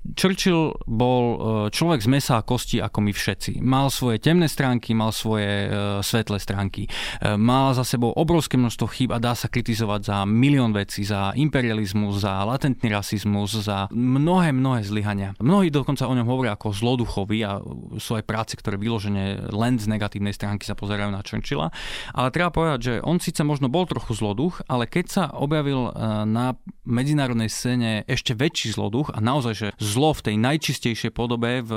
Churchill 0.00 0.80
bol 0.88 1.24
e, 1.24 1.36
človek 1.68 2.00
z 2.00 2.08
mesa 2.08 2.40
a 2.40 2.46
kosti 2.46 2.80
ako 2.80 3.04
my 3.04 3.12
všetci. 3.12 3.60
Mal 3.60 3.92
svoje 3.92 4.16
temné 4.16 4.48
stránky, 4.48 4.96
mal 4.96 5.12
svoje 5.12 5.68
e, 5.68 6.00
svetlé 6.00 6.40
stránky. 6.40 6.88
E, 6.88 7.36
mal 7.36 7.76
za 7.76 7.84
sebou 7.84 8.08
obrovské 8.16 8.56
množstvo 8.56 8.86
chýb 8.88 9.12
a 9.12 9.20
dá 9.20 9.36
sa 9.36 9.52
kritizovať 9.52 10.00
za 10.08 10.16
milión 10.24 10.72
vecí, 10.72 11.04
za 11.04 11.36
imperializmus, 11.36 12.24
za 12.24 12.40
latentný 12.48 12.88
rasizmus, 12.88 13.60
za 13.60 13.92
mnohé, 13.92 14.56
mnohé 14.56 14.80
zlyhania. 14.88 15.36
Mnohí 15.36 15.68
dokonca 15.68 16.08
o 16.08 16.16
ňom 16.16 16.24
hovoria 16.24 16.56
ako 16.56 16.72
zloduchovi 16.72 17.38
a 17.44 17.60
sú 18.00 18.16
aj 18.16 18.24
práce, 18.24 18.56
ktoré 18.56 18.80
vyložené 18.80 19.52
len 19.52 19.76
z 19.76 19.84
negatívnej 19.84 20.32
stránky 20.32 20.64
sa 20.64 20.72
pozerajú 20.72 21.12
na 21.12 21.20
Churchilla. 21.20 21.68
Ale 22.16 22.32
treba 22.32 22.48
povedať, 22.48 22.78
že 22.80 22.94
on 23.04 23.20
síce 23.20 23.44
možno 23.44 23.68
bol 23.68 23.84
trochu 23.84 24.16
zloduch, 24.16 24.64
ale 24.64 24.88
keď 24.88 25.04
sa 25.12 25.24
objavil 25.36 25.92
na 26.24 26.56
medzinárodnej 26.88 27.52
scéne 27.52 28.02
ešte 28.08 28.32
väčší 28.32 28.72
zloduch 28.72 29.12
a 29.12 29.20
naozaj, 29.20 29.52
že 29.54 29.68
zlo 29.90 30.14
v 30.14 30.22
tej 30.30 30.36
najčistejšej 30.38 31.10
podobe, 31.10 31.66
v 31.66 31.72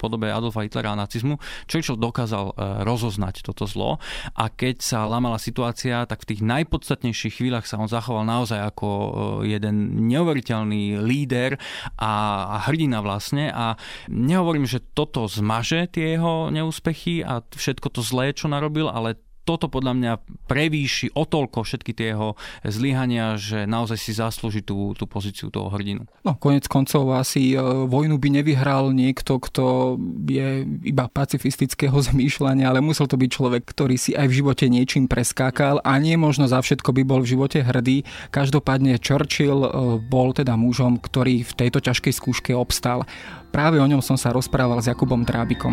podobe 0.00 0.32
Adolfa 0.32 0.64
Hitlera 0.64 0.96
a 0.96 1.00
nacizmu, 1.04 1.36
Churchill 1.68 2.00
dokázal 2.00 2.44
e, 2.50 2.52
rozoznať 2.88 3.44
toto 3.44 3.68
zlo 3.68 4.00
a 4.32 4.48
keď 4.48 4.80
sa 4.80 5.04
lamala 5.04 5.36
situácia, 5.36 6.08
tak 6.08 6.24
v 6.24 6.34
tých 6.34 6.40
najpodstatnejších 6.40 7.44
chvíľach 7.44 7.68
sa 7.68 7.76
on 7.76 7.90
zachoval 7.90 8.24
naozaj 8.24 8.56
ako 8.72 8.88
e, 8.88 9.10
jeden 9.52 10.08
neuveriteľný 10.08 10.96
líder 11.04 11.60
a, 12.00 12.64
hrdina 12.64 13.04
vlastne. 13.04 13.52
A 13.52 13.76
nehovorím, 14.08 14.64
že 14.64 14.80
toto 14.80 15.28
zmaže 15.28 15.90
tie 15.92 16.16
jeho 16.16 16.48
neúspechy 16.48 17.20
a 17.20 17.44
všetko 17.44 17.92
to 17.92 18.00
zlé, 18.00 18.32
čo 18.32 18.48
narobil, 18.48 18.88
ale 18.88 19.20
toto 19.48 19.72
podľa 19.72 19.96
mňa 19.96 20.12
prevýši 20.44 21.16
o 21.16 21.24
toľko 21.24 21.64
všetky 21.64 21.96
tie 21.96 22.12
jeho 22.12 22.36
zlyhania, 22.68 23.40
že 23.40 23.64
naozaj 23.64 23.96
si 23.96 24.12
zaslúži 24.12 24.60
tú, 24.60 24.92
tú 24.92 25.08
pozíciu 25.08 25.48
toho 25.48 25.72
hrdinu. 25.72 26.04
No, 26.28 26.36
konec 26.36 26.68
koncov 26.68 27.08
asi 27.16 27.56
e, 27.56 27.88
vojnu 27.88 28.20
by 28.20 28.28
nevyhral 28.28 28.92
niekto, 28.92 29.40
kto 29.40 29.96
je 30.28 30.68
iba 30.84 31.08
pacifistického 31.08 31.96
zmýšľania, 32.12 32.68
ale 32.68 32.84
musel 32.84 33.08
to 33.08 33.16
byť 33.16 33.30
človek, 33.32 33.64
ktorý 33.64 33.96
si 33.96 34.12
aj 34.12 34.28
v 34.28 34.36
živote 34.44 34.68
niečím 34.68 35.08
preskákal 35.08 35.80
a 35.80 35.96
nie 35.96 36.20
možno 36.20 36.44
za 36.44 36.60
všetko 36.60 36.92
by 36.92 37.02
bol 37.08 37.24
v 37.24 37.32
živote 37.32 37.64
hrdý. 37.64 38.04
Každopádne 38.28 39.00
Churchill 39.00 39.64
e, 39.64 39.70
bol 40.04 40.36
teda 40.36 40.60
mužom, 40.60 41.00
ktorý 41.00 41.40
v 41.48 41.52
tejto 41.56 41.80
ťažkej 41.80 42.12
skúške 42.12 42.52
obstal. 42.52 43.08
Práve 43.48 43.80
o 43.80 43.86
ňom 43.88 44.04
som 44.04 44.20
sa 44.20 44.28
rozprával 44.28 44.84
s 44.84 44.92
Jakubom 44.92 45.24
Trábikom. 45.24 45.72